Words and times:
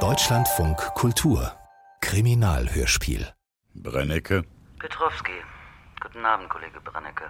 Deutschlandfunk 0.00 0.76
Kultur 0.94 1.50
Kriminalhörspiel 2.02 3.26
Brennecke. 3.74 4.44
Petrowski. 4.78 5.32
Guten 6.02 6.22
Abend, 6.26 6.50
Kollege 6.50 6.78
Brennecke. 6.78 7.24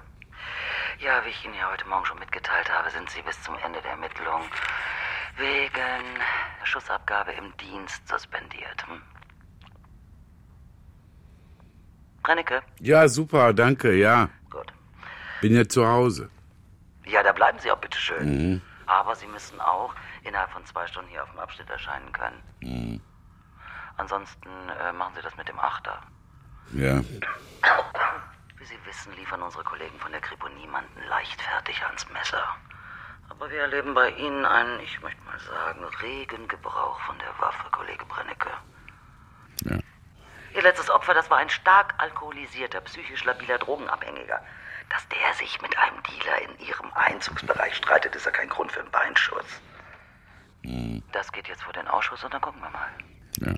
Ja, 0.98 1.24
wie 1.24 1.28
ich 1.28 1.44
Ihnen 1.44 1.54
ja 1.54 1.70
heute 1.70 1.86
Morgen 1.86 2.04
schon 2.04 2.18
mitgeteilt 2.18 2.68
habe, 2.68 2.90
sind 2.90 3.08
Sie 3.10 3.22
bis 3.22 3.40
zum 3.44 3.54
Ende 3.64 3.80
der 3.80 3.92
Ermittlung 3.92 4.42
wegen 5.36 6.20
Schussabgabe 6.64 7.30
im 7.30 7.56
Dienst 7.58 8.02
suspendiert. 8.08 8.88
Hm? 8.88 9.00
Brennecke? 12.24 12.62
Ja, 12.80 13.06
super, 13.06 13.52
danke, 13.52 13.94
ja. 13.94 14.30
Gut. 14.50 14.72
Bin 15.40 15.54
ja 15.54 15.68
zu 15.68 15.86
Hause. 15.86 16.28
Ja, 17.06 17.22
da 17.22 17.30
bleiben 17.30 17.60
Sie 17.60 17.70
auch 17.70 17.78
bitteschön. 17.78 18.60
Aber 18.86 19.14
Sie 19.16 19.26
müssen 19.26 19.60
auch 19.60 19.94
innerhalb 20.22 20.50
von 20.50 20.64
zwei 20.64 20.86
Stunden 20.86 21.10
hier 21.10 21.22
auf 21.22 21.30
dem 21.30 21.40
Abschnitt 21.40 21.68
erscheinen 21.68 22.12
können. 22.12 22.42
Ansonsten 23.96 24.50
äh, 24.80 24.92
machen 24.92 25.14
Sie 25.16 25.22
das 25.22 25.36
mit 25.36 25.48
dem 25.48 25.58
Achter. 25.58 26.00
Ja. 26.72 27.00
Wie 28.58 28.64
Sie 28.64 28.78
wissen, 28.84 29.14
liefern 29.16 29.42
unsere 29.42 29.64
Kollegen 29.64 29.98
von 29.98 30.12
der 30.12 30.20
Kripo 30.20 30.48
niemanden 30.48 31.00
leichtfertig 31.08 31.82
ans 31.84 32.08
Messer. 32.10 32.44
Aber 33.28 33.50
wir 33.50 33.60
erleben 33.60 33.94
bei 33.94 34.10
Ihnen 34.10 34.44
einen, 34.44 34.80
ich 34.80 35.00
möchte 35.00 35.20
mal 35.22 35.38
sagen, 35.38 35.84
regen 36.02 36.48
Gebrauch 36.48 36.98
von 37.00 37.18
der 37.18 37.38
Waffe, 37.38 37.68
Kollege 37.70 38.04
Brennecke. 38.06 38.50
Ja. 39.64 39.78
Ihr 40.54 40.62
letztes 40.62 40.90
Opfer, 40.90 41.12
das 41.12 41.28
war 41.30 41.38
ein 41.38 41.50
stark 41.50 41.94
alkoholisierter, 41.98 42.80
psychisch 42.82 43.24
labiler 43.24 43.58
Drogenabhängiger. 43.58 44.40
Dass 44.88 45.06
der 45.08 45.34
sich 45.34 45.60
mit 45.60 45.76
einem 45.76 46.02
Dealer 46.02 46.42
in 46.42 46.66
Ihrem 46.66 46.90
Einzugsbereich 46.94 47.74
streitet, 47.74 48.14
ist 48.14 48.26
ja 48.26 48.32
kein 48.32 48.48
Grund 48.48 48.72
für 48.72 48.80
einen 48.80 48.90
Beinschuss. 48.90 49.44
Das 51.12 51.30
geht 51.32 51.48
jetzt 51.48 51.62
vor 51.62 51.72
den 51.72 51.86
Ausschuss 51.86 52.24
und 52.24 52.34
dann 52.34 52.40
gucken 52.40 52.60
wir 52.60 52.70
mal. 52.70 52.88
Ja. 53.38 53.54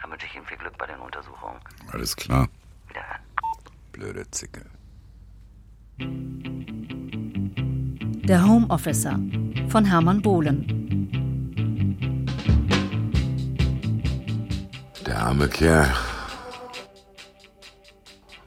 Dann 0.00 0.10
wünsche 0.10 0.26
ich 0.26 0.34
Ihnen 0.34 0.46
viel 0.46 0.56
Glück 0.58 0.76
bei 0.76 0.86
den 0.86 0.98
Untersuchungen. 0.98 1.60
Alles 1.92 2.14
klar. 2.16 2.48
Wiederhören. 2.88 3.20
Blöde 3.92 4.30
Zicke. 4.30 4.64
Der 8.28 8.46
Home 8.46 8.68
Officer 8.68 9.18
von 9.68 9.84
Hermann 9.84 10.22
Bohlen. 10.22 10.66
Der 15.06 15.18
arme 15.18 15.48
Kerl. 15.48 15.90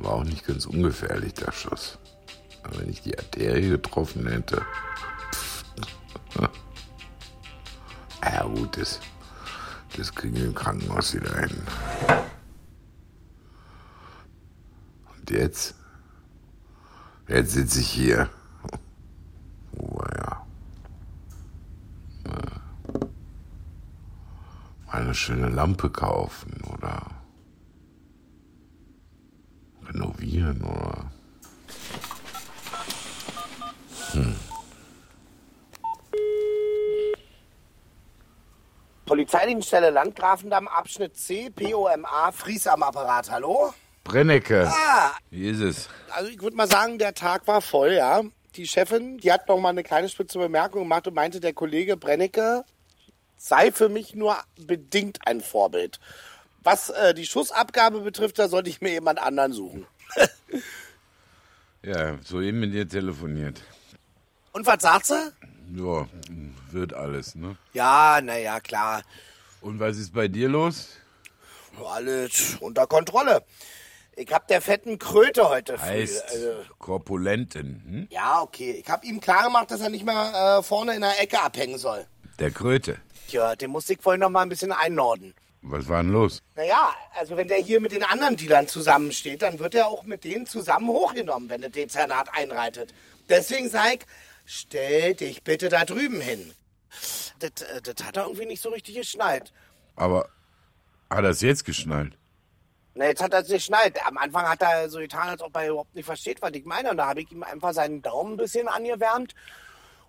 War 0.04 0.16
auch 0.16 0.24
nicht 0.26 0.46
ganz 0.46 0.66
ungefährlich, 0.66 1.34
der 1.34 1.52
Schuss. 1.54 1.98
Aber 2.62 2.80
wenn 2.80 2.90
ich 2.90 3.02
die 3.02 3.18
Arterie 3.18 3.70
getroffen 3.70 4.28
hätte. 4.28 4.62
Pff. 5.32 5.64
Ja, 8.24 8.44
gut, 8.46 8.78
das, 8.78 9.02
das 9.98 10.16
kriegen 10.16 10.36
wir 10.36 10.46
im 10.46 10.56
Krankenhaus 10.56 11.14
wieder 11.14 11.38
hin. 11.42 11.62
Und 15.14 15.30
jetzt? 15.30 15.76
Jetzt 17.28 17.52
sitze 17.52 17.80
ich 17.82 17.90
hier. 17.90 18.30
Oh, 19.76 20.00
ja. 20.16 20.46
Eine 24.88 25.16
schöne 25.16 25.50
Lampe 25.50 25.90
kaufen 25.90 26.62
oder 26.72 27.23
renovieren 29.94 30.62
oder. 30.62 31.12
Polizeidienststelle 39.06 39.90
Landgrafendamm, 39.90 40.68
Abschnitt 40.68 41.18
C, 41.18 41.50
POMA, 41.50 42.32
Fries 42.32 42.68
am 42.68 42.84
Apparat, 42.84 43.30
hallo? 43.30 43.74
Brennecke. 44.04 44.68
Ah, 44.68 45.12
Wie 45.30 45.48
ist 45.50 45.60
es? 45.60 45.90
also 46.12 46.30
ich 46.30 46.42
würde 46.42 46.56
mal 46.56 46.68
sagen, 46.70 46.98
der 47.00 47.14
Tag 47.14 47.48
war 47.48 47.62
voll, 47.62 47.94
ja. 47.94 48.22
Die 48.56 48.68
Chefin, 48.68 49.18
die 49.18 49.32
hat 49.32 49.48
noch 49.48 49.60
mal 49.60 49.70
eine 49.70 49.84
kleine 49.84 50.10
spitze 50.10 50.38
Bemerkung 50.38 50.84
gemacht 50.84 51.08
und 51.08 51.16
meinte, 51.16 51.40
der 51.40 51.54
Kollege 51.54 51.98
Brennecke 51.98 52.64
sei 53.38 53.72
für 53.72 53.90
mich 53.90 54.14
nur 54.16 54.38
bedingt 54.58 55.20
ein 55.26 55.42
Vorbild. 55.42 56.00
Was 56.64 56.90
äh, 56.90 57.14
die 57.14 57.26
Schussabgabe 57.26 58.00
betrifft, 58.02 58.40
da 58.40 58.48
sollte 58.48 58.70
ich 58.70 58.82
mir 58.82 58.92
jemand 58.92 59.20
anderen 59.20 59.52
suchen. 59.54 59.86
Ja, 61.82 62.18
soeben 62.24 62.60
mit 62.62 62.74
dir 62.74 62.88
telefoniert. 62.88 63.62
Und 64.54 64.66
was 64.66 64.82
sagt 64.82 65.08
sie? 65.08 65.32
Ja, 65.76 66.08
wird 66.72 66.94
alles, 66.94 67.36
ne? 67.36 67.58
Ja, 67.74 68.22
naja, 68.24 68.60
klar. 68.60 69.02
Und 69.62 69.80
was 69.80 69.98
ist 69.98 70.14
bei 70.14 70.28
dir 70.28 70.48
los? 70.48 70.90
Alles 71.86 72.58
unter 72.60 72.86
Kontrolle. 72.88 73.44
Ich 74.16 74.32
hab 74.32 74.48
der 74.48 74.62
fetten 74.62 75.00
Kröte 75.00 75.50
heute 75.50 75.78
früh. 75.78 75.86
Heißt 75.88 76.24
Also, 76.30 76.54
Korpulenten, 76.78 77.82
hm? 77.86 78.08
ja, 78.12 78.42
okay. 78.42 78.80
Ich 78.84 78.88
hab 78.90 79.04
ihm 79.04 79.20
klar 79.20 79.44
gemacht, 79.46 79.72
dass 79.72 79.82
er 79.82 79.90
nicht 79.90 80.06
mehr 80.06 80.60
äh, 80.60 80.64
vorne 80.64 80.94
in 80.94 81.02
der 81.02 81.20
Ecke 81.20 81.42
abhängen 81.42 81.80
soll. 81.80 82.06
Der 82.38 82.52
Kröte. 82.52 82.98
Tja, 83.28 83.56
den 83.56 83.72
musste 83.72 83.94
ich 83.94 84.02
vorhin 84.02 84.20
noch 84.20 84.30
mal 84.30 84.42
ein 84.44 84.50
bisschen 84.50 84.72
einnorden. 84.72 85.34
Was 85.66 85.88
war 85.88 86.04
denn 86.04 86.12
los? 86.12 86.42
Naja, 86.56 86.94
also 87.16 87.38
wenn 87.38 87.48
der 87.48 87.58
hier 87.58 87.80
mit 87.80 87.94
den 87.94 88.04
anderen 88.04 88.36
Dealern 88.36 88.68
zusammensteht, 88.68 89.42
dann 89.42 89.60
wird 89.60 89.76
er 89.76 89.88
auch 89.88 90.04
mit 90.04 90.26
denen 90.26 90.46
zusammen 90.46 90.90
hochgenommen, 90.90 91.50
wenn 91.50 91.62
der 91.62 91.70
Dezernat 91.70 92.28
einreitet. 92.34 92.94
Deswegen 93.30 93.70
sag 93.70 93.94
ich, 93.94 94.00
stell 94.46 95.16
dich 95.16 95.42
bitte 95.44 95.70
da 95.70 95.86
drüben 95.86 96.20
hin. 96.20 96.54
Das, 97.40 97.62
äh, 97.62 97.82
das 97.82 98.06
hat 98.06 98.18
er 98.18 98.24
irgendwie 98.24 98.46
nicht 98.46 98.62
so 98.62 98.70
richtig 98.70 98.96
geschnallt. 98.96 99.54
Aber 99.96 100.28
hat 101.10 101.24
er 101.24 101.30
es 101.30 101.42
jetzt 101.42 101.64
geschnallt? 101.64 102.18
Na, 102.96 103.06
jetzt 103.06 103.24
hat 103.24 103.34
er 103.34 103.40
es 103.40 103.48
geschnallt. 103.48 104.06
Am 104.06 104.18
Anfang 104.18 104.48
hat 104.48 104.62
er 104.62 104.90
so 104.90 105.00
getan, 105.00 105.30
als 105.30 105.42
ob 105.42 105.56
er 105.56 105.70
überhaupt 105.70 105.96
nicht 105.96 106.06
versteht, 106.06 106.42
was 106.42 106.52
ich 106.52 106.66
meine. 106.66 106.92
Und 106.92 106.98
da 106.98 107.08
habe 107.08 107.22
ich 107.22 107.32
ihm 107.32 107.42
einfach 107.42 107.74
seinen 107.74 108.02
Daumen 108.02 108.34
ein 108.34 108.38
bisschen 108.38 108.68
angewärmt. 108.68 109.34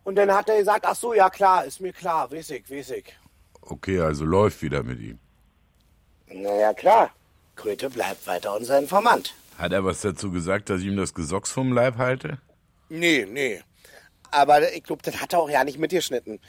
Und 0.03 0.17
dann 0.17 0.33
hat 0.35 0.49
er 0.49 0.59
gesagt, 0.59 0.85
ach 0.85 0.97
so, 0.97 1.15
ja 1.15 1.31
klar, 1.31 1.65
ist 1.65 1.81
mir 1.81 1.93
klar, 1.93 2.31
weiß 2.31 2.51
ich, 2.51 2.69
weiß 2.69 2.91
ich. 2.91 3.17
Okay, 3.63 4.01
also 4.01 4.25
läuft 4.25 4.61
wieder 4.61 4.83
mit 4.83 5.01
ihm. 5.01 5.19
Naja, 6.29 6.73
klar. 6.75 7.11
Kröte 7.57 7.91
bleibt 7.91 8.27
weiter 8.27 8.55
unser 8.57 8.79
Informant. 8.79 9.35
Hat 9.59 9.73
er 9.73 9.85
was 9.85 10.01
dazu 10.01 10.31
gesagt, 10.31 10.71
dass 10.71 10.81
ich 10.81 10.87
ihm 10.87 10.97
das 10.97 11.15
Gesocks 11.15 11.51
vom 11.51 11.73
Leib 11.73 11.99
halte? 11.99 12.39
Nee, 12.89 13.27
nee. 13.31 13.63
Aber 14.31 14.73
ich 14.73 14.83
glaube, 14.83 15.03
das 15.03 15.21
hat 15.21 15.33
er 15.33 15.39
auch 15.39 15.49
ja 15.49 15.63
nicht 15.63 15.79
mitgeschnitten. 15.79 16.41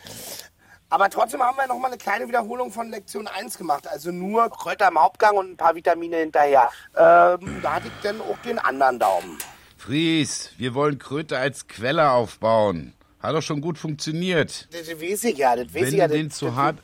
Aber 0.90 1.10
trotzdem 1.10 1.42
haben 1.42 1.58
wir 1.58 1.68
noch 1.68 1.78
mal 1.78 1.88
eine 1.88 1.98
kleine 1.98 2.28
Wiederholung 2.28 2.72
von 2.72 2.90
Lektion 2.90 3.28
1 3.28 3.58
gemacht. 3.58 3.88
Also 3.88 4.12
nur 4.12 4.50
Kräuter 4.50 4.88
im 4.88 5.00
Hauptgang 5.00 5.36
und 5.36 5.52
ein 5.52 5.58
paar 5.58 5.76
Vitamine 5.76 6.18
hinterher. 6.18 6.70
Ähm, 6.96 7.60
da 7.62 7.76
hatte 7.76 7.88
ich 7.88 8.02
dann 8.04 8.22
auch 8.22 8.38
den 8.46 8.60
anderen 8.60 9.00
Daumen. 9.00 9.38
Fries, 9.78 10.52
wir 10.58 10.74
wollen 10.74 10.98
Kröte 10.98 11.38
als 11.38 11.68
Quelle 11.68 12.12
aufbauen. 12.12 12.94
Hat 13.26 13.34
doch 13.34 13.42
schon 13.42 13.60
gut 13.60 13.80
funktioniert. 13.80 14.68
Das 14.72 14.88
weiß 14.88 15.24
ich 15.24 15.38
ja, 15.38 15.56
das 15.56 15.74
weiß 15.74 15.74
Wenn 15.74 15.88
ich 15.88 15.94
ja. 15.96 16.08
du 16.08 16.14
den 16.14 16.30
das, 16.30 16.38
zu 16.38 16.46
das, 16.46 16.56
hart, 16.56 16.78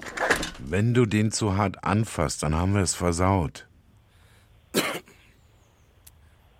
wenn 0.57 0.93
du 0.93 1.05
den 1.05 1.31
zu 1.31 1.55
hart 1.55 1.83
anfasst, 1.83 2.41
dann 2.41 2.55
haben 2.55 2.73
wir 2.73 2.81
es 2.81 2.95
versaut. 2.95 3.67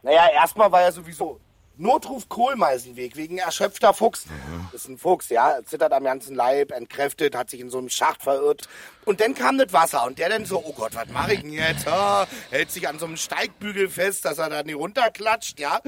Naja, 0.03 0.29
erstmal 0.33 0.71
war 0.71 0.81
ja 0.81 0.91
sowieso 0.91 1.39
Notruf 1.81 2.29
Kohlmeisenweg 2.29 3.15
wegen 3.15 3.39
erschöpfter 3.39 3.93
Fuchs. 3.93 4.25
Das 4.71 4.81
ist 4.83 4.87
ein 4.87 4.97
Fuchs, 4.99 5.29
ja, 5.29 5.59
zittert 5.65 5.91
am 5.93 6.03
ganzen 6.03 6.35
Leib, 6.35 6.71
entkräftet, 6.71 7.35
hat 7.35 7.49
sich 7.49 7.59
in 7.59 7.69
so 7.71 7.79
einem 7.79 7.89
Schacht 7.89 8.21
verirrt. 8.21 8.69
Und 9.05 9.19
dann 9.19 9.33
kam 9.33 9.57
das 9.57 9.73
Wasser 9.73 10.05
und 10.05 10.19
der 10.19 10.29
dann 10.29 10.45
so, 10.45 10.63
oh 10.63 10.73
Gott, 10.73 10.93
was 10.93 11.09
mache 11.09 11.33
ich 11.33 11.41
denn 11.41 11.51
jetzt? 11.53 11.87
Ah, 11.87 12.27
hält 12.51 12.69
sich 12.71 12.87
an 12.87 12.99
so 12.99 13.05
einem 13.07 13.17
Steigbügel 13.17 13.89
fest, 13.89 14.25
dass 14.25 14.37
er 14.37 14.49
da 14.49 14.61
nicht 14.61 14.75
runterklatscht, 14.75 15.59
ja. 15.59 15.79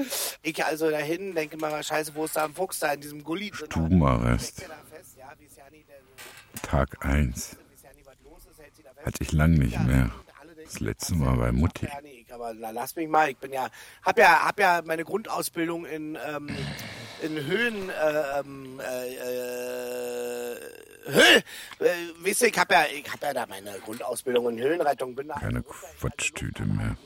Ich 0.42 0.64
also 0.64 0.90
dahin, 0.90 1.34
denke 1.34 1.56
mal, 1.56 1.80
scheiße, 1.82 2.14
wo 2.16 2.24
ist 2.24 2.34
da 2.36 2.44
ein 2.46 2.54
Fuchs 2.54 2.80
da 2.80 2.92
in 2.92 3.00
diesem 3.00 3.22
Gully? 3.22 3.52
Stubenarrest. 3.54 4.62
Der- 4.62 4.68
Tag 6.62 7.04
1. 7.04 7.34
weiß 7.36 7.56
ja 7.82 7.90
nicht, 7.94 8.06
was 8.06 8.14
los 8.24 8.42
ist, 8.50 8.58
hält 8.60 8.74
sie 8.74 8.82
da 8.82 8.90
fest. 8.94 9.06
Hatte 9.06 9.22
ich 9.22 9.32
lang 9.32 9.52
nicht 9.52 9.78
mehr. 9.80 10.10
Das 10.62 10.80
letzte 10.80 11.14
Mal 11.14 11.36
bei 11.36 11.52
Mutti. 11.52 11.86
ja, 11.86 12.00
nee, 12.02 12.24
aber 12.30 12.54
lass 12.54 12.96
mich 12.96 13.08
mal. 13.08 13.30
Ich 13.30 13.36
bin 13.38 13.52
ja, 13.52 13.68
hab 14.02 14.18
ja, 14.18 14.44
hab 14.44 14.58
ja 14.58 14.82
meine 14.84 15.04
Grundausbildung 15.04 15.84
in, 15.86 16.16
ähm, 16.26 16.48
in 17.22 17.44
Höhen, 17.46 17.90
äh, 17.90 18.40
ähm, 18.40 18.80
äh, 18.80 19.14
äh, 19.14 20.60
Höhe, 21.06 21.36
äh, 21.80 22.24
weißt 22.26 22.42
du, 22.42 22.46
ich 22.46 22.58
hab 22.58 22.70
ja, 22.70 22.84
ich 22.86 23.10
hab 23.10 23.22
ja 23.22 23.32
da 23.32 23.46
meine 23.46 23.78
Grundausbildung 23.80 24.50
in 24.50 24.58
Höhenrettung. 24.62 25.14
Bin 25.14 25.28
da 25.28 25.34
Keine 25.34 25.62
Quatschtüte 25.62 26.64
mehr. 26.64 26.96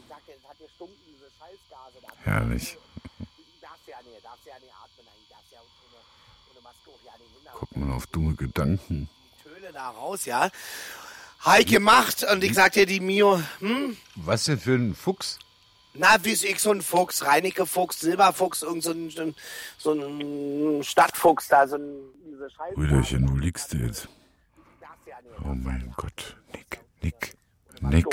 Herrlich. 2.24 2.76
Du 3.18 3.24
darfst 3.62 3.88
ja 3.88 3.96
nicht, 4.02 4.24
darfst 4.24 4.46
ja 4.46 4.54
nicht 4.60 4.72
atmen, 4.72 5.06
eigentlich 5.08 5.28
darfst 5.30 5.52
ja 5.52 5.58
ohne, 5.60 5.98
ohne 6.50 6.60
Maske 6.62 6.90
auch 6.90 7.06
ja 7.06 7.12
nicht 7.18 7.32
hin. 7.32 7.50
Guck 7.54 7.76
mal 7.76 7.94
auf 7.94 8.06
dumme 8.08 8.34
Gedanken. 8.34 9.08
Töle 9.42 9.72
da 9.72 9.90
raus, 9.90 10.26
ja. 10.26 10.50
Ich 11.58 11.66
gemacht 11.66 12.26
und 12.30 12.44
ich 12.44 12.54
sag 12.54 12.72
dir, 12.72 12.86
die 12.86 13.00
Mio, 13.00 13.40
hm? 13.60 13.96
Was 14.16 14.44
denn 14.44 14.58
für 14.58 14.74
ein 14.74 14.94
Fuchs? 14.94 15.38
Na, 15.94 16.16
wie 16.22 16.32
ist 16.32 16.44
ich 16.44 16.60
so 16.60 16.70
ein 16.70 16.82
Fuchs, 16.82 17.24
Reinecke 17.24 17.66
Fuchs, 17.66 18.00
Silberfuchs, 18.00 18.62
irgend 18.62 18.82
so 18.82 18.90
ein, 18.92 19.34
so 19.78 19.92
ein, 19.92 20.84
Stadtfuchs 20.84 21.48
da, 21.48 21.66
so 21.66 21.76
ein, 21.76 21.90
diese 22.26 22.50
Scheiße. 22.50 22.74
Brüderchen, 22.74 23.28
wo 23.30 23.36
liegst 23.36 23.72
du 23.72 23.78
jetzt? 23.78 24.08
Oh 25.44 25.54
mein 25.54 25.92
Gott, 25.96 26.36
Nick, 26.52 26.84
Nick, 27.02 27.36
Nick. 27.80 28.06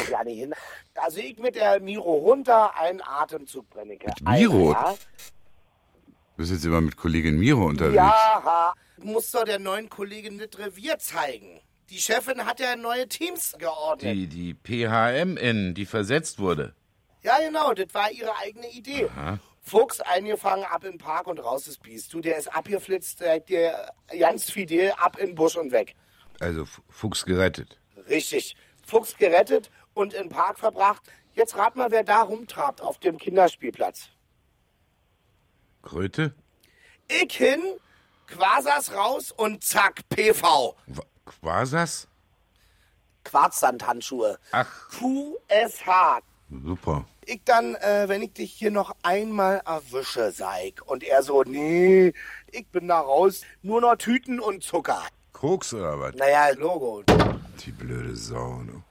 Da 0.93 1.09
sehe 1.09 1.25
ich 1.25 1.37
mit 1.37 1.55
der 1.55 1.79
Miro 1.79 2.13
runter, 2.13 2.75
einen 2.79 3.01
Atemzug, 3.01 3.69
Brennecke. 3.69 4.07
Mit 4.07 4.29
Miro? 4.29 4.71
Ja, 4.71 4.95
Du 6.35 6.41
bist 6.41 6.51
jetzt 6.51 6.65
immer 6.65 6.81
mit 6.81 6.97
Kollegin 6.97 7.37
Miro 7.37 7.65
unterwegs. 7.65 7.95
ja 7.95 8.73
muss 8.97 9.31
doch 9.31 9.43
der 9.45 9.59
neuen 9.59 9.89
Kollegin 9.89 10.37
das 10.37 10.57
Revier 10.57 10.97
zeigen. 10.99 11.61
Die 11.89 11.99
Chefin 11.99 12.45
hat 12.45 12.59
ja 12.59 12.75
neue 12.75 13.07
Teams 13.07 13.55
geordnet. 13.57 14.15
Die, 14.15 14.27
die 14.27 14.53
PHM-In, 14.53 15.73
die 15.75 15.85
versetzt 15.85 16.39
wurde. 16.39 16.73
Ja, 17.21 17.37
genau, 17.39 17.73
das 17.73 17.93
war 17.93 18.11
ihre 18.11 18.35
eigene 18.37 18.69
Idee. 18.71 19.09
Fuchs 19.61 19.99
eingefangen, 19.99 20.63
ab 20.65 20.83
in 20.83 20.91
den 20.91 20.97
Park 20.99 21.27
und 21.27 21.39
raus 21.39 21.67
ist 21.67 21.81
Biest. 21.81 22.13
Du, 22.13 22.21
der 22.21 22.37
ist 22.37 22.47
abgeflitzt, 22.47 23.21
der, 23.21 23.93
ganz 24.19 24.51
fidel, 24.51 24.91
ab 24.91 25.17
in 25.17 25.27
den 25.27 25.35
Busch 25.35 25.55
und 25.55 25.71
weg. 25.71 25.95
Also 26.39 26.65
Fuchs 26.89 27.25
gerettet. 27.25 27.79
Richtig. 28.07 28.55
Fuchs 28.85 29.17
gerettet 29.17 29.71
und 29.93 30.13
in 30.13 30.23
den 30.23 30.29
Park 30.29 30.59
verbracht. 30.59 31.01
Jetzt 31.33 31.57
rat 31.57 31.75
mal, 31.75 31.91
wer 31.91 32.03
da 32.03 32.21
rumtrabt 32.21 32.81
auf 32.81 32.99
dem 32.99 33.17
Kinderspielplatz. 33.17 34.09
Kröte? 35.81 36.33
Ich 37.07 37.35
hin, 37.35 37.61
Quasas 38.27 38.93
raus 38.93 39.31
und 39.31 39.63
zack, 39.63 40.07
PV. 40.09 40.75
Quasas? 41.25 42.07
Quarzsandhandschuhe. 43.23 44.37
Ach, 44.51 44.67
QSH. 44.89 46.21
Super. 46.63 47.05
Ich 47.25 47.41
dann, 47.43 47.75
äh, 47.75 48.07
wenn 48.07 48.21
ich 48.21 48.33
dich 48.33 48.53
hier 48.53 48.69
noch 48.71 48.95
einmal 49.01 49.61
erwische, 49.65 50.31
Seig. 50.31 50.81
Und 50.85 51.03
er 51.03 51.23
so, 51.23 51.43
nee, 51.43 52.13
ich 52.51 52.67
bin 52.67 52.87
da 52.87 52.99
raus. 52.99 53.41
Nur 53.63 53.81
noch 53.81 53.95
Tüten 53.95 54.39
und 54.39 54.63
Zucker. 54.63 55.01
Koks 55.33 55.73
oder 55.73 55.99
was? 55.99 56.15
Naja, 56.15 56.49
Logo. 56.55 57.03
Die 57.65 57.71
blöde 57.71 58.15
Sau, 58.15 58.61
du. 58.67 58.83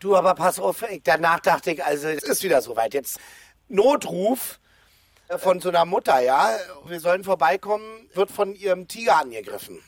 Du, 0.00 0.16
aber 0.16 0.34
pass 0.34 0.58
auf, 0.58 0.82
ich, 0.90 1.02
danach 1.04 1.40
dachte 1.40 1.72
ich, 1.72 1.84
also 1.84 2.08
es 2.08 2.24
ist 2.24 2.42
wieder 2.42 2.60
soweit. 2.60 2.94
Jetzt 2.94 3.20
Notruf 3.68 4.58
äh, 5.28 5.38
von 5.38 5.60
so 5.60 5.68
einer 5.68 5.84
Mutter, 5.84 6.20
ja. 6.20 6.56
Wir 6.86 6.98
sollen 6.98 7.22
vorbeikommen, 7.22 7.84
wird 8.14 8.30
von 8.30 8.54
ihrem 8.54 8.88
Tiger 8.88 9.18
angegriffen. 9.18 9.78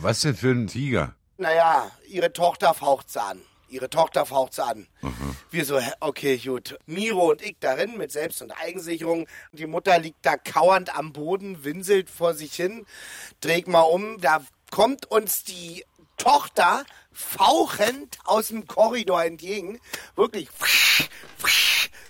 Was 0.00 0.20
denn 0.20 0.36
für 0.36 0.50
ein 0.50 0.66
Tiger? 0.66 1.14
Naja, 1.38 1.90
ihre 2.08 2.32
Tochter 2.32 2.74
faucht 2.74 3.10
sie 3.10 3.20
an. 3.22 3.40
Ihre 3.68 3.90
Tochter 3.90 4.26
faucht 4.26 4.54
sie 4.54 4.64
an. 4.64 4.86
Wir 5.50 5.64
so, 5.64 5.80
okay, 6.00 6.36
gut. 6.38 6.78
Miro 6.86 7.30
und 7.30 7.42
ich 7.42 7.56
darin 7.60 7.96
mit 7.96 8.12
Selbst- 8.12 8.42
und 8.42 8.52
Eigensicherung. 8.52 9.26
Die 9.52 9.66
Mutter 9.66 9.98
liegt 9.98 10.24
da 10.24 10.36
kauernd 10.36 10.96
am 10.96 11.12
Boden, 11.12 11.64
winselt 11.64 12.10
vor 12.10 12.34
sich 12.34 12.54
hin. 12.54 12.86
Dreh 13.40 13.64
mal 13.66 13.80
um. 13.82 14.20
Da 14.20 14.42
kommt 14.70 15.10
uns 15.10 15.44
die 15.44 15.84
Tochter 16.16 16.84
fauchend 17.12 18.18
aus 18.24 18.48
dem 18.48 18.66
Korridor 18.66 19.24
entgegen. 19.24 19.80
Wirklich 20.14 20.48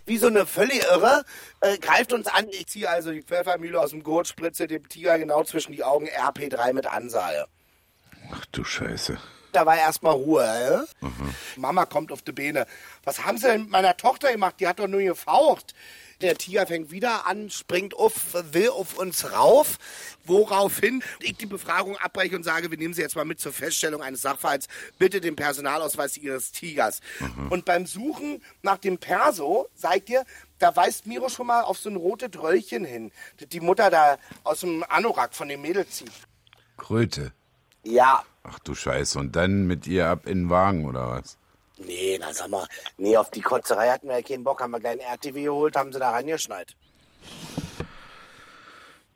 wie 0.06 0.18
so 0.18 0.28
eine 0.28 0.46
völlig 0.46 0.82
irre, 0.84 1.24
äh, 1.60 1.78
greift 1.78 2.12
uns 2.12 2.26
an. 2.28 2.48
Ich 2.50 2.68
ziehe 2.68 2.88
also 2.88 3.10
die 3.10 3.22
Pfeffermühle 3.22 3.80
aus 3.80 3.90
dem 3.90 4.02
Gurt, 4.02 4.28
spritze 4.28 4.66
dem 4.66 4.88
Tiger 4.88 5.18
genau 5.18 5.42
zwischen 5.42 5.72
die 5.72 5.82
Augen 5.82 6.08
RP3 6.08 6.72
mit 6.72 6.86
Ansage. 6.86 7.46
Ach 8.32 8.44
du 8.52 8.64
Scheiße. 8.64 9.18
Da 9.52 9.64
war 9.64 9.78
erstmal 9.78 10.12
Ruhe. 10.12 10.86
Äh? 11.02 11.06
Mama 11.56 11.86
kommt 11.86 12.12
auf 12.12 12.22
die 12.22 12.32
Beine. 12.32 12.66
Was 13.04 13.24
haben 13.24 13.38
sie 13.38 13.46
denn 13.46 13.62
mit 13.62 13.70
meiner 13.70 13.96
Tochter 13.96 14.30
gemacht? 14.30 14.56
Die 14.60 14.66
hat 14.66 14.78
doch 14.78 14.88
nur 14.88 15.00
gefaucht. 15.00 15.74
Der 16.22 16.36
Tiger 16.36 16.66
fängt 16.66 16.90
wieder 16.90 17.26
an, 17.26 17.50
springt 17.50 17.94
auf, 17.94 18.34
will 18.52 18.70
auf 18.70 18.98
uns 18.98 19.32
rauf, 19.32 19.78
woraufhin 20.24 21.02
ich 21.20 21.36
die 21.36 21.44
Befragung 21.44 21.96
abbreche 21.98 22.36
und 22.36 22.42
sage, 22.42 22.70
wir 22.70 22.78
nehmen 22.78 22.94
Sie 22.94 23.02
jetzt 23.02 23.16
mal 23.16 23.26
mit 23.26 23.38
zur 23.38 23.52
Feststellung 23.52 24.02
eines 24.02 24.22
Sachverhalts, 24.22 24.66
bitte 24.98 25.20
den 25.20 25.36
Personalausweis 25.36 26.16
Ihres 26.16 26.52
Tigers. 26.52 27.00
Und 27.50 27.66
beim 27.66 27.84
Suchen 27.86 28.42
nach 28.62 28.78
dem 28.78 28.96
Perso, 28.96 29.68
seid 29.74 30.08
ihr, 30.08 30.24
da 30.58 30.74
weist 30.74 31.06
Miro 31.06 31.28
schon 31.28 31.48
mal 31.48 31.62
auf 31.62 31.76
so 31.76 31.90
ein 31.90 31.96
rotes 31.96 32.30
Röllchen 32.40 32.86
hin, 32.86 33.12
das 33.38 33.50
die 33.50 33.60
Mutter 33.60 33.90
da 33.90 34.16
aus 34.42 34.60
dem 34.60 34.84
Anorak 34.88 35.34
von 35.34 35.48
dem 35.48 35.60
Mädel 35.60 35.86
zieht. 35.86 36.12
Kröte. 36.78 37.32
Ja, 37.86 38.24
Ach 38.48 38.58
du 38.60 38.74
Scheiße. 38.74 39.18
Und 39.18 39.34
dann 39.34 39.66
mit 39.66 39.86
ihr 39.86 40.06
ab 40.06 40.26
in 40.26 40.44
den 40.44 40.50
Wagen 40.50 40.84
oder 40.84 41.08
was? 41.08 41.36
Nee, 41.78 42.16
na 42.20 42.32
sag 42.32 42.48
mal, 42.48 42.66
nee, 42.96 43.16
auf 43.16 43.30
die 43.30 43.40
Kotzerei 43.40 43.90
hatten 43.90 44.08
wir 44.08 44.16
ja 44.16 44.22
keinen 44.22 44.44
Bock, 44.44 44.60
haben 44.60 44.70
wir 44.70 44.80
gleich 44.80 44.94
ein 44.94 45.00
RTW 45.00 45.42
geholt, 45.42 45.76
haben 45.76 45.92
sie 45.92 45.98
da 45.98 46.10
reingeschneit. 46.10 46.74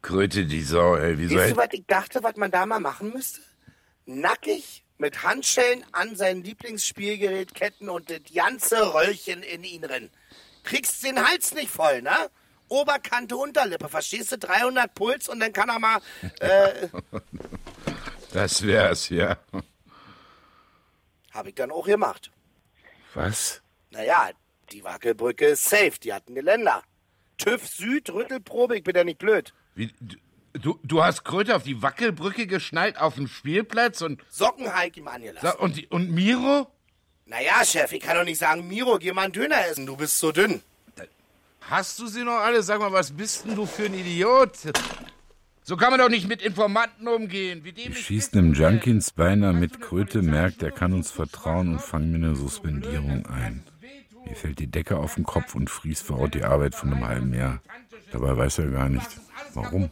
Kröte, 0.02 0.44
die 0.46 0.62
Sau, 0.62 0.96
ey. 0.96 1.16
Wieso 1.18 1.36
Weißt 1.36 1.52
du, 1.52 1.56
was 1.56 1.68
ich 1.72 1.86
dachte, 1.86 2.22
was 2.22 2.36
man 2.36 2.50
da 2.50 2.66
mal 2.66 2.80
machen 2.80 3.12
müsste? 3.12 3.40
Nackig 4.04 4.84
mit 4.98 5.22
Handschellen 5.22 5.84
an 5.92 6.16
sein 6.16 6.42
Lieblingsspielgerät 6.42 7.54
ketten 7.54 7.88
und 7.88 8.10
das 8.10 8.20
ganze 8.34 8.94
Röllchen 8.94 9.42
in 9.42 9.64
ihn 9.64 9.82
drin. 9.82 10.10
Kriegst 10.64 11.02
den 11.04 11.26
Hals 11.26 11.54
nicht 11.54 11.70
voll, 11.70 12.02
ne? 12.02 12.30
Oberkante, 12.68 13.36
Unterlippe, 13.36 13.88
verstehst 13.88 14.32
du? 14.32 14.38
300 14.38 14.94
Puls 14.94 15.28
und 15.28 15.40
dann 15.40 15.52
kann 15.52 15.68
er 15.68 15.78
mal, 15.78 16.00
äh, 16.40 16.88
Das 18.32 18.64
wär's, 18.64 19.08
ja. 19.08 19.36
hab 21.32 21.46
ich 21.46 21.54
dann 21.54 21.70
auch 21.70 21.86
gemacht. 21.86 22.30
Was? 23.14 23.62
Naja, 23.90 24.30
die 24.70 24.84
Wackelbrücke 24.84 25.46
ist 25.46 25.64
safe, 25.64 25.98
die 26.02 26.12
hat 26.12 26.28
ein 26.28 26.34
Geländer. 26.34 26.82
TÜV 27.38 27.66
Süd, 27.66 28.10
Rüttelprobe, 28.10 28.76
ich 28.76 28.84
bin 28.84 28.94
ja 28.94 29.04
nicht 29.04 29.18
blöd. 29.18 29.52
Wie, 29.74 29.92
du, 30.52 30.78
du 30.84 31.02
hast 31.02 31.24
Kröte 31.24 31.56
auf 31.56 31.64
die 31.64 31.82
Wackelbrücke 31.82 32.46
geschnallt 32.46 32.98
auf 32.98 33.14
dem 33.14 33.26
Spielplatz 33.26 34.00
und, 34.02 34.22
Sockenhike 34.28 35.00
ihm 35.00 35.08
angelassen. 35.08 35.58
Und, 35.58 35.76
die, 35.76 35.86
und 35.88 36.10
Miro? 36.10 36.70
Naja, 37.26 37.64
Chef, 37.64 37.92
ich 37.92 38.00
kann 38.00 38.16
doch 38.16 38.24
nicht 38.24 38.38
sagen, 38.38 38.68
Miro, 38.68 38.98
geh 38.98 39.12
mal 39.12 39.22
einen 39.22 39.32
Döner 39.32 39.66
essen, 39.66 39.86
du 39.86 39.96
bist 39.96 40.18
so 40.18 40.32
dünn. 40.32 40.62
Hast 41.62 41.98
du 42.00 42.08
sie 42.08 42.24
noch 42.24 42.38
alle? 42.38 42.62
Sag 42.62 42.80
mal, 42.80 42.92
was 42.92 43.12
bist 43.12 43.44
denn 43.44 43.54
du 43.54 43.64
für 43.64 43.84
ein 43.84 43.94
Idiot? 43.94 44.52
So 45.70 45.76
kann 45.76 45.90
man 45.92 46.00
doch 46.00 46.08
nicht 46.08 46.26
mit 46.26 46.42
Informanten 46.42 47.06
umgehen. 47.06 47.62
Wie 47.62 47.70
dem 47.70 47.92
Ich 47.92 48.04
schieß 48.04 48.32
nem 48.32 48.54
Junkie 48.54 48.90
ins 48.90 49.12
Bein, 49.12 49.42
damit 49.42 49.80
Kröte 49.80 50.20
merkt, 50.20 50.64
er 50.64 50.72
kann 50.72 50.92
uns 50.92 51.12
vertrauen 51.12 51.74
und 51.74 51.80
fang 51.80 52.10
mir 52.10 52.16
eine 52.16 52.34
Suspendierung 52.34 53.24
ein. 53.26 53.62
Mir 54.26 54.34
fällt 54.34 54.58
die 54.58 54.66
Decke 54.66 54.96
auf 54.96 55.14
den 55.14 55.22
Kopf 55.22 55.54
und 55.54 55.70
fries 55.70 56.02
verhaut 56.02 56.34
die 56.34 56.42
Arbeit 56.42 56.74
von 56.74 56.92
einem 56.92 57.06
halben 57.06 57.32
Jahr. 57.32 57.62
Dabei 58.10 58.36
weiß 58.36 58.58
er 58.58 58.70
gar 58.72 58.88
nicht, 58.88 59.06
warum. 59.54 59.88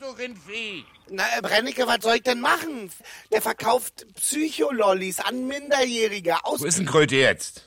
Na, 1.11 1.23
Brennecke, 1.43 1.87
was 1.87 2.03
soll 2.03 2.17
ich 2.17 2.25
denn 2.25 2.41
machen? 2.41 2.91
Der 3.31 3.41
verkauft 3.41 4.05
Psycholollis 4.17 5.21
an 5.21 5.47
Minderjährige 5.47 6.45
aus... 6.45 6.61
Wo 6.61 6.65
ist 6.65 6.79
denn 6.79 6.87
Kröte 6.87 7.15
jetzt? 7.15 7.65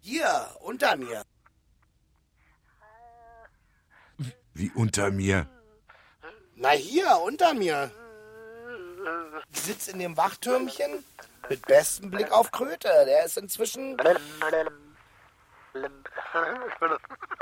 Hier, 0.00 0.48
unter 0.62 0.96
mir. 0.96 1.22
Wie 4.52 4.72
unter 4.74 5.12
mir. 5.12 5.46
Na 6.62 6.70
hier, 6.72 7.18
unter 7.24 7.54
mir. 7.54 7.90
Sitzt 9.50 9.88
in 9.88 9.98
dem 9.98 10.14
Wachtürmchen 10.16 11.02
mit 11.48 11.66
bestem 11.66 12.10
Blick 12.10 12.30
auf 12.32 12.52
Kröte. 12.52 12.88
Der 13.06 13.24
ist 13.24 13.38
inzwischen... 13.38 13.96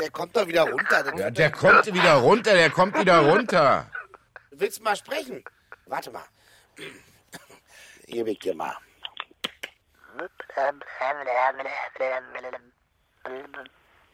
Der 0.00 0.10
kommt 0.12 0.36
doch 0.36 0.46
wieder 0.46 0.62
runter. 0.70 1.02
Den- 1.02 1.18
Ja, 1.18 1.30
der 1.30 1.50
kommt 1.50 1.86
wieder 1.92 2.14
runter, 2.14 2.54
der 2.54 2.70
kommt 2.70 2.96
wieder 2.96 3.18
runter. 3.28 3.90
Willst 4.50 4.78
du 4.78 4.84
mal 4.84 4.94
sprechen? 4.94 5.42
Warte 5.86 6.12
mal. 6.12 6.24
Ewig 8.06 8.38
dir 8.38 8.54
mal. 8.54 8.76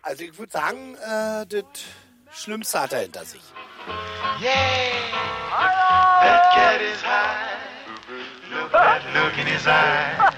Also 0.03 0.25
ich 0.25 0.39
würde 0.39 0.53
sagen, 0.53 0.95
äh, 0.97 1.47
das 1.47 1.65
Schlimmste 2.35 2.81
hat 2.81 2.93
er 2.93 2.99
hinter 2.99 3.25
sich. 3.25 3.41
That 4.43 6.43
cat 6.53 6.81
is 6.81 7.01
high. 7.01 7.47
Look 8.51 8.73
that 8.73 9.03
look 9.15 9.39
in 9.39 9.47
his 9.47 9.65
eye. 9.69 10.33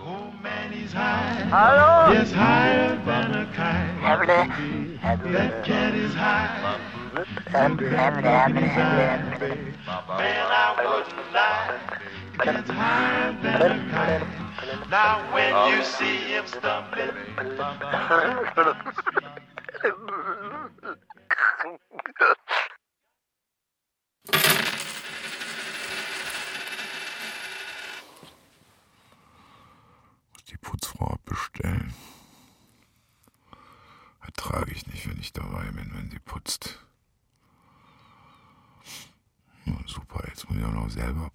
Oh 0.00 0.32
man, 0.42 0.72
he's 0.72 0.92
high. 0.92 1.46
Yes, 2.12 2.32
higher 2.32 2.96
than 3.06 3.34
a 3.34 3.46
kite. 3.54 4.00
That 5.32 5.64
cat 5.64 5.94
is 5.94 6.12
high. 6.12 6.76
Look 7.14 7.28
that 7.52 7.70
look 7.70 7.82
in 7.82 8.56
his 8.56 8.76
eye. 8.76 9.22
Man, 10.18 10.46
I 10.50 10.74
wouldn't 10.82 11.32
lie. 11.32 11.78
Gets 12.42 12.68
higher 12.70 13.32
than 13.42 13.62
a 13.62 13.78
kite. 13.92 14.26
Now 14.90 15.20
when 15.32 15.54
you 15.72 15.84
see 15.84 16.16
him 16.16 16.44
stumbling. 16.48 17.12
Muss 19.86 19.94
die 30.48 30.56
Putzfrau 30.56 31.06
abbestellen. 31.12 31.94
Ertrage 34.22 34.72
ich 34.72 34.88
nicht, 34.88 35.08
wenn 35.08 35.20
ich 35.20 35.32
dabei 35.32 35.70
bin, 35.70 35.92
wenn 35.94 36.10
sie 36.10 36.18
putzt. 36.18 36.80
Super, 39.86 40.24
jetzt 40.26 40.48
muss 40.48 40.58
ich 40.58 40.64
auch 40.64 40.72
noch 40.72 40.90
selber 40.90 41.30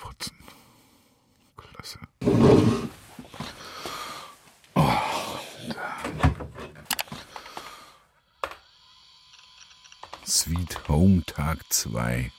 Tag 11.25 11.65
2. 11.73 12.31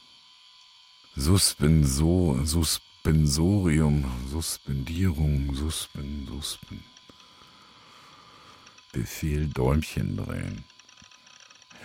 Suspenso, 1.16 2.38
Suspensorium, 2.44 4.04
Suspendierung, 4.30 5.52
Suspen, 5.52 6.28
Suspen. 6.28 6.84
Befehl 8.92 9.48
Däumchen 9.48 10.16
drehen. 10.16 10.64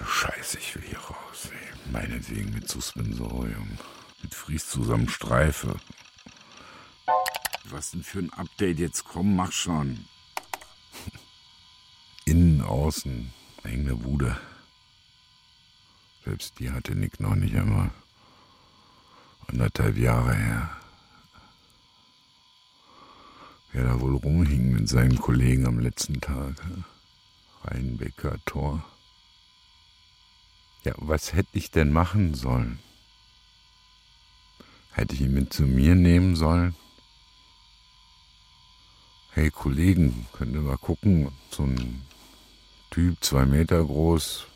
Scheiße, 0.06 0.60
ich 0.60 0.76
will 0.76 0.84
hier 0.84 1.00
raus. 1.00 1.50
Ey. 1.52 1.92
Meinetwegen 1.92 2.54
mit 2.54 2.70
Suspensorium. 2.70 3.80
Mit 4.22 4.36
Fries 4.36 4.70
zusammen 4.70 5.10
Streife. 5.10 5.80
Was 7.66 7.90
denn 7.90 8.04
für 8.04 8.20
ein 8.20 8.34
Update 8.34 8.78
jetzt? 8.78 9.04
Komm, 9.04 9.36
mach 9.36 9.52
schon. 9.52 10.06
Innen, 12.26 12.62
außen, 12.62 13.34
hängende 13.64 13.96
Bude. 13.96 14.38
Selbst 16.28 16.60
die 16.60 16.72
hatte 16.72 16.94
Nick 16.94 17.22
noch 17.22 17.36
nicht 17.36 17.56
einmal. 17.56 17.90
Anderthalb 19.48 19.96
Jahre 19.96 20.36
her. 20.36 20.70
Wer 23.72 23.86
da 23.86 24.02
wohl 24.02 24.18
rumhing 24.18 24.74
mit 24.74 24.90
seinen 24.90 25.18
Kollegen 25.20 25.66
am 25.66 25.80
letzten 25.80 26.20
Tag. 26.20 26.62
Rheinbecker 27.64 28.40
Tor. 28.46 28.84
Ja, 30.84 30.96
was 30.98 31.32
hätte 31.32 31.48
ich 31.54 31.72
denn 31.72 31.94
machen 31.94 32.34
sollen? 32.34 32.80
Hätte 34.92 35.16
ich 35.16 35.22
ihn 35.22 35.34
mit 35.34 35.54
zu 35.54 35.64
mir 35.64 35.96
nehmen 35.96 36.36
sollen? 36.36 36.76
Hey 39.32 39.50
Kollegen, 39.50 40.28
könnt 40.34 40.54
ihr 40.56 40.62
mal 40.62 40.78
gucken, 40.78 41.32
so 41.52 41.64
ein 41.64 42.02
Typ, 42.90 43.24
zwei 43.24 43.46
Meter 43.46 43.82
groß, 43.82 44.48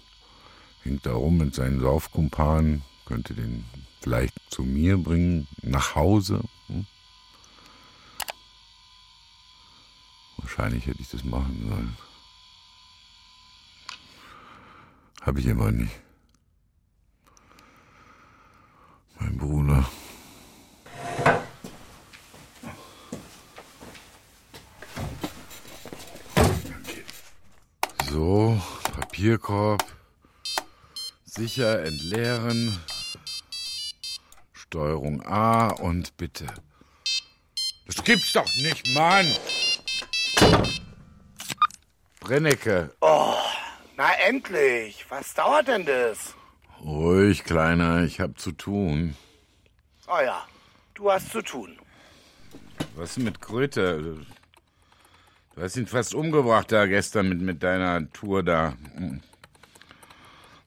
hängt 0.83 1.05
da 1.05 1.13
rum 1.13 1.37
mit 1.37 1.55
seinen 1.55 1.79
Saufkumpanen, 1.79 2.83
könnte 3.05 3.33
den 3.33 3.65
vielleicht 4.01 4.33
zu 4.49 4.63
mir 4.63 4.97
bringen, 4.97 5.47
nach 5.61 5.95
Hause. 5.95 6.41
Hm? 6.67 6.85
Wahrscheinlich 10.37 10.87
hätte 10.87 11.01
ich 11.01 11.09
das 11.09 11.23
machen 11.23 11.67
sollen. 11.69 11.97
Habe 15.21 15.39
ich 15.39 15.49
aber 15.49 15.71
nicht. 15.71 15.91
Mein 19.19 19.37
Bruder. 19.37 19.87
So, 28.09 28.59
Papierkorb. 28.99 30.00
Sicher 31.41 31.83
entleeren. 31.83 32.79
Steuerung 34.53 35.25
A 35.25 35.69
und 35.69 36.15
bitte. 36.15 36.45
Das 37.87 38.03
gibt's 38.03 38.31
doch 38.33 38.45
nicht, 38.57 38.93
Mann! 38.93 39.25
Brennecke. 42.19 42.91
Oh, 43.01 43.33
na 43.97 44.13
endlich. 44.27 45.03
Was 45.09 45.33
dauert 45.33 45.67
denn 45.67 45.83
das? 45.83 46.35
Ruhig, 46.79 47.43
Kleiner, 47.43 48.03
ich 48.03 48.19
hab 48.19 48.39
zu 48.39 48.51
tun. 48.51 49.15
Oh 50.07 50.21
ja, 50.23 50.45
du 50.93 51.11
hast 51.11 51.31
zu 51.31 51.41
tun. 51.41 51.75
Was 52.95 53.17
mit 53.17 53.41
Kröte? 53.41 54.27
Du 55.55 55.61
hast 55.63 55.75
ihn 55.75 55.87
fast 55.87 56.13
umgebracht 56.13 56.71
da 56.71 56.85
gestern 56.85 57.29
mit, 57.29 57.41
mit 57.41 57.63
deiner 57.63 58.11
Tour 58.11 58.43
da. 58.43 58.75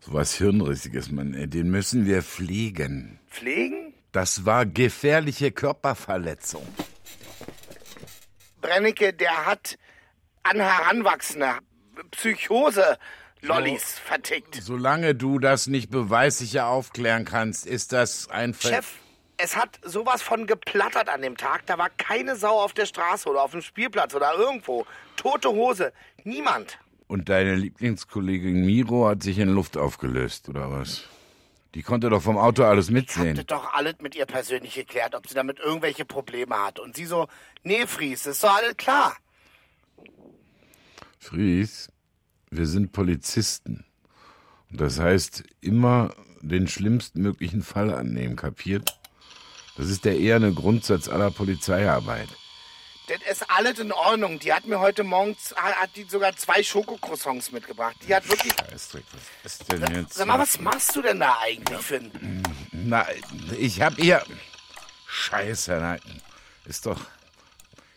So 0.05 0.13
was 0.13 0.35
Hirnrissiges, 0.35 1.11
Mann. 1.11 1.33
ey. 1.33 1.47
Den 1.47 1.71
müssen 1.71 2.05
wir 2.05 2.23
pflegen. 2.23 3.19
Pflegen? 3.31 3.95
Das 4.13 4.45
war 4.45 4.67
gefährliche 4.67 5.51
Körperverletzung. 5.51 6.67
Brennecke, 8.61 9.15
der 9.15 9.47
hat 9.47 9.79
an 10.43 10.61
Heranwachsende 10.61 11.55
Psychose 12.11 12.99
Lollis 13.41 13.99
vertickt. 13.99 14.57
Solange 14.61 15.15
du 15.15 15.39
das 15.39 15.69
nicht 15.69 15.91
beweissicher 15.91 16.67
aufklären 16.67 17.25
kannst, 17.25 17.67
ist 17.67 17.93
das 17.93 18.29
ein 18.29 18.53
Ver 18.53 18.69
Chef, 18.69 18.87
es 19.39 19.57
hat 19.57 19.81
sowas 19.83 20.21
von 20.21 20.47
geplattert 20.47 21.09
an 21.09 21.23
dem 21.23 21.39
Tag. 21.39 21.65
Da 21.67 21.79
war 21.79 21.89
keine 21.89 22.37
Sau 22.37 22.61
auf 22.61 22.75
der 22.75 22.87
Straße 22.87 23.29
oder 23.29 23.43
auf 23.43 23.53
dem 23.53 23.63
Spielplatz 23.63 24.15
oder 24.15 24.35
irgendwo. 24.35 24.87
Tote 25.17 25.49
Hose. 25.49 25.93
Niemand. 26.25 26.79
Und 27.07 27.29
deine 27.29 27.55
Lieblingskollegin 27.55 28.65
Miro 28.65 29.07
hat 29.07 29.23
sich 29.23 29.39
in 29.39 29.51
Luft 29.51 29.77
aufgelöst, 29.77 30.49
oder 30.49 30.71
was? 30.71 31.05
Die 31.75 31.83
konnte 31.83 32.09
doch 32.09 32.23
vom 32.23 32.39
Auto 32.39 32.63
alles 32.65 32.89
Ich 32.89 32.95
hatte 32.95 33.01
mitsehen. 33.25 33.47
doch 33.47 33.73
alles 33.75 33.97
mit 34.01 34.15
ihr 34.15 34.27
persönlich 34.27 34.75
geklärt, 34.75 35.15
ob 35.15 35.27
sie 35.29 35.35
damit 35.35 35.59
irgendwelche 35.59 36.05
Probleme 36.05 36.57
hat. 36.57 36.79
Und 36.79 36.97
sie 36.97 37.05
so, 37.05 37.27
nee, 37.63 37.87
Fries, 37.87 38.27
ist 38.27 38.45
doch 38.45 38.57
alles 38.57 38.77
klar. 38.77 39.17
Fries, 41.19 41.91
wir 42.51 42.67
sind 42.67 42.93
Polizisten. 42.93 43.85
Und 44.71 44.81
das 44.81 45.01
heißt, 45.01 45.45
immer 45.61 46.15
den 46.43 46.69
schlimmstmöglichen 46.69 47.63
Fall 47.63 47.93
annehmen, 47.93 48.37
kapiert? 48.37 49.01
Das 49.77 49.89
ist 49.89 50.05
der 50.05 50.17
eherne 50.19 50.53
Grundsatz 50.53 51.09
aller 51.09 51.31
Polizeiarbeit. 51.31 52.29
Das 53.07 53.19
ist 53.31 53.51
alles 53.51 53.79
in 53.79 53.93
Ordnung. 53.93 54.39
Die 54.39 54.53
hat 54.53 54.67
mir 54.67 54.81
heute 54.81 55.05
Morgen, 55.05 55.37
hat 55.57 55.91
die 55.95 56.05
sogar 56.05 56.35
zwei 56.37 56.63
Schokocroissants 56.63 57.53
mitgebracht. 57.53 57.97
Die 58.09 58.15
hat 58.15 58.27
wirklich... 58.29 58.55
Scheißdreck, 58.55 59.05
was 59.43 59.53
ist 59.57 59.73
denn 59.73 59.95
jetzt? 59.95 60.15
Sag 60.15 60.27
mal, 60.27 60.39
was 60.39 60.59
machst 60.59 60.97
du 60.97 61.03
denn 61.03 61.21
da 61.21 61.37
eigentlich, 61.43 61.81
Finn? 61.81 62.43
Na, 62.73 63.07
ich 63.59 63.83
hab 63.83 63.99
ihr. 63.99 64.25
Scheiße, 65.07 65.73
nein. 65.73 66.01
Ist 66.65 66.87
doch 66.87 67.01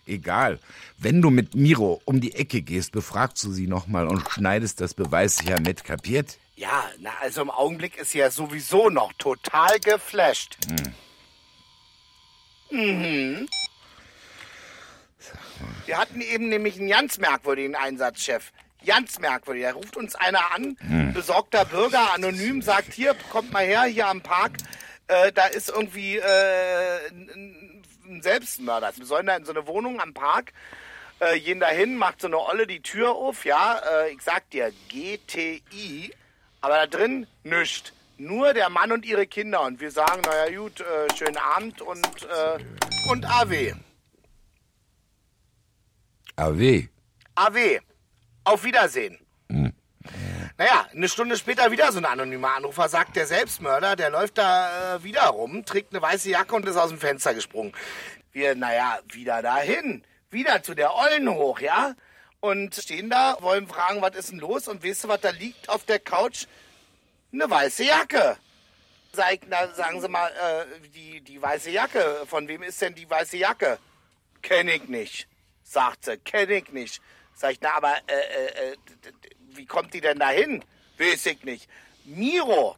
egal. 0.05 0.59
Wenn 0.97 1.21
du 1.21 1.29
mit 1.29 1.55
Miro 1.55 2.01
um 2.03 2.19
die 2.19 2.33
Ecke 2.33 2.61
gehst, 2.61 2.91
befragst 2.91 3.41
du 3.45 3.53
sie 3.53 3.67
nochmal 3.67 4.07
und 4.07 4.29
schneidest 4.29 4.81
das 4.81 4.93
Beweis 4.93 5.37
sicher 5.37 5.61
mit, 5.61 5.85
kapiert? 5.85 6.37
Ja, 6.55 6.83
na, 6.99 7.11
also 7.21 7.41
im 7.41 7.49
Augenblick 7.49 7.97
ist 7.97 8.11
sie 8.11 8.17
ja 8.19 8.29
sowieso 8.29 8.89
noch 8.89 9.13
total 9.13 9.79
geflasht. 9.79 10.57
Mhm. 12.71 13.47
Wir 15.85 15.97
hatten 15.97 16.21
eben 16.21 16.49
nämlich 16.49 16.79
einen 16.79 16.89
ganz 16.89 17.17
merkwürdigen 17.17 17.75
Einsatzchef. 17.75 18.51
Ganz 18.85 19.19
merkwürdig. 19.19 19.63
Da 19.63 19.71
ruft 19.71 19.97
uns 19.97 20.15
einer 20.15 20.53
an, 20.53 20.77
besorgter 21.13 21.65
Bürger, 21.65 22.13
anonym, 22.13 22.61
sagt, 22.61 22.93
hier, 22.93 23.15
kommt 23.31 23.51
mal 23.51 23.65
her, 23.65 23.83
hier 23.83 24.07
am 24.07 24.21
Park. 24.21 24.53
Äh, 25.07 25.31
da 25.31 25.45
ist 25.45 25.69
irgendwie 25.69 26.17
äh, 26.17 27.07
ein, 27.09 27.83
ein 28.05 28.21
Selbstmörder. 28.21 28.91
Wir 28.95 29.05
sollen 29.05 29.25
da 29.25 29.35
in 29.35 29.45
so 29.45 29.51
eine 29.51 29.65
Wohnung 29.67 29.99
am 29.99 30.13
Park. 30.13 30.53
Äh, 31.19 31.39
gehen 31.39 31.59
da 31.59 31.69
hin, 31.69 31.95
macht 31.95 32.21
so 32.21 32.27
eine 32.27 32.37
Olle 32.37 32.67
die 32.67 32.81
Tür 32.81 33.11
auf, 33.11 33.43
ja, 33.43 33.79
äh, 33.79 34.11
ich 34.11 34.21
sag 34.21 34.47
dir, 34.51 34.71
GTI, 34.89 36.11
aber 36.61 36.75
da 36.75 36.85
drin 36.85 37.25
nischt. 37.43 37.93
Nur 38.19 38.53
der 38.53 38.69
Mann 38.69 38.91
und 38.91 39.05
ihre 39.05 39.25
Kinder. 39.25 39.61
Und 39.61 39.79
wir 39.79 39.91
sagen, 39.91 40.21
naja 40.21 40.55
gut, 40.57 40.81
äh, 40.81 41.15
schönen 41.15 41.37
Abend 41.37 41.81
und, 41.81 42.23
äh, 42.23 43.09
und 43.09 43.25
AW. 43.25 43.73
AW. 46.37 46.87
AW. 47.35 47.79
Auf 48.43 48.63
Wiedersehen. 48.63 49.17
Naja, 49.49 50.87
eine 50.91 51.09
Stunde 51.09 51.35
später 51.35 51.71
wieder 51.71 51.91
so 51.91 51.97
ein 51.97 52.05
anonymer 52.05 52.55
Anrufer, 52.55 52.89
sagt 52.89 53.15
der 53.15 53.27
Selbstmörder, 53.27 53.95
der 53.95 54.09
läuft 54.09 54.37
da 54.37 54.95
äh, 54.95 55.03
wieder 55.03 55.23
rum, 55.27 55.65
trägt 55.65 55.93
eine 55.93 56.01
weiße 56.01 56.29
Jacke 56.29 56.55
und 56.55 56.65
ist 56.65 56.77
aus 56.77 56.89
dem 56.89 56.99
Fenster 56.99 57.33
gesprungen. 57.33 57.73
Wir, 58.31 58.55
naja, 58.55 58.99
wieder 59.11 59.41
dahin. 59.41 60.03
Wieder 60.29 60.61
zu 60.63 60.73
der 60.75 60.93
Ollen 60.93 61.29
hoch, 61.29 61.59
ja? 61.59 61.95
Und 62.39 62.75
stehen 62.75 63.09
da, 63.09 63.37
wollen 63.41 63.67
fragen, 63.67 64.01
was 64.01 64.15
ist 64.15 64.31
denn 64.31 64.39
los? 64.39 64.67
Und 64.67 64.83
weißt 64.83 65.05
du, 65.05 65.07
was 65.07 65.21
da 65.21 65.31
liegt 65.31 65.69
auf 65.69 65.85
der 65.85 65.99
Couch? 65.99 66.45
Eine 67.33 67.49
weiße 67.49 67.83
Jacke. 67.83 68.37
Sag 69.11 69.39
na, 69.47 69.73
sagen 69.73 70.01
Sie 70.01 70.07
mal, 70.07 70.29
äh, 70.29 70.89
die, 70.89 71.21
die 71.21 71.41
weiße 71.41 71.71
Jacke, 71.71 72.23
von 72.27 72.47
wem 72.47 72.61
ist 72.61 72.81
denn 72.81 72.93
die 72.93 73.09
weiße 73.09 73.37
Jacke? 73.37 73.79
Kenn 74.41 74.67
ich 74.67 74.87
nicht, 74.87 75.27
sagt 75.71 76.05
sie, 76.05 76.17
kenn 76.17 76.49
ich 76.49 76.71
nicht. 76.71 77.01
Sag 77.33 77.51
ich, 77.51 77.59
na, 77.61 77.75
aber 77.75 77.95
äh, 78.07 78.13
äh, 78.13 78.71
äh, 78.71 78.77
wie 79.49 79.65
kommt 79.65 79.93
die 79.93 80.01
denn 80.01 80.19
dahin? 80.19 80.63
Weiß 80.97 81.25
ich 81.27 81.43
nicht. 81.43 81.69
Miro, 82.05 82.75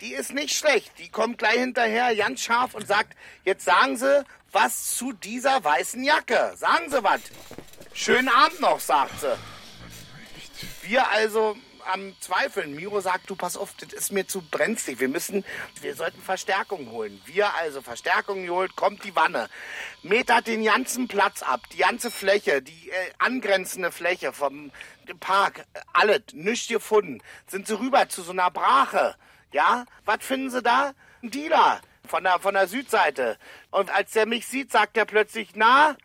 die 0.00 0.14
ist 0.14 0.32
nicht 0.32 0.56
schlecht. 0.56 0.98
Die 0.98 1.10
kommt 1.10 1.38
gleich 1.38 1.58
hinterher, 1.58 2.14
ganz 2.16 2.40
scharf 2.40 2.74
und 2.74 2.86
sagt, 2.86 3.16
jetzt 3.44 3.64
sagen 3.64 3.96
Sie 3.96 4.24
was 4.52 4.96
zu 4.96 5.12
dieser 5.12 5.62
weißen 5.62 6.02
Jacke. 6.02 6.54
Sagen 6.56 6.90
Sie 6.90 7.02
was. 7.04 7.20
Schönen 7.92 8.28
Abend 8.28 8.60
noch, 8.60 8.80
sagt 8.80 9.20
sie. 9.20 9.36
Wir 10.82 11.08
also 11.10 11.56
am 11.86 12.14
Zweifeln. 12.20 12.74
Miro 12.74 13.00
sagt, 13.00 13.30
du 13.30 13.36
pass 13.36 13.56
auf, 13.56 13.74
das 13.78 13.92
ist 13.92 14.12
mir 14.12 14.26
zu 14.26 14.42
brenzlig. 14.42 15.00
Wir 15.00 15.08
müssen, 15.08 15.44
wir 15.80 15.94
sollten 15.94 16.20
Verstärkung 16.22 16.90
holen. 16.90 17.20
Wir 17.26 17.54
also 17.56 17.82
Verstärkung 17.82 18.44
geholt, 18.44 18.76
kommt 18.76 19.04
die 19.04 19.14
Wanne. 19.14 19.48
Metert 20.02 20.46
den 20.46 20.64
ganzen 20.64 21.08
Platz 21.08 21.42
ab, 21.42 21.60
die 21.72 21.78
ganze 21.78 22.10
Fläche, 22.10 22.62
die 22.62 22.90
äh, 22.90 23.12
angrenzende 23.18 23.92
Fläche 23.92 24.32
vom 24.32 24.72
Park, 25.20 25.64
alles, 25.92 26.22
nichts 26.32 26.68
gefunden. 26.68 27.22
Sind 27.46 27.66
sie 27.66 27.78
rüber 27.78 28.08
zu 28.08 28.22
so 28.22 28.32
einer 28.32 28.50
Brache. 28.50 29.16
Ja, 29.52 29.84
was 30.04 30.24
finden 30.24 30.50
sie 30.50 30.62
da? 30.62 30.92
Ein 31.22 31.30
Dealer 31.30 31.80
von 32.06 32.24
der, 32.24 32.38
von 32.38 32.54
der 32.54 32.68
Südseite. 32.68 33.38
Und 33.70 33.90
als 33.90 34.12
der 34.12 34.26
mich 34.26 34.46
sieht, 34.46 34.70
sagt 34.72 34.96
er 34.96 35.04
plötzlich, 35.04 35.50
na, 35.54 35.96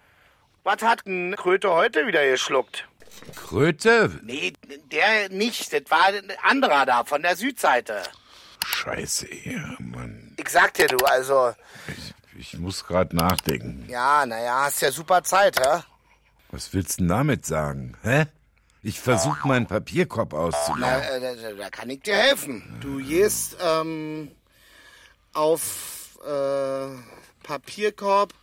was 0.64 0.82
hat 0.82 1.06
ein 1.06 1.36
Kröte 1.36 1.72
heute 1.72 2.08
wieder 2.08 2.26
geschluckt? 2.26 2.88
Kröte? 3.36 4.20
Nee, 4.24 4.54
der 4.92 5.30
nicht. 5.30 5.72
Das 5.74 5.84
war 5.90 6.06
ein 6.08 6.32
anderer 6.44 6.86
da 6.86 7.04
von 7.04 7.22
der 7.22 7.36
Südseite. 7.36 8.02
Scheiße, 8.66 9.28
ja, 9.46 9.76
Mann. 9.80 10.34
Ich 10.40 10.50
sag 10.50 10.74
dir, 10.74 10.88
du, 10.88 10.98
also, 11.06 11.54
Ich, 11.88 12.14
ich 12.54 12.58
muss 12.60 12.86
gerade 12.86 13.16
nachdenken. 13.16 13.86
ja, 13.88 14.26
naja, 14.26 14.64
hast 14.66 14.82
ja 14.82 14.92
super 14.92 15.24
Zeit, 15.24 15.60
hä? 15.60 15.82
Was 16.52 16.74
willst 16.74 17.00
du 17.00 17.04
denn 17.04 17.10
damit 17.10 17.46
sagen? 17.46 17.98
Hä? 18.04 18.26
Ich 18.82 19.00
versuche 19.00 19.48
meinen 19.48 19.66
Papierkorb 19.68 20.34
Na, 20.34 20.40
auszuleeren. 20.40 21.02
äh, 21.02 21.20
da, 21.20 21.50
da- 21.50 21.54
da 21.56 21.70
kann 21.70 21.90
ich 21.90 22.02
dir 22.02 22.16
helfen. 22.16 22.78
Du 22.82 22.98
gehst 23.04 23.58
ähm, 23.60 24.32
auf 25.34 26.18
äh, 26.26 26.88
Papierkorb 27.44 28.34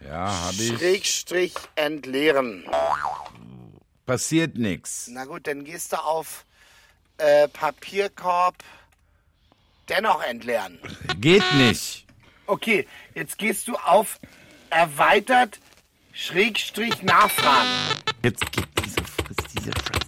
Ja, 0.00 0.44
hab 0.46 0.52
ich. 0.52 0.76
Schrägstrich 0.76 1.54
entleeren. 1.76 2.64
Passiert 4.06 4.56
nix. 4.56 5.08
Na 5.08 5.24
gut, 5.24 5.46
dann 5.46 5.64
gehst 5.64 5.92
du 5.92 5.96
auf 5.96 6.44
äh, 7.18 7.48
Papierkorb 7.48 8.56
dennoch 9.88 10.22
entleeren. 10.22 10.78
Geht 11.18 11.44
nicht. 11.54 12.06
Okay, 12.46 12.86
jetzt 13.14 13.38
gehst 13.38 13.68
du 13.68 13.76
auf 13.76 14.20
erweitert 14.68 15.58
Schrägstrich 16.12 17.02
nachfragen. 17.02 17.68
Jetzt 18.22 18.52
geht 18.52 18.68
diese 18.84 19.02
Frist, 19.04 19.40
diese 19.56 19.72
Frist. 19.72 20.04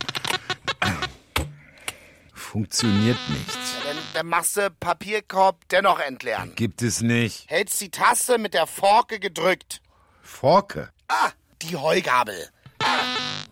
Funktioniert 2.34 3.18
nichts. 3.30 3.56
Dann, 3.84 3.96
dann 4.14 4.26
machst 4.26 4.56
du 4.56 4.70
Papierkorb 4.70 5.68
dennoch 5.68 6.00
entleeren. 6.00 6.54
Gibt 6.54 6.82
es 6.82 7.00
nicht. 7.00 7.50
Hältst 7.50 7.80
die 7.80 7.90
Taste 7.90 8.38
mit 8.38 8.54
der 8.54 8.66
Forke 8.66 9.20
gedrückt. 9.20 9.80
Forke. 10.22 10.90
Ah, 11.08 11.30
die 11.62 11.76
Heugabel. 11.76 12.50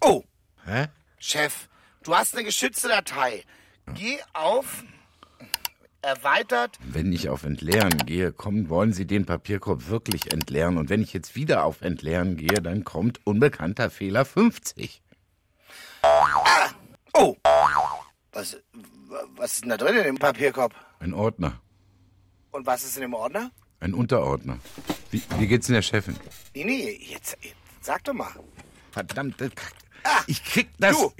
Oh, 0.00 0.22
Hä? 0.66 0.88
Chef, 1.18 1.68
du 2.02 2.14
hast 2.14 2.35
eine 2.35 2.44
geschützte 2.44 2.88
Datei. 2.88 3.44
Geh 3.94 4.18
auf 4.33 4.85
erweitert. 6.04 6.78
Wenn 6.80 7.12
ich 7.12 7.28
auf 7.28 7.44
Entleeren 7.44 7.97
gehe, 7.99 8.33
kommen, 8.33 8.68
wollen 8.68 8.92
Sie 8.92 9.06
den 9.06 9.25
Papierkorb 9.25 9.88
wirklich 9.88 10.33
entleeren. 10.33 10.76
Und 10.76 10.90
wenn 10.90 11.02
ich 11.02 11.12
jetzt 11.12 11.35
wieder 11.35 11.64
auf 11.64 11.80
Entleeren 11.80 12.37
gehe, 12.37 12.61
dann 12.62 12.85
kommt 12.85 13.21
unbekannter 13.25 13.90
Fehler 13.90 14.25
50. 14.25 15.02
Oh, 17.14 17.37
was, 18.33 18.59
was 19.37 19.54
ist 19.54 19.62
denn 19.62 19.71
da 19.71 19.76
drin 19.76 19.97
in 19.97 20.04
dem 20.04 20.18
Papierkorb? 20.18 20.75
Ein 20.99 21.14
Ordner. 21.14 21.61
Und 22.50 22.66
was 22.66 22.85
ist 22.85 22.97
in 22.97 23.02
dem 23.02 23.14
Ordner? 23.14 23.50
Ein 23.80 23.94
Unterordner. 23.94 24.59
Wie, 25.11 25.23
wie 25.38 25.47
geht's 25.47 25.66
denn 25.66 25.75
der 25.75 25.83
Chefin? 25.83 26.16
Nee, 26.54 26.64
nee, 26.64 27.00
jetzt, 27.11 27.37
jetzt 27.42 27.56
sag 27.80 28.04
doch 28.04 28.12
mal. 28.12 28.33
Verdammte. 28.92 29.50
Ah, 29.56 29.83
Ich 30.26 30.44
krieg 30.44 30.68
das. 30.78 30.96
du. 30.96 31.12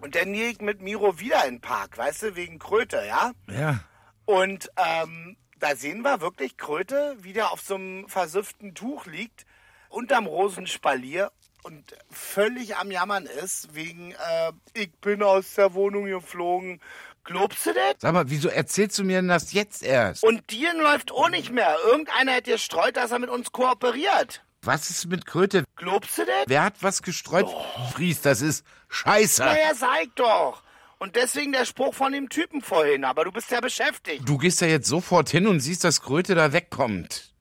Und 0.00 0.14
dann 0.14 0.32
gehe 0.32 0.50
ich 0.50 0.60
mit 0.60 0.80
Miro 0.80 1.18
wieder 1.18 1.44
in 1.44 1.56
den 1.56 1.60
Park, 1.60 1.98
weißt 1.98 2.22
du, 2.22 2.36
wegen 2.36 2.58
Kröte, 2.58 3.02
ja? 3.06 3.32
Ja. 3.48 3.80
Und 4.24 4.70
ähm, 4.76 5.36
da 5.58 5.74
sehen 5.74 6.02
wir 6.02 6.20
wirklich 6.20 6.56
Kröte, 6.56 7.16
wie 7.20 7.32
der 7.32 7.50
auf 7.50 7.60
so 7.60 7.74
einem 7.74 8.08
versüfften 8.08 8.74
Tuch 8.74 9.06
liegt, 9.06 9.44
unterm 9.88 10.26
Rosenspalier 10.26 11.32
und 11.62 11.96
völlig 12.10 12.76
am 12.76 12.90
Jammern 12.90 13.26
ist, 13.26 13.74
wegen, 13.74 14.12
äh, 14.12 14.52
ich 14.74 14.92
bin 15.00 15.22
aus 15.22 15.54
der 15.54 15.74
Wohnung 15.74 16.04
geflogen. 16.04 16.80
Glaubst 17.24 17.66
du 17.66 17.74
das? 17.74 17.96
Sag 17.98 18.14
mal, 18.14 18.30
wieso 18.30 18.48
erzählst 18.48 18.98
du 18.98 19.04
mir 19.04 19.16
denn 19.16 19.28
das 19.28 19.52
jetzt 19.52 19.82
erst? 19.82 20.24
Und 20.24 20.50
Dielen 20.50 20.78
läuft 20.78 21.12
auch 21.12 21.28
nicht 21.28 21.50
mehr. 21.50 21.76
Irgendeiner 21.84 22.36
hat 22.36 22.44
gestreut, 22.44 22.96
dass 22.96 23.10
er 23.10 23.18
mit 23.18 23.28
uns 23.28 23.52
kooperiert. 23.52 24.42
Was 24.62 24.90
ist 24.90 25.06
mit 25.06 25.24
Kröte? 25.26 25.64
Glaubst 25.76 26.18
du 26.18 26.24
das? 26.24 26.44
Wer 26.46 26.64
hat 26.64 26.74
was 26.80 27.02
gestreut? 27.02 27.46
Fries, 27.94 28.20
das 28.20 28.42
ist 28.42 28.64
Scheiße. 28.88 29.44
Naja, 29.44 29.74
sag 29.74 30.14
doch. 30.16 30.62
Und 30.98 31.14
deswegen 31.14 31.52
der 31.52 31.64
Spruch 31.64 31.94
von 31.94 32.12
dem 32.12 32.28
Typen 32.28 32.60
vorhin, 32.60 33.04
aber 33.04 33.24
du 33.24 33.30
bist 33.30 33.50
ja 33.52 33.60
beschäftigt. 33.60 34.28
Du 34.28 34.36
gehst 34.36 34.60
ja 34.60 34.66
jetzt 34.66 34.88
sofort 34.88 35.28
hin 35.28 35.46
und 35.46 35.60
siehst, 35.60 35.84
dass 35.84 36.02
Kröte 36.02 36.34
da 36.34 36.52
wegkommt. 36.52 37.32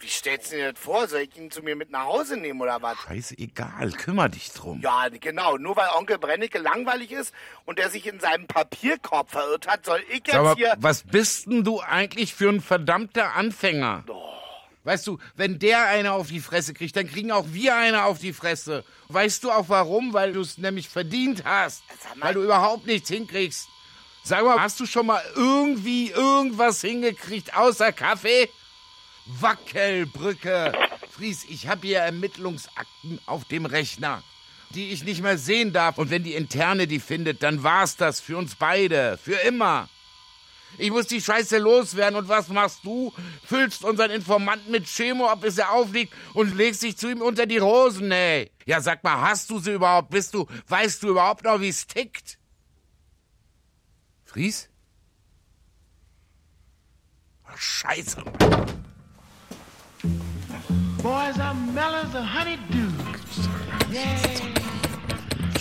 Wie 0.00 0.08
stellst 0.08 0.50
du 0.50 0.56
dir 0.56 0.72
das 0.72 0.82
vor? 0.82 1.06
Soll 1.06 1.20
ich 1.20 1.36
ihn 1.36 1.50
zu 1.50 1.62
mir 1.62 1.76
mit 1.76 1.90
nach 1.90 2.06
Hause 2.06 2.36
nehmen 2.36 2.60
oder 2.60 2.82
was? 2.82 2.98
Scheiße, 2.98 3.38
egal, 3.38 3.92
kümmer 3.92 4.28
dich 4.28 4.50
drum. 4.50 4.80
Ja, 4.80 5.08
genau. 5.10 5.58
Nur 5.58 5.76
weil 5.76 5.90
Onkel 5.96 6.18
Brennecke 6.18 6.58
langweilig 6.58 7.12
ist 7.12 7.32
und 7.66 7.78
der 7.78 7.88
sich 7.88 8.06
in 8.08 8.18
seinem 8.18 8.48
Papierkorb 8.48 9.30
verirrt 9.30 9.68
hat, 9.68 9.84
soll 9.84 10.02
ich 10.08 10.26
jetzt 10.26 10.32
Sag 10.32 10.42
mal, 10.42 10.56
hier... 10.56 10.74
was 10.78 11.04
bist 11.04 11.46
denn 11.46 11.62
du 11.62 11.80
eigentlich 11.80 12.34
für 12.34 12.48
ein 12.48 12.60
verdammter 12.60 13.36
Anfänger? 13.36 14.04
Weißt 14.84 15.06
du, 15.06 15.18
wenn 15.36 15.58
der 15.60 15.86
eine 15.86 16.12
auf 16.12 16.28
die 16.28 16.40
Fresse 16.40 16.74
kriegt, 16.74 16.96
dann 16.96 17.08
kriegen 17.08 17.30
auch 17.30 17.46
wir 17.48 17.76
eine 17.76 18.04
auf 18.04 18.18
die 18.18 18.32
Fresse. 18.32 18.84
Weißt 19.08 19.44
du 19.44 19.52
auch 19.52 19.68
warum? 19.68 20.12
Weil 20.12 20.32
du 20.32 20.40
es 20.40 20.58
nämlich 20.58 20.88
verdient 20.88 21.44
hast. 21.44 21.84
Weil 22.16 22.34
du 22.34 22.42
überhaupt 22.42 22.86
nichts 22.86 23.08
hinkriegst. 23.08 23.68
Sag 24.24 24.44
mal, 24.44 24.60
hast 24.60 24.80
du 24.80 24.86
schon 24.86 25.06
mal 25.06 25.22
irgendwie 25.34 26.10
irgendwas 26.10 26.80
hingekriegt 26.80 27.56
außer 27.56 27.92
Kaffee? 27.92 28.48
Wackelbrücke. 29.26 30.72
Fries, 31.10 31.44
ich 31.48 31.68
habe 31.68 31.86
hier 31.86 31.98
Ermittlungsakten 31.98 33.20
auf 33.26 33.44
dem 33.44 33.66
Rechner, 33.66 34.22
die 34.70 34.90
ich 34.90 35.04
nicht 35.04 35.22
mehr 35.22 35.38
sehen 35.38 35.72
darf. 35.72 35.98
Und 35.98 36.10
wenn 36.10 36.24
die 36.24 36.34
Interne 36.34 36.86
die 36.86 37.00
findet, 37.00 37.42
dann 37.42 37.62
war's 37.62 37.96
das 37.96 38.20
für 38.20 38.36
uns 38.36 38.56
beide. 38.56 39.18
Für 39.22 39.36
immer. 39.36 39.88
Ich 40.78 40.90
muss 40.90 41.06
die 41.06 41.20
Scheiße 41.20 41.58
loswerden. 41.58 42.18
Und 42.18 42.28
was 42.28 42.48
machst 42.48 42.80
du? 42.84 43.12
Füllst 43.44 43.84
unseren 43.84 44.10
Informanten 44.10 44.70
mit 44.70 44.86
Chemo 44.86 45.28
ab, 45.28 45.42
bis 45.42 45.58
er 45.58 45.72
aufliegt 45.72 46.12
und 46.34 46.56
legst 46.56 46.82
dich 46.82 46.96
zu 46.96 47.10
ihm 47.10 47.22
unter 47.22 47.46
die 47.46 47.58
Rosen, 47.58 48.10
ey. 48.10 48.50
Ja, 48.66 48.80
sag 48.80 49.04
mal, 49.04 49.20
hast 49.20 49.50
du 49.50 49.58
sie 49.58 49.72
überhaupt? 49.72 50.10
Bist 50.10 50.34
du, 50.34 50.46
weißt 50.68 51.02
du 51.02 51.08
überhaupt 51.10 51.44
noch, 51.44 51.60
wie's 51.60 51.86
tickt? 51.86 52.38
Fries? 54.24 54.68
Ach, 57.44 57.58
Scheiße. 57.58 58.22
Boys 61.02 61.38
are 61.38 61.54
mellow 61.54 61.98
as 61.98 62.14
a 62.14 62.22
honeydew. 62.22 62.90
Yeah. 63.90 64.62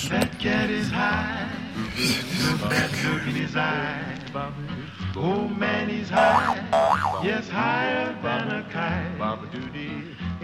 That 0.10 0.40
cat 0.40 0.70
is 0.70 0.90
high. 0.90 1.50
That 2.70 2.92
look 3.04 3.24
in 3.28 3.36
his 3.36 3.56
eye. 3.56 4.71
Oh 5.16 5.48
man, 5.48 5.90
he's 5.90 6.10
high. 6.10 6.58
Yes, 7.24 7.50
higher 7.50 8.16
than 8.22 8.52
a 8.52 8.64
kite. 8.72 9.18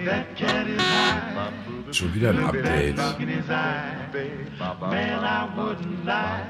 That 0.06 0.36
cat 0.36 0.68
is 0.68 0.82
high. 0.82 1.52
Schon 1.92 2.14
wieder 2.14 2.30
ein 2.32 2.44
Update. 2.44 2.98
Look 2.98 3.20
in 3.22 3.30
his 3.30 3.50
eye. 3.50 3.96
Man, 4.82 5.24
I 5.24 5.48
wouldn't 5.56 6.06
lie. 6.06 6.46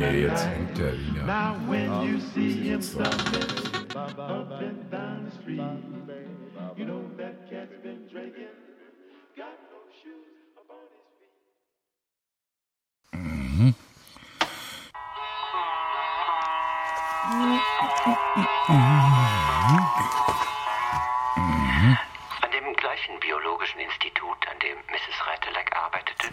Nee, 0.00 0.22
jetzt 0.22 0.46
hängt 0.46 0.78
er 0.78 0.92
wieder. 0.92 1.24
Now 1.26 1.56
when 1.68 1.90
you 2.02 2.20
see 2.32 2.52
him 2.52 2.80
stumbling 2.80 3.96
up 3.96 4.62
and 4.62 4.90
down 4.90 5.24
the 5.26 5.30
street, 5.32 5.60
you 6.76 6.84
know 6.86 7.02
that 7.18 7.50
cat's 7.50 7.76
been 7.82 8.06
drinking. 8.10 8.48
Got 9.36 9.58
no 9.70 9.80
shoes 10.02 10.54
upon 10.56 10.78
his 13.60 13.74
feet. 13.74 13.89
An 18.32 18.46
dem 22.52 22.72
gleichen 22.76 23.18
biologischen 23.18 23.80
Institut, 23.80 24.48
an 24.48 24.56
dem 24.60 24.78
Mrs. 24.86 25.26
Reitelek 25.26 25.76
arbeitete, 25.76 26.28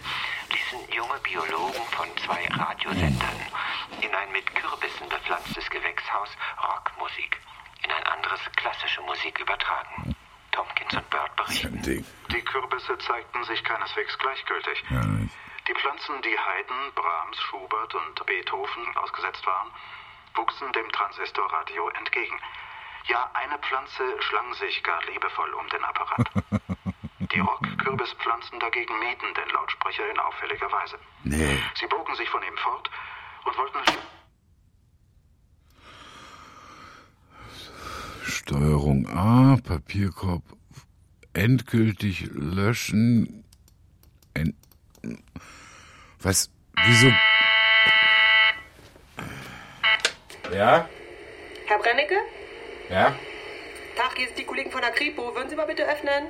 ließen 0.51 0.91
junge 0.91 1.17
Biologen 1.23 1.81
von 1.89 2.07
zwei 2.17 2.45
Radiosendern 2.51 3.41
in 4.01 4.13
ein 4.13 4.31
mit 4.31 4.45
Kürbissen 4.53 5.09
bepflanztes 5.09 5.67
Gewächshaus 5.71 6.29
Rockmusik, 6.61 7.41
in 7.83 7.91
ein 7.91 8.03
anderes 8.03 8.41
klassische 8.55 9.01
Musik 9.01 9.39
übertragen. 9.39 10.15
Tompkins 10.51 10.93
und 10.93 11.09
Bird 11.09 11.35
berichten. 11.35 11.81
Die 11.81 12.41
Kürbisse 12.43 12.95
zeigten 12.99 13.43
sich 13.45 13.63
keineswegs 13.63 14.15
gleichgültig. 14.19 14.83
Die 15.67 15.73
Pflanzen, 15.73 16.21
die 16.21 16.37
Haydn, 16.37 16.93
Brahms, 16.93 17.41
Schubert 17.41 17.95
und 17.95 18.23
Beethoven 18.27 18.97
ausgesetzt 18.97 19.43
waren, 19.47 19.71
wuchsen 20.37 20.71
dem 20.73 20.89
Transistorradio 20.91 21.89
entgegen. 21.89 22.39
Ja, 23.07 23.29
eine 23.33 23.57
Pflanze 23.59 24.03
schlang 24.21 24.53
sich 24.55 24.83
gar 24.83 25.03
liebevoll 25.05 25.53
um 25.53 25.67
den 25.69 25.83
Apparat. 25.83 26.29
Die 27.33 27.39
Rock-Kürbispflanzen 27.39 28.59
dagegen 28.59 28.99
mieden 28.99 29.33
den 29.33 29.49
Lautsprecher 29.53 30.09
in 30.09 30.19
auffälliger 30.19 30.71
Weise. 30.71 30.97
Nee. 31.23 31.57
Sie 31.75 31.87
bogen 31.87 32.15
sich 32.15 32.29
von 32.29 32.41
ihm 32.43 32.57
fort 32.57 32.89
und 33.45 33.57
wollten 33.57 33.79
Steuerung 38.23 39.07
A, 39.09 39.57
Papierkorb 39.61 40.43
endgültig 41.33 42.29
löschen. 42.31 43.43
End 44.33 44.55
Was? 46.21 46.49
Wieso? 46.85 47.11
Ja? 50.53 50.87
Herr 51.65 51.79
Brennecke? 51.79 52.15
Ja? 52.89 53.15
Tag, 53.97 54.15
hier 54.15 54.27
sind 54.27 54.37
die 54.37 54.45
Kollegen 54.45 54.71
von 54.71 54.81
der 54.81 54.91
Kripo. 54.91 55.33
Würden 55.35 55.49
Sie 55.49 55.55
mal 55.55 55.65
bitte 55.65 55.83
öffnen? 55.87 56.27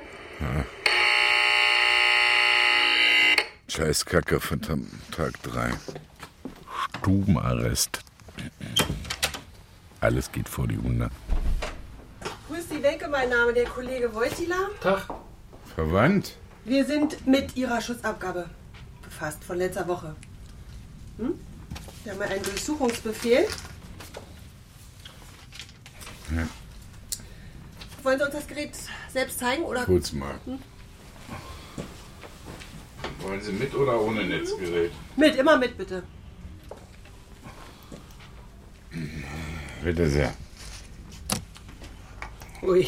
Scheiß 3.68 4.04
Kacke 4.04 4.40
von 4.40 4.60
Tag 4.60 5.42
3. 5.42 5.72
Stubenarrest. 6.98 8.00
Alles 10.00 10.32
geht 10.32 10.48
vor 10.48 10.66
die 10.66 10.78
Hunde. 10.78 11.10
Grüß 12.48 12.68
die 12.68 12.82
Wenke, 12.82 13.08
mein 13.08 13.28
Name, 13.28 13.52
der 13.52 13.66
Kollege 13.66 14.12
Wojtila. 14.14 14.70
Tag. 14.80 15.08
Verwandt? 15.74 16.36
Wir 16.64 16.84
sind 16.84 17.26
mit 17.26 17.56
Ihrer 17.56 17.80
Schutzabgabe 17.80 18.48
befasst 19.02 19.44
von 19.44 19.58
letzter 19.58 19.86
Woche. 19.86 20.16
Hm? 21.18 21.38
Wir 22.04 22.12
haben 22.12 22.20
ja 22.20 22.26
einen 22.28 22.42
Durchsuchungsbefehl. 22.42 23.46
Wollen 28.02 28.18
Sie 28.18 28.24
uns 28.24 28.34
das 28.34 28.46
Gerät 28.46 28.70
selbst 29.08 29.38
zeigen? 29.38 29.62
Oder? 29.64 29.84
Kurz 29.84 30.12
mal. 30.12 30.34
Hm? 30.44 30.58
Wollen 33.20 33.40
Sie 33.40 33.52
mit 33.52 33.74
oder 33.74 34.00
ohne 34.00 34.24
Netzgerät? 34.24 34.92
Mit, 35.16 35.36
immer 35.36 35.56
mit, 35.56 35.76
bitte. 35.76 36.02
Bitte 39.82 40.08
sehr. 40.08 40.32
Ui. 42.62 42.86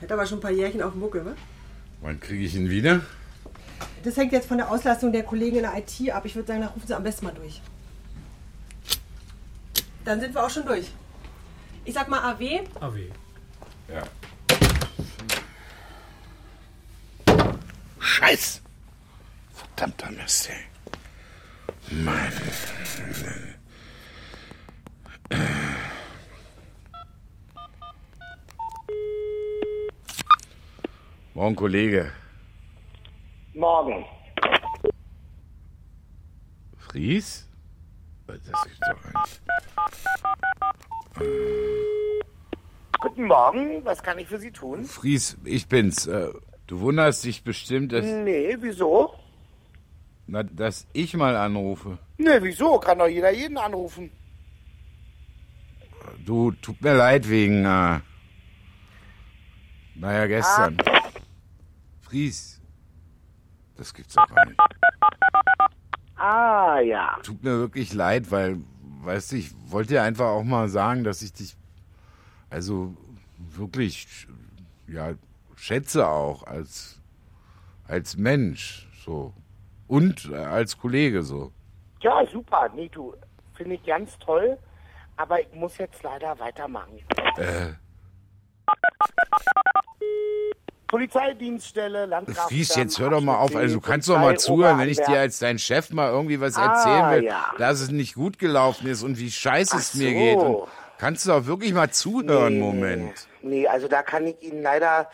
Hat 0.00 0.12
aber 0.12 0.26
schon 0.26 0.38
ein 0.38 0.42
paar 0.42 0.50
Jährchen 0.50 0.82
auf 0.82 0.92
dem 0.92 1.00
Buckel, 1.00 1.24
wa? 1.24 1.34
Wann 2.00 2.18
kriege 2.18 2.44
ich 2.44 2.54
ihn 2.54 2.68
wieder? 2.68 3.02
Das 4.02 4.16
hängt 4.16 4.32
jetzt 4.32 4.48
von 4.48 4.58
der 4.58 4.70
Auslastung 4.70 5.12
der 5.12 5.22
Kollegen 5.22 5.56
in 5.56 5.62
der 5.62 5.76
IT 5.76 6.10
ab. 6.10 6.24
Ich 6.24 6.34
würde 6.34 6.48
sagen, 6.48 6.60
da 6.60 6.68
rufen 6.68 6.86
Sie 6.86 6.94
am 6.94 7.02
besten 7.02 7.26
mal 7.26 7.34
durch. 7.34 7.60
Dann 10.04 10.20
sind 10.20 10.34
wir 10.34 10.44
auch 10.44 10.50
schon 10.50 10.66
durch. 10.66 10.90
Ich 11.84 11.94
sag 11.94 12.08
mal 12.08 12.20
AW. 12.32 12.62
AW. 12.80 13.10
Ja. 13.88 14.02
Scheiß! 17.98 18.62
Verdammter 19.52 20.10
Mist, 20.10 20.50
ey. 20.50 20.56
Mann. 22.04 22.32
Morgen, 31.34 31.56
Kollege. 31.56 32.12
Morgen. 33.54 34.04
Fries? 36.78 37.48
Das 38.26 38.36
ist 38.38 38.80
doch 38.80 39.04
nicht. 39.04 39.42
Guten 43.02 43.24
Morgen, 43.26 43.84
was 43.84 44.02
kann 44.02 44.18
ich 44.18 44.28
für 44.28 44.38
Sie 44.38 44.52
tun? 44.52 44.84
Fries, 44.84 45.36
ich 45.44 45.66
bin's. 45.68 46.06
Äh, 46.06 46.28
Du 46.68 46.80
wunderst 46.80 47.24
dich 47.24 47.42
bestimmt, 47.44 47.92
dass, 47.92 48.04
Nee, 48.06 48.56
wieso? 48.60 49.12
na, 50.26 50.42
dass 50.42 50.86
ich 50.94 51.12
mal 51.14 51.36
anrufe. 51.36 51.98
Nee, 52.16 52.38
wieso? 52.40 52.78
Kann 52.78 52.98
doch 52.98 53.08
jeder 53.08 53.30
jeden 53.32 53.58
anrufen. 53.58 54.10
Du, 56.24 56.52
tut 56.52 56.80
mir 56.80 56.94
leid 56.94 57.28
wegen, 57.28 57.64
äh, 57.66 58.00
naja, 59.96 60.26
gestern. 60.28 60.78
Fries. 62.00 62.60
Das 63.76 63.92
gibt's 63.92 64.14
doch 64.14 64.26
gar 64.28 64.46
nicht. 64.46 64.60
Ah, 66.16 66.78
ja. 66.80 67.18
Tut 67.22 67.42
mir 67.42 67.58
wirklich 67.58 67.92
leid, 67.92 68.30
weil, 68.30 68.60
weißt 69.02 69.32
du, 69.32 69.36
ich 69.36 69.50
wollte 69.66 69.94
dir 69.94 70.02
einfach 70.04 70.26
auch 70.28 70.44
mal 70.44 70.68
sagen, 70.68 71.04
dass 71.04 71.20
ich 71.20 71.32
dich, 71.34 71.56
also 72.52 72.94
wirklich, 73.38 74.06
ja, 74.86 75.14
schätze 75.56 76.06
auch 76.06 76.42
als, 76.44 77.00
als 77.88 78.16
Mensch, 78.16 78.88
so. 79.04 79.32
Und 79.88 80.30
äh, 80.30 80.36
als 80.36 80.78
Kollege, 80.78 81.22
so. 81.22 81.52
Ja, 82.00 82.24
super. 82.30 82.68
Nee, 82.74 82.88
du, 82.88 83.14
finde 83.54 83.74
ich 83.76 83.84
ganz 83.84 84.18
toll. 84.18 84.58
Aber 85.16 85.40
ich 85.40 85.52
muss 85.54 85.76
jetzt 85.78 86.02
leider 86.02 86.38
weitermachen. 86.38 86.98
Äh, 87.36 87.72
Polizeidienststelle, 90.88 92.06
Landgraf. 92.06 92.48
Fries, 92.48 92.74
jetzt 92.76 92.98
hör 92.98 93.10
doch 93.10 93.20
mal 93.20 93.36
auf. 93.36 93.54
Also, 93.56 93.76
du 93.76 93.80
kannst 93.80 94.08
doch 94.08 94.18
mal 94.18 94.38
zuhören, 94.38 94.78
wenn 94.78 94.88
ich 94.88 94.98
dir 94.98 95.20
als 95.20 95.38
dein 95.38 95.58
Chef 95.58 95.90
mal 95.90 96.10
irgendwie 96.10 96.40
was 96.40 96.56
Ah, 96.56 96.66
erzählen 96.66 97.10
will, 97.12 97.24
ja. 97.28 97.46
dass 97.58 97.80
es 97.80 97.90
nicht 97.90 98.14
gut 98.14 98.38
gelaufen 98.38 98.86
ist 98.86 99.02
und 99.02 99.18
wie 99.18 99.30
scheiße 99.30 99.76
es 99.76 99.92
Ach 99.94 99.98
mir 99.98 100.10
so. 100.10 100.14
geht. 100.16 100.36
Und 100.38 100.68
kannst 101.02 101.26
du 101.26 101.30
doch 101.30 101.46
wirklich 101.46 101.72
mal 101.72 101.90
zuhören, 101.90 102.60
Moment. 102.60 103.26
Nee, 103.42 103.66
also 103.66 103.88
da 103.88 104.04
kann 104.04 104.24
ich 104.24 104.40
Ihnen 104.40 104.62
leider 104.62 105.10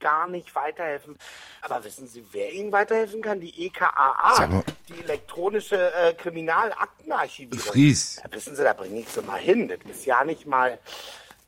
gar 0.00 0.26
nicht 0.28 0.54
weiterhelfen. 0.54 1.18
Aber 1.60 1.84
wissen 1.84 2.08
Sie, 2.08 2.24
wer 2.32 2.50
Ihnen 2.54 2.72
weiterhelfen 2.72 3.20
kann? 3.20 3.38
Die 3.38 3.66
EKAA, 3.66 4.46
mal. 4.46 4.64
die 4.88 4.98
elektronische 4.98 5.92
äh, 5.92 6.14
Kriminalaktenarchivierung. 6.14 7.58
Fries. 7.58 8.18
Da 8.24 8.34
wissen 8.34 8.56
Sie, 8.56 8.64
da 8.64 8.72
bringe 8.72 9.00
ich 9.00 9.08
Sie 9.08 9.20
mal 9.20 9.38
hin. 9.38 9.68
Das 9.68 9.78
ist 9.90 10.06
ja 10.06 10.24
nicht 10.24 10.46
mal 10.46 10.78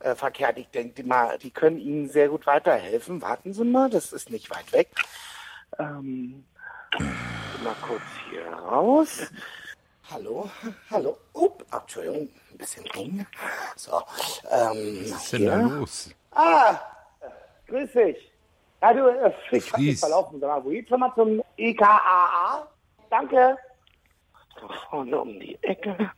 äh, 0.01 0.13
verkehrt. 0.13 0.59
Ich 0.59 0.69
denke 0.69 1.03
mal, 1.03 1.39
die 1.39 1.49
können 1.49 1.79
Ihnen 1.79 2.09
sehr 2.09 2.29
gut 2.29 2.45
weiterhelfen. 2.45 3.23
Warten 3.23 3.55
Sie 3.55 3.63
mal, 3.63 3.89
das 3.89 4.13
ist 4.13 4.29
nicht 4.29 4.51
weit 4.51 4.71
weg. 4.71 4.89
Ähm, 5.79 6.45
mal 7.63 7.75
kurz 7.81 8.03
hier 8.29 8.45
raus. 8.45 9.31
Hallo, 10.11 10.49
hallo. 10.91 11.17
Up, 11.33 11.63
Entschuldigung, 11.71 12.29
bisschen 12.59 12.85
eng. 12.87 13.25
So, 13.75 13.97
ähm, 14.51 14.99
Was 15.09 15.23
ist 15.23 15.33
denn 15.33 15.45
da 15.47 15.55
los? 15.55 16.09
Ah, 16.31 16.79
grüß 17.67 17.91
dich. 17.93 18.31
Ja, 18.81 18.93
du, 18.93 19.07
äh, 19.07 19.33
ich 19.51 19.71
hab 19.71 19.79
Fries. 19.79 19.99
verlaufen. 19.99 20.39
Sag 20.39 20.47
mal, 20.49 20.63
wo 20.63 20.69
geht's 20.69 20.89
schon 20.89 20.99
mal 20.99 21.11
zum 21.15 21.39
E 21.57 21.71
EKAA? 21.71 22.67
Danke. 23.09 23.57
Da 24.55 24.67
vorne 24.89 25.19
um 25.19 25.39
die 25.39 25.57
Ecke. 25.63 26.11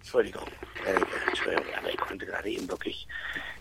Entschuldigung. 0.00 0.46
Äh, 0.86 1.28
Entschuldigung, 1.28 1.64
aber 1.78 1.88
ich 1.90 1.96
konnte 1.96 2.26
gerade 2.26 2.48
eben 2.50 2.68
wirklich, 2.68 3.06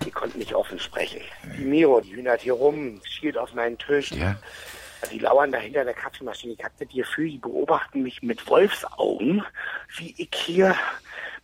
die 0.04 0.12
konnten 0.12 0.40
nicht 0.40 0.54
offen 0.54 0.80
sprechen. 0.80 1.22
Die 1.58 1.64
Miro, 1.64 2.02
die 2.02 2.14
hühnert 2.16 2.42
hier 2.42 2.54
rum, 2.54 3.00
schielt 3.06 3.38
auf 3.38 3.54
meinen 3.54 3.78
Tisch. 3.78 4.12
Ja? 4.12 4.36
Die 5.10 5.20
lauern 5.20 5.52
da 5.52 5.58
hinter 5.58 5.84
der 5.84 5.94
Kaffeemaschine. 5.94 6.54
Ich 6.54 6.64
hatte 6.64 6.86
das 6.86 6.94
Gefühl, 6.94 7.30
die 7.32 7.38
beobachten 7.38 8.04
mich 8.04 8.22
mit 8.22 8.48
Wolfsaugen, 8.48 9.44
wie 9.98 10.14
ich 10.18 10.30
hier 10.34 10.76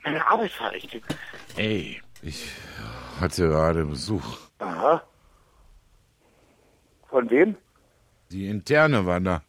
meine 0.03 0.25
Arbeit 0.25 0.51
verrichte. 0.51 1.01
Ey, 1.55 2.01
ich 2.21 2.51
hatte 3.19 3.47
gerade 3.47 3.85
Besuch. 3.85 4.37
Aha. 4.59 5.01
Von 7.09 7.29
wem? 7.29 7.55
Die 8.31 8.47
Interne 8.47 9.05
war 9.05 9.19
da. 9.19 9.41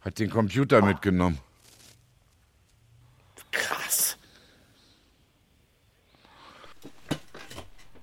Hat 0.00 0.18
den 0.18 0.30
Computer 0.30 0.82
mitgenommen. 0.82 1.38
Krass. 3.52 4.16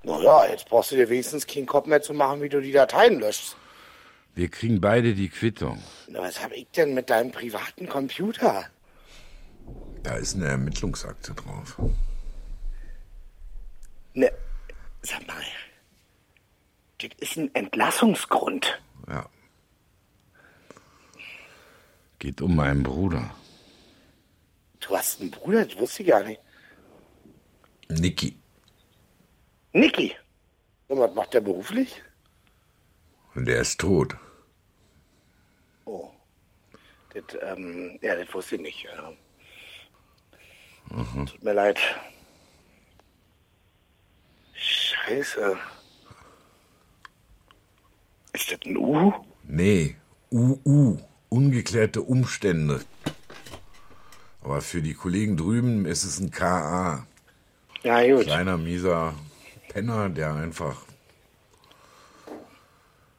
Naja, 0.04 0.46
jetzt 0.46 0.70
brauchst 0.70 0.92
du 0.92 0.96
dir 0.96 1.10
wenigstens 1.10 1.46
keinen 1.46 1.66
Kopf 1.66 1.88
mehr 1.88 2.02
zu 2.02 2.14
machen, 2.14 2.42
wie 2.42 2.50
du 2.50 2.62
die 2.62 2.72
Dateien 2.72 3.20
löschst. 3.20 3.58
Wir 4.40 4.48
kriegen 4.48 4.80
beide 4.80 5.16
die 5.16 5.28
Quittung. 5.28 5.84
Na, 6.08 6.22
was 6.22 6.42
hab 6.42 6.54
ich 6.54 6.66
denn 6.72 6.94
mit 6.94 7.10
deinem 7.10 7.30
privaten 7.30 7.90
Computer? 7.90 8.70
Da 10.02 10.16
ist 10.16 10.34
eine 10.34 10.48
Ermittlungsakte 10.48 11.34
drauf. 11.34 11.78
Ne, 14.14 14.32
sag 15.02 15.28
mal. 15.28 15.44
Das 17.00 17.10
ist 17.18 17.36
ein 17.36 17.54
Entlassungsgrund. 17.54 18.82
Ja. 19.10 19.30
Geht 22.20 22.42
um 22.42 22.56
meinen 22.56 22.84
Bruder. 22.84 23.36
Du 24.80 24.96
hast 24.96 25.20
einen 25.20 25.32
Bruder, 25.32 25.66
das 25.66 25.78
wusste 25.78 26.04
ich 26.04 26.08
gar 26.08 26.24
nicht. 26.24 26.40
Niki. 27.90 28.40
Niki. 29.74 30.16
Und 30.88 31.00
was 31.00 31.14
macht 31.14 31.34
der 31.34 31.42
beruflich? 31.42 32.02
Und 33.36 33.44
der 33.44 33.60
ist 33.60 33.82
tot. 33.82 34.16
Oh. 35.90 36.12
Das, 37.14 37.24
ähm, 37.42 37.98
ja, 38.04 38.16
das 38.16 38.32
wusste 38.32 38.56
ich 38.56 38.62
nicht. 38.62 38.88
Mhm. 40.92 41.26
Tut 41.26 41.44
mir 41.44 41.54
leid. 41.54 41.80
Scheiße. 44.54 45.58
Ist 48.34 48.52
das 48.52 48.60
ein 48.66 48.78
U? 48.78 49.14
Nee, 49.44 49.96
UU, 50.32 50.98
ungeklärte 51.30 52.04
Umstände. 52.04 52.82
Aber 54.42 54.62
für 54.62 54.84
die 54.84 54.94
Kollegen 54.94 55.38
drüben 55.38 55.86
ist 55.86 56.04
es 56.04 56.20
ein 56.20 56.30
KA. 56.30 57.08
Ja, 57.82 58.06
gut. 58.06 58.26
Kleiner, 58.26 58.58
mieser 58.58 59.16
Penner, 59.70 60.10
der 60.10 60.36
einfach 60.36 60.84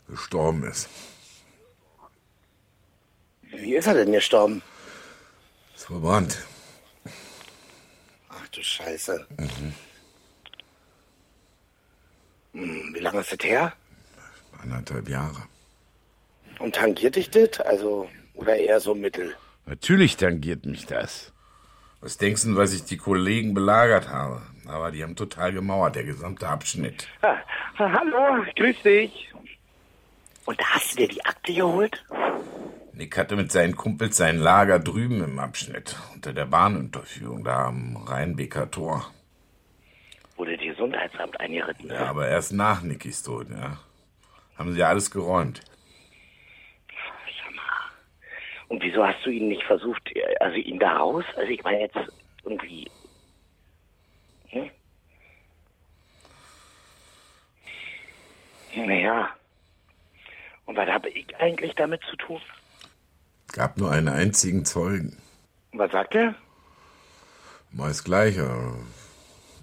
gestorben 0.07 0.63
ist. 0.63 0.89
Wie 3.61 3.75
ist 3.75 3.87
er 3.87 3.95
denn 3.95 4.13
gestorben? 4.13 4.63
Ist 5.75 5.87
verbrannt. 5.87 6.39
Ach 8.31 8.49
du 8.49 8.63
Scheiße. 8.63 9.27
Mhm. 9.37 9.75
Hm, 12.53 12.95
wie 12.95 13.01
lange 13.01 13.21
ist 13.21 13.33
das 13.33 13.47
her? 13.47 13.73
Anderthalb 14.63 15.09
Jahre. 15.09 15.43
Und 16.59 16.75
tangiert 16.75 17.17
dich 17.17 17.31
das? 17.31 17.61
Also, 17.61 18.09
oder 18.35 18.57
eher 18.57 18.81
so 18.81 18.95
mittel? 18.95 19.35
Natürlich 19.67 20.17
tangiert 20.17 20.65
mich 20.67 20.87
das. 20.87 21.33
Was 22.01 22.17
denkst 22.17 22.45
du, 22.45 22.57
was 22.57 22.73
ich 22.73 22.85
die 22.85 22.97
Kollegen 22.97 23.53
belagert 23.53 24.09
habe? 24.09 24.43
Aber 24.67 24.91
die 24.91 25.03
haben 25.03 25.17
total 25.17 25.53
gemauert, 25.53 25.97
der 25.97 26.05
gesamte 26.05 26.49
Abschnitt. 26.49 27.09
Ah, 27.23 27.37
hallo, 27.79 28.45
grüß 28.57 28.83
dich. 28.83 29.33
Und 30.47 30.59
da 30.61 30.65
hast 30.65 30.93
du 30.93 30.97
dir 30.97 31.09
die 31.09 31.25
Akte 31.25 31.53
geholt? 31.53 32.03
Nick 33.01 33.17
hatte 33.17 33.35
mit 33.35 33.51
seinen 33.51 33.77
Kumpels 33.77 34.19
sein 34.19 34.37
Lager 34.37 34.79
drüben 34.79 35.25
im 35.25 35.39
Abschnitt, 35.39 35.97
unter 36.13 36.35
der 36.35 36.45
Bahnunterführung, 36.45 37.45
da 37.45 37.65
am 37.65 37.97
Rheinbeker 37.97 38.71
Tor. 38.71 39.11
Wurde 40.37 40.55
das 40.59 40.67
Gesundheitsamt 40.67 41.41
eingeritten? 41.41 41.89
Ja, 41.89 42.11
aber 42.11 42.29
erst 42.29 42.53
nach 42.53 42.83
Nickys 42.83 43.23
Tod, 43.23 43.49
ja. 43.49 43.79
Haben 44.59 44.75
sie 44.75 44.83
alles 44.83 45.11
geräumt. 45.11 45.63
Sag 46.89 47.55
mal. 47.55 47.63
Und 48.69 48.83
wieso 48.83 49.07
hast 49.07 49.25
du 49.25 49.31
ihn 49.31 49.49
nicht 49.49 49.63
versucht, 49.63 50.03
also 50.41 50.57
ihn 50.57 50.79
da 50.79 50.99
raus? 50.99 51.25
Also 51.37 51.51
ich 51.51 51.63
meine 51.63 51.81
jetzt 51.81 51.97
irgendwie... 52.45 52.91
Hm? 54.49 54.71
Naja. 58.77 59.31
Und 60.67 60.77
was 60.77 60.89
habe 60.91 61.09
ich 61.09 61.35
eigentlich 61.39 61.75
damit 61.77 62.03
zu 62.11 62.17
tun? 62.17 62.43
Gab 63.53 63.79
nur 63.79 63.91
einen 63.91 64.09
einzigen 64.09 64.65
Zeugen. 64.65 65.17
Was 65.73 65.91
sagt 65.93 66.15
er? 66.15 66.35
Meist 67.73 68.05
gleicher. 68.05 68.75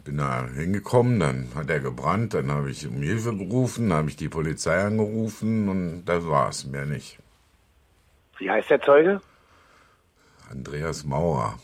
Bin 0.04 0.18
da 0.18 0.48
hingekommen, 0.48 1.20
dann 1.20 1.50
hat 1.54 1.70
er 1.70 1.82
gebrannt, 1.82 2.34
dann 2.34 2.50
habe 2.52 2.72
ich 2.72 2.88
um 2.88 3.02
Hilfe 3.02 3.36
gerufen, 3.36 3.90
dann 3.90 4.00
habe 4.00 4.10
ich 4.10 4.16
die 4.16 4.30
Polizei 4.30 4.82
angerufen 4.82 5.68
und 5.68 6.06
das 6.06 6.26
war's, 6.26 6.66
mehr 6.66 6.86
nicht. 6.86 7.20
Wie 8.38 8.50
heißt 8.50 8.70
der 8.70 8.82
Zeuge? 8.82 9.22
Andreas 10.50 11.04
Maurer. 11.04 11.60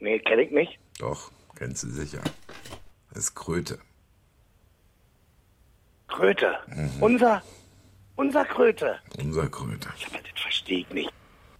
Nee, 0.00 0.18
kenne 0.20 0.42
ich 0.42 0.50
nicht. 0.52 0.78
Doch, 0.98 1.30
kennst 1.56 1.82
du 1.82 1.88
sicher. 1.88 2.22
Das 3.10 3.24
ist 3.24 3.34
Kröte. 3.34 3.78
Kröte. 6.06 6.58
Unser, 7.00 7.42
unser 8.16 8.44
Kröte. 8.46 8.98
Unser 9.18 9.48
Kröte. 9.48 9.88
Sag 10.00 10.12
mal, 10.12 10.22
ich 10.74 10.88
nicht. 10.90 11.10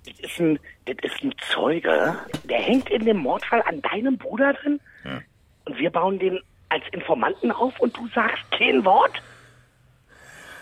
Das 0.07 0.19
ist 0.21 0.39
ein, 0.41 0.59
das 0.87 0.97
ist 1.03 1.23
ein 1.23 1.35
Zeuge, 1.53 2.17
der 2.45 2.59
hängt 2.61 2.89
in 2.91 3.05
dem 3.05 3.19
Mordfall 3.19 3.63
an 3.63 3.83
deinem 3.83 4.17
Bruder 4.17 4.55
drin 4.55 4.81
Ja. 5.05 5.21
und 5.67 5.79
wir 5.79 5.91
bauen 5.91 6.19
den 6.19 6.41
als 6.71 6.85
Informanten 6.93 7.51
auf 7.51 7.79
und 7.81 7.97
du 7.97 8.09
sagst 8.09 8.43
kein 8.51 8.85
Wort? 8.85 9.23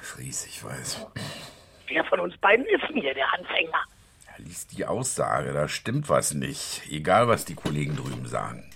Fries, 0.02 0.46
ich 0.46 0.62
weiß. 0.64 1.06
Wer 1.88 2.04
von 2.04 2.20
uns 2.20 2.36
beiden 2.38 2.64
ist 2.66 2.82
denn 2.88 3.00
hier 3.00 3.14
der 3.14 3.32
Anfänger? 3.34 3.78
Er 4.36 4.38
liest 4.44 4.76
die 4.76 4.84
Aussage, 4.84 5.52
da 5.52 5.66
stimmt 5.68 6.08
was 6.08 6.34
nicht. 6.34 6.82
Egal, 6.90 7.26
was 7.28 7.44
die 7.44 7.54
Kollegen 7.54 7.96
drüben 7.96 8.26
sagen. 8.26 8.70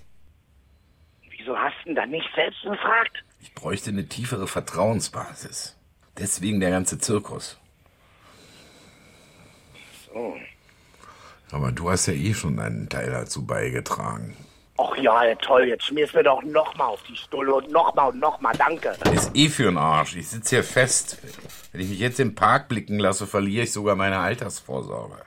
Wieso 1.31 1.57
hast 1.57 1.75
du 1.85 1.91
ihn 1.91 1.95
dann 1.95 2.11
nicht 2.11 2.29
selbst 2.35 2.63
gefragt? 2.63 3.23
Ich 3.41 3.55
bräuchte 3.55 3.91
eine 3.91 4.07
tiefere 4.09 4.47
Vertrauensbasis. 4.47 5.77
Deswegen 6.19 6.61
der 6.61 6.71
ganze 6.71 6.99
Zirkus. 6.99 7.60
So. 10.13 10.37
Aber 11.53 11.73
du 11.73 11.91
hast 11.91 12.07
ja 12.07 12.13
eh 12.13 12.35
schon 12.35 12.57
deinen 12.57 12.89
Teil 12.89 13.11
dazu 13.11 13.45
beigetragen. 13.45 14.37
Och 14.77 14.97
ja, 14.97 15.35
toll, 15.35 15.65
jetzt 15.69 15.85
schmierst 15.85 16.15
mir 16.15 16.23
doch 16.23 16.43
nochmal 16.43 16.89
auf 16.89 17.03
die 17.03 17.17
Stulle 17.17 17.55
und 17.55 17.71
nochmal 17.71 18.11
und 18.11 18.19
nochmal, 18.19 18.55
danke. 18.57 18.97
Ist 19.13 19.31
eh 19.35 19.49
für'n 19.49 19.79
Arsch. 19.79 20.17
Ich 20.17 20.29
sitze 20.29 20.57
hier 20.57 20.65
fest. 20.65 21.19
Wenn 21.73 21.83
ich 21.83 21.91
mich 21.91 21.99
jetzt 21.99 22.19
im 22.19 22.35
Park 22.35 22.69
blicken 22.69 22.99
lasse, 22.99 23.27
verliere 23.27 23.65
ich 23.65 23.73
sogar 23.73 23.95
meine 23.95 24.19
Altersvorsorge. 24.19 25.23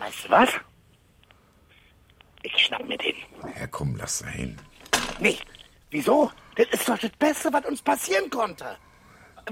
Weißt 0.00 0.24
du 0.24 0.30
was? 0.30 0.48
Ich 2.42 2.56
schnapp 2.58 2.84
mir 2.88 2.98
den. 2.98 3.14
Ja, 3.58 3.66
komm, 3.68 3.94
lass 3.96 4.18
da 4.18 4.26
hin. 4.26 4.58
Nicht. 5.20 5.46
Wieso? 5.90 6.32
Das 6.56 6.66
ist 6.72 6.88
doch 6.88 6.98
das 6.98 7.12
Beste, 7.18 7.52
was 7.52 7.64
uns 7.66 7.82
passieren 7.82 8.28
konnte. 8.30 8.64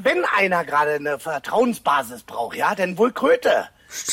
Wenn 0.00 0.24
einer 0.24 0.64
gerade 0.64 0.94
eine 0.94 1.18
Vertrauensbasis 1.18 2.22
braucht, 2.22 2.56
ja, 2.56 2.74
dann 2.74 2.98
wohl 2.98 3.12
Kröte. 3.12 3.68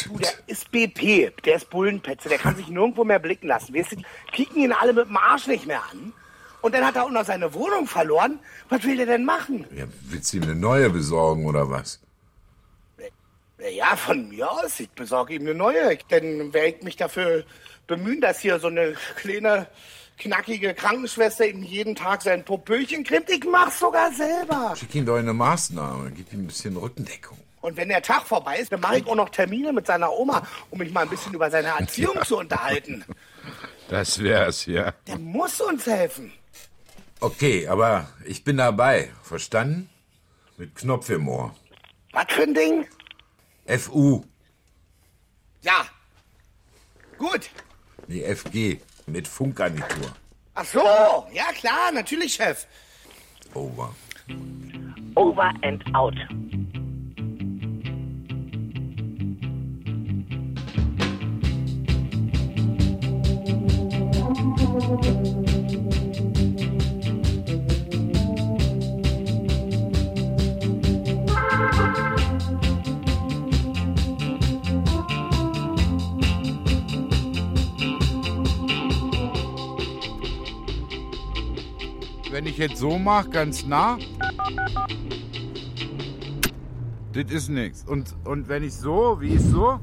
Du, 0.05 0.17
der 0.17 0.31
ist 0.47 0.71
BP, 0.71 1.33
der 1.43 1.55
ist 1.57 1.69
Bullenpetze, 1.69 2.29
der 2.29 2.37
kann 2.37 2.55
sich 2.55 2.69
nirgendwo 2.69 3.03
mehr 3.03 3.19
blicken 3.19 3.47
lassen. 3.47 3.75
Weißt 3.75 3.91
du, 3.91 3.97
kicken 4.31 4.61
ihn 4.61 4.71
alle 4.71 4.93
mit 4.93 5.07
dem 5.07 5.17
Arsch 5.17 5.47
nicht 5.47 5.65
mehr 5.65 5.81
an. 5.91 6.13
Und 6.61 6.73
dann 6.73 6.85
hat 6.85 6.95
er 6.95 7.03
auch 7.03 7.11
noch 7.11 7.25
seine 7.25 7.53
Wohnung 7.53 7.85
verloren. 7.85 8.39
Was 8.69 8.83
will 8.83 8.97
der 8.97 9.05
denn 9.05 9.25
machen? 9.25 9.67
Ja, 9.75 9.83
willst 10.03 10.33
du 10.33 10.37
ihm 10.37 10.43
eine 10.43 10.55
neue 10.55 10.89
besorgen 10.89 11.45
oder 11.45 11.69
was? 11.69 11.99
Ja, 13.71 13.95
von 13.95 14.29
mir 14.29 14.49
aus. 14.51 14.79
Ich 14.79 14.89
besorge 14.89 15.35
ihm 15.35 15.41
eine 15.41 15.55
neue. 15.55 15.97
Dann 16.09 16.53
werde 16.53 16.67
ich 16.69 16.81
mich 16.83 16.95
dafür 16.95 17.43
bemühen, 17.87 18.21
dass 18.21 18.39
hier 18.39 18.59
so 18.59 18.67
eine 18.67 18.95
kleine, 19.15 19.67
knackige 20.17 20.73
Krankenschwester 20.73 21.47
ihm 21.47 21.63
jeden 21.63 21.95
Tag 21.95 22.21
sein 22.21 22.43
Popöchen 22.45 23.03
kriegt. 23.03 23.29
Ich 23.29 23.43
mach's 23.45 23.79
sogar 23.79 24.11
selber. 24.11 24.73
Schick 24.77 24.95
ihm 24.95 25.05
doch 25.05 25.17
eine 25.17 25.33
Maßnahme. 25.33 26.11
Gib 26.11 26.31
ihm 26.33 26.41
ein 26.43 26.47
bisschen 26.47 26.77
Rückendeckung. 26.77 27.37
Und 27.61 27.77
wenn 27.77 27.89
der 27.89 28.01
Tag 28.01 28.27
vorbei 28.27 28.57
ist, 28.59 28.71
dann 28.71 28.79
mache 28.79 28.99
ich 28.99 29.07
auch 29.07 29.15
noch 29.15 29.29
Termine 29.29 29.73
mit 29.73 29.87
seiner 29.87 30.11
Oma, 30.11 30.45
um 30.69 30.77
mich 30.77 30.91
mal 30.93 31.01
ein 31.01 31.09
bisschen 31.09 31.33
über 31.33 31.49
seine 31.49 31.69
Erziehung 31.69 32.15
zu 32.25 32.37
unterhalten. 32.37 33.03
Das 33.89 34.21
wär's, 34.21 34.65
ja. 34.67 34.93
Der 35.07 35.17
muss 35.17 35.59
uns 35.61 35.85
helfen. 35.87 36.31
Okay, 37.19 37.67
aber 37.67 38.07
ich 38.25 38.43
bin 38.43 38.57
dabei. 38.57 39.11
Verstanden? 39.23 39.89
Mit 40.57 40.75
Knopf 40.75 41.09
im 41.09 41.27
Ohr. 41.27 41.55
Was 42.11 42.25
für 42.29 42.43
ein 42.43 42.53
Ding? 42.53 42.85
FU. 43.67 44.23
Ja. 45.61 45.85
Gut. 47.17 47.49
Nee, 48.07 48.21
FG. 48.35 48.79
Mit 49.07 49.27
Funkgarnitur. 49.27 50.11
Ach 50.55 50.65
so. 50.65 50.79
Ja, 51.33 51.51
klar, 51.53 51.91
natürlich, 51.93 52.33
Chef. 52.33 52.65
Over. 53.53 53.93
Over 55.15 55.53
and 55.61 55.83
out. 55.95 56.15
Wenn 82.45 82.51
ich 82.51 82.59
jetzt 82.59 82.77
so 82.77 82.99
mache, 82.99 83.27
ganz 83.31 83.65
nah. 83.65 83.97
Das 87.11 87.31
ist 87.31 87.49
nix. 87.49 87.83
Und, 87.85 88.13
und 88.23 88.47
wenn 88.47 88.63
ich 88.63 88.75
so, 88.75 89.19
wie 89.19 89.29
ist 89.33 89.49
so? 89.49 89.79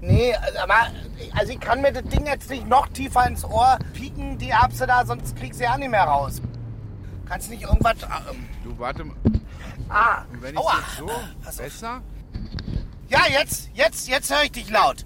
Nee, 0.00 0.36
aber 0.62 0.86
also 1.32 1.52
ich 1.52 1.58
kann 1.58 1.82
mir 1.82 1.90
das 1.92 2.04
Ding 2.04 2.24
jetzt 2.26 2.48
nicht 2.48 2.68
noch 2.68 2.86
tiefer 2.90 3.26
ins 3.26 3.44
Ohr 3.44 3.76
pieken, 3.92 4.38
die 4.38 4.50
Erbse 4.50 4.86
da, 4.86 5.04
sonst 5.04 5.34
krieg 5.34 5.52
sie 5.52 5.64
ja 5.64 5.76
nicht 5.76 5.90
mehr 5.90 6.04
raus. 6.04 6.40
Kannst 7.28 7.50
nicht 7.50 7.62
irgendwas. 7.62 7.96
Ähm, 8.04 8.46
Du, 8.62 8.78
warte 8.78 9.02
mal. 9.02 9.16
ah, 9.88 10.22
Und 10.32 10.40
wenn 10.40 10.54
ich 10.54 10.60
aua. 10.60 10.74
jetzt 10.78 10.98
so, 10.98 11.60
besser? 11.60 12.02
Ja, 13.08 13.22
jetzt, 13.32 13.68
jetzt, 13.74 14.06
jetzt 14.08 14.32
höre 14.32 14.44
ich 14.44 14.52
dich 14.52 14.70
laut. 14.70 15.04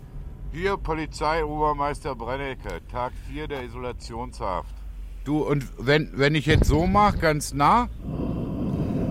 Hier 0.52 0.76
Polizei 0.76 1.42
Obermeister 1.46 2.14
Brennecke, 2.14 2.86
Tag 2.88 3.14
4 3.30 3.48
der 3.48 3.62
Isolationshaft. 3.62 4.81
Du, 5.24 5.42
und 5.42 5.64
wenn, 5.78 6.10
wenn 6.14 6.34
ich 6.34 6.46
jetzt 6.46 6.66
so 6.66 6.86
mache, 6.86 7.18
ganz 7.18 7.54
nah? 7.54 7.88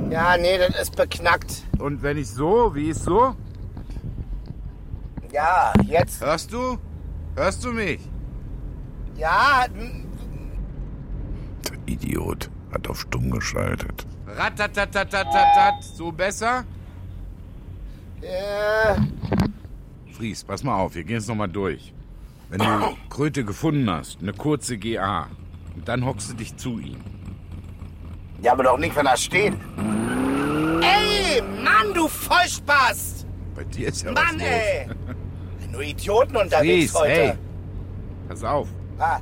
Ja, 0.10 0.36
nee, 0.38 0.58
das 0.58 0.82
ist 0.82 0.96
beknackt. 0.98 1.64
Und 1.80 2.02
wenn 2.04 2.18
ich 2.18 2.28
so, 2.28 2.76
wie 2.76 2.90
ist 2.90 3.04
so? 3.04 3.34
Ja, 5.32 5.72
jetzt. 5.86 6.22
Hörst 6.22 6.52
du? 6.52 6.78
Hörst 7.36 7.64
du 7.64 7.72
mich? 7.72 8.02
Ja. 9.16 9.66
Der 11.70 11.78
Idiot 11.86 12.50
hat 12.74 12.90
auf 12.90 13.00
stumm 13.00 13.32
geschaltet. 13.32 14.06
Ratatatatatatat. 14.28 15.82
So 15.82 16.12
besser? 16.12 16.66
Äh. 18.22 19.00
Fries, 20.12 20.44
pass 20.44 20.64
mal 20.64 20.76
auf, 20.76 20.94
wir 20.94 21.06
gehen 21.06 21.16
jetzt 21.16 21.30
nochmal 21.30 21.48
durch. 21.48 21.94
Wenn 22.50 22.60
du 22.60 22.98
Kröte 23.10 23.46
gefunden 23.46 23.90
hast, 23.90 24.22
eine 24.22 24.34
kurze 24.34 24.78
GA, 24.78 25.28
und 25.76 25.88
dann 25.88 26.06
hockst 26.06 26.30
du 26.32 26.34
dich 26.36 26.56
zu 26.58 26.80
ihm. 26.80 26.98
ja, 28.42 28.52
aber 28.54 28.64
doch 28.64 28.78
nicht, 28.78 28.96
wenn 28.96 29.06
er 29.06 29.18
steht. 29.18 29.54
Ey, 30.82 31.42
Mann, 31.64 31.94
du 31.94 32.08
Vollspast! 32.08 33.26
Bei 33.56 33.64
dir 33.64 33.88
ist 33.90 34.04
ja 34.04 34.12
Mann, 34.12 34.36
was 34.40 34.42
ey! 34.44 34.88
Nur 35.72 35.82
Idioten 35.84 36.36
unterwegs 36.36 36.92
Fries, 36.92 36.96
heute. 37.02 37.12
hey, 37.12 37.34
pass 38.28 38.44
auf. 38.44 38.68
Ah, 39.00 39.20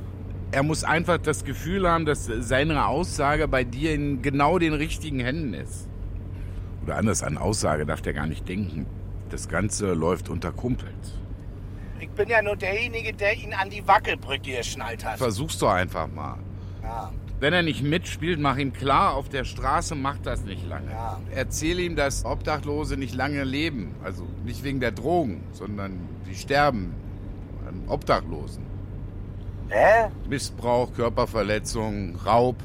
Er 0.50 0.62
muss 0.64 0.82
einfach 0.84 1.18
das 1.18 1.44
Gefühl 1.44 1.88
haben, 1.88 2.06
dass 2.06 2.26
seine 2.26 2.86
Aussage 2.86 3.46
bei 3.46 3.62
dir 3.64 3.94
in 3.94 4.20
genau 4.22 4.58
den 4.58 4.72
richtigen 4.74 5.20
Händen 5.20 5.54
ist. 5.54 5.88
Oder 6.84 6.96
anders, 6.96 7.22
an 7.22 7.38
Aussage 7.38 7.86
darf 7.86 8.00
der 8.02 8.14
gar 8.14 8.26
nicht 8.26 8.48
denken. 8.48 8.86
Das 9.28 9.48
Ganze 9.48 9.92
läuft 9.92 10.28
unter 10.28 10.50
Kumpels. 10.50 11.18
Ich 12.02 12.10
bin 12.10 12.28
ja 12.28 12.42
nur 12.42 12.56
derjenige, 12.56 13.12
der 13.12 13.36
ihn 13.36 13.52
an 13.54 13.70
die 13.70 13.86
Wackelbrücke 13.86 14.56
geschnallt 14.56 15.04
hat. 15.04 15.18
Versuch's 15.18 15.58
doch 15.58 15.70
einfach 15.70 16.08
mal. 16.08 16.38
Ja. 16.82 17.12
Wenn 17.40 17.54
er 17.54 17.62
nicht 17.62 17.82
mitspielt, 17.82 18.38
mach 18.38 18.58
ihm 18.58 18.72
klar, 18.72 19.14
auf 19.14 19.30
der 19.30 19.44
Straße 19.44 19.94
macht 19.94 20.26
das 20.26 20.44
nicht 20.44 20.66
lange. 20.68 20.90
Ja. 20.90 21.18
Erzähl 21.34 21.80
ihm, 21.80 21.96
dass 21.96 22.24
Obdachlose 22.24 22.98
nicht 22.98 23.14
lange 23.14 23.44
leben. 23.44 23.94
Also 24.04 24.26
nicht 24.44 24.62
wegen 24.62 24.80
der 24.80 24.92
Drogen, 24.92 25.42
sondern 25.52 26.08
sie 26.26 26.34
sterben 26.34 26.94
an 27.66 27.82
Obdachlosen. 27.88 28.64
Hä? 29.70 30.10
Missbrauch, 30.28 30.92
Körperverletzung, 30.92 32.16
Raub. 32.16 32.56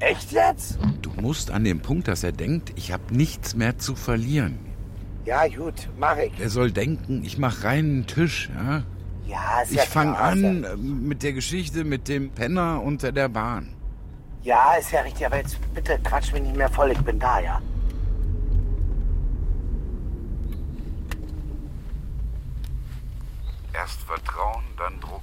Echt 0.00 0.32
jetzt? 0.32 0.78
Du 1.00 1.10
musst 1.20 1.52
an 1.52 1.62
dem 1.62 1.80
Punkt, 1.80 2.08
dass 2.08 2.24
er 2.24 2.32
denkt, 2.32 2.72
ich 2.74 2.90
habe 2.90 3.14
nichts 3.14 3.54
mehr 3.54 3.78
zu 3.78 3.94
verlieren. 3.94 4.58
Ja, 5.24 5.46
gut, 5.46 5.88
mach 5.98 6.16
ich. 6.16 6.32
Er 6.40 6.48
soll 6.50 6.72
denken, 6.72 7.22
ich 7.24 7.38
mach 7.38 7.62
reinen 7.64 8.06
Tisch, 8.06 8.50
ja? 8.54 8.82
Ja, 9.26 9.60
ist 9.62 9.70
Ich 9.70 9.76
ja 9.76 9.84
fange 9.84 10.14
klar, 10.14 10.32
ist 10.34 10.44
an 10.44 10.64
äh, 10.64 10.76
mit 10.76 11.22
der 11.22 11.32
Geschichte 11.32 11.84
mit 11.84 12.08
dem 12.08 12.30
Penner 12.30 12.82
unter 12.82 13.12
der 13.12 13.28
Bahn. 13.28 13.74
Ja, 14.42 14.74
ist 14.74 14.90
ja 14.90 15.02
richtig, 15.02 15.24
aber 15.24 15.36
jetzt 15.36 15.56
bitte 15.74 15.98
quatsch 16.02 16.32
mich 16.32 16.42
nicht 16.42 16.56
mehr 16.56 16.68
voll, 16.68 16.90
ich 16.90 16.98
bin 16.98 17.20
da, 17.20 17.38
ja. 17.38 17.62
Erst 23.72 24.00
Vertrauen, 24.02 24.64
dann 24.76 25.00
Druck. 25.00 25.22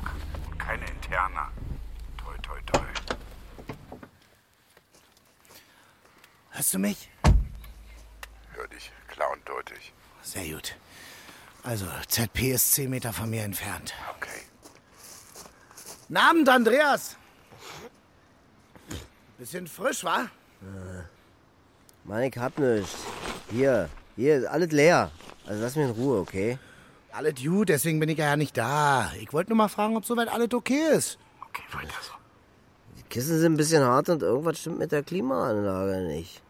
Und 0.50 0.58
keine 0.58 0.86
Interna. 0.86 1.50
Toi, 2.18 2.34
toi, 2.42 2.60
toi. 2.72 2.82
Hörst 6.52 6.74
du 6.74 6.80
mich? 6.80 7.10
Klar 9.20 9.34
und 9.34 9.50
deutlich. 9.50 9.92
Sehr 10.22 10.48
gut. 10.56 10.78
Also, 11.64 11.86
ZP 12.08 12.54
ist 12.54 12.72
10 12.72 12.90
Meter 12.90 13.12
von 13.12 13.30
mir 13.30 13.44
entfernt. 13.44 13.94
Okay. 14.16 14.46
Abend, 16.14 16.48
Andreas. 16.48 17.18
Bisschen 19.38 19.68
frisch, 19.68 20.06
wa? 20.06 20.28
Mann, 22.06 22.24
ich 22.24 22.38
hab 22.38 22.58
nichts. 22.60 22.96
Hier, 23.52 23.90
hier, 24.16 24.38
ist 24.38 24.46
alles 24.46 24.72
leer. 24.72 25.12
Also 25.46 25.64
lass 25.64 25.76
mich 25.76 25.88
in 25.88 25.92
Ruhe, 25.92 26.20
okay? 26.22 26.58
Alles 27.12 27.44
gut, 27.44 27.68
deswegen 27.68 28.00
bin 28.00 28.08
ich 28.08 28.20
ja 28.20 28.38
nicht 28.38 28.58
da. 28.58 29.12
Ich 29.20 29.34
wollte 29.34 29.50
nur 29.50 29.58
mal 29.58 29.68
fragen, 29.68 29.98
ob 29.98 30.06
soweit 30.06 30.30
alles 30.30 30.54
okay 30.54 30.96
ist. 30.96 31.20
Okay, 31.42 31.64
weiter 31.74 31.94
so. 32.02 32.14
Die 32.98 33.04
Kissen 33.04 33.38
sind 33.38 33.52
ein 33.56 33.58
bisschen 33.58 33.84
hart 33.84 34.08
und 34.08 34.22
irgendwas 34.22 34.60
stimmt 34.60 34.80
mit 34.80 34.94
der 34.94 35.04
Klimaanlage 35.04 36.08
nicht. 36.08 36.42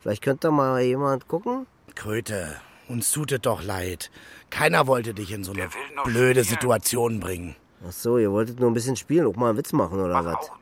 Vielleicht 0.00 0.22
könnte 0.22 0.48
da 0.48 0.50
mal 0.50 0.82
jemand 0.82 1.26
gucken? 1.26 1.66
Kröte, 1.98 2.54
uns 2.86 3.10
tut 3.10 3.32
es 3.32 3.40
doch 3.40 3.60
leid. 3.60 4.12
Keiner 4.50 4.86
wollte 4.86 5.14
dich 5.14 5.32
in 5.32 5.42
so 5.42 5.50
eine 5.50 5.68
blöde 6.04 6.44
spielen? 6.44 6.44
Situation 6.44 7.18
bringen. 7.18 7.56
Ach 7.84 7.90
so, 7.90 8.18
ihr 8.18 8.30
wolltet 8.30 8.60
nur 8.60 8.70
ein 8.70 8.74
bisschen 8.74 8.94
spielen, 8.94 9.26
auch 9.26 9.34
mal 9.34 9.48
einen 9.48 9.58
Witz 9.58 9.72
machen 9.72 9.98
oder 9.98 10.24
was? 10.24 10.36
Auch 10.36 10.52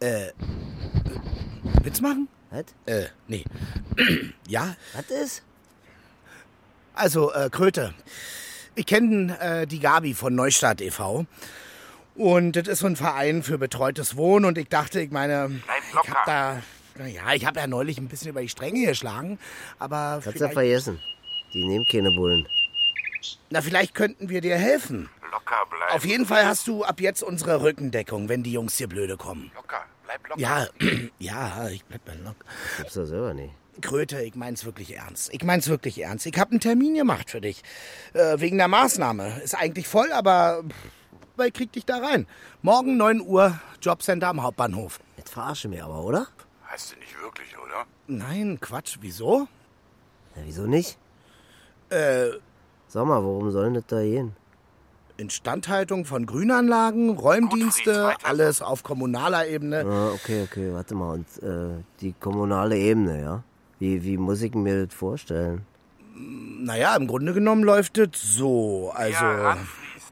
ein 0.00 0.32
Witz. 0.32 0.34
Witz 1.84 2.00
machen? 2.00 2.26
Was? 2.50 2.64
Äh, 2.86 3.04
nee. 3.28 3.44
ja, 4.48 4.74
Was 4.94 5.10
ist? 5.10 5.42
Also, 6.94 7.30
äh, 7.34 7.50
Kröte. 7.50 7.92
Ich 8.74 8.86
kenne 8.86 9.38
äh, 9.40 9.66
die 9.66 9.78
Gabi 9.78 10.14
von 10.14 10.34
Neustadt 10.34 10.80
e.V. 10.80 11.26
Und 12.14 12.52
das 12.52 12.66
ist 12.66 12.78
so 12.78 12.86
ein 12.86 12.96
Verein 12.96 13.42
für 13.42 13.58
betreutes 13.58 14.16
Wohnen. 14.16 14.46
Und 14.46 14.56
ich 14.56 14.70
dachte, 14.70 15.00
ich 15.00 15.10
meine, 15.10 15.50
ich 16.02 16.10
hab 16.10 16.24
da. 16.24 16.62
Ja, 16.98 17.32
ich 17.32 17.46
habe 17.46 17.60
ja 17.60 17.66
neulich 17.66 17.98
ein 17.98 18.08
bisschen 18.08 18.30
über 18.30 18.40
die 18.40 18.48
Stränge 18.48 18.86
geschlagen. 18.86 19.38
Aber 19.78 20.20
Kannst 20.22 20.38
vielleicht, 20.38 20.54
vergessen. 20.54 21.00
Die 21.52 21.66
nehmen 21.66 21.84
keine 21.90 22.10
Bullen. 22.10 22.46
na, 23.50 23.60
vielleicht 23.60 23.94
könnten 23.94 24.28
wir 24.28 24.40
dir 24.40 24.56
helfen. 24.56 25.08
Locker 25.30 25.66
bleiben. 25.70 25.92
Auf 25.92 26.04
jeden 26.04 26.26
Fall 26.26 26.46
hast 26.46 26.66
du 26.66 26.84
ab 26.84 27.00
jetzt 27.00 27.22
unsere 27.22 27.62
Rückendeckung, 27.62 28.28
wenn 28.28 28.42
die 28.42 28.52
Jungs 28.52 28.76
hier 28.76 28.88
blöde 28.88 29.16
kommen. 29.16 29.50
Locker, 29.54 29.84
bleib 30.04 30.28
locker. 30.28 30.40
Ja, 30.40 30.66
ja, 31.18 31.68
ich 31.68 31.84
bleib 31.84 32.06
mal 32.06 32.18
locker. 32.18 32.44
Gibt's 32.78 32.94
doch 32.94 33.06
selber 33.06 33.34
nicht. 33.34 33.54
Kröte, 33.80 34.22
ich 34.22 34.34
mein's 34.34 34.64
wirklich 34.66 34.94
ernst. 34.94 35.32
Ich 35.32 35.42
mein's 35.44 35.68
wirklich 35.68 35.98
ernst. 36.02 36.26
Ich 36.26 36.38
habe 36.38 36.50
einen 36.50 36.60
Termin 36.60 36.94
gemacht 36.94 37.30
für 37.30 37.40
dich. 37.40 37.62
Äh, 38.12 38.38
wegen 38.38 38.58
der 38.58 38.68
Maßnahme. 38.68 39.40
Ist 39.42 39.54
eigentlich 39.54 39.88
voll, 39.88 40.12
aber 40.12 40.62
weil 41.36 41.48
ich 41.48 41.54
krieg 41.54 41.72
dich 41.72 41.86
da 41.86 41.98
rein. 41.98 42.26
Morgen 42.60 42.98
9 42.98 43.22
Uhr, 43.22 43.58
Jobcenter 43.80 44.28
am 44.28 44.42
Hauptbahnhof. 44.42 45.00
Jetzt 45.16 45.30
verarsche 45.32 45.68
mich 45.68 45.82
aber, 45.82 46.02
oder? 46.04 46.26
Wirklich, 47.22 47.54
oder? 47.56 47.84
Nein, 48.08 48.58
Quatsch, 48.60 48.98
wieso? 49.00 49.46
Ja, 50.34 50.42
wieso 50.44 50.66
nicht? 50.66 50.98
Äh, 51.88 52.30
Sag 52.88 53.06
mal, 53.06 53.22
worum 53.22 53.50
soll 53.52 53.64
denn 53.66 53.74
das 53.74 53.86
da 53.86 54.02
gehen? 54.02 54.34
Instandhaltung 55.18 56.04
von 56.04 56.26
Grünanlagen, 56.26 57.10
Räumdienste, 57.10 58.04
weiter. 58.04 58.26
alles 58.26 58.60
auf 58.60 58.82
kommunaler 58.82 59.46
Ebene. 59.46 59.84
Ah, 59.86 60.10
okay, 60.14 60.42
okay, 60.42 60.72
warte 60.72 60.94
mal. 60.96 61.12
Und 61.12 61.26
äh, 61.42 61.82
die 62.00 62.12
kommunale 62.18 62.76
Ebene, 62.76 63.20
ja? 63.22 63.44
Wie, 63.78 64.02
wie 64.02 64.16
muss 64.16 64.42
ich 64.42 64.54
mir 64.54 64.86
das 64.86 64.94
vorstellen? 64.94 65.64
Naja, 66.16 66.96
im 66.96 67.06
Grunde 67.06 67.34
genommen 67.34 67.62
läuft 67.62 67.98
es 67.98 68.20
so. 68.20 68.90
Also, 68.94 69.24
Ja, 69.24 69.56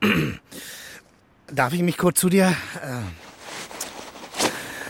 darf 1.53 1.73
ich 1.73 1.83
mich 1.83 1.99
kurz 1.99 2.21
zu 2.21 2.29
dir? 2.29 2.55
Äh, 2.83 3.01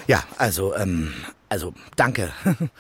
ja, 0.07 0.23
also, 0.39 0.75
ähm, 0.77 1.15
also, 1.51 1.75
danke. 1.97 2.31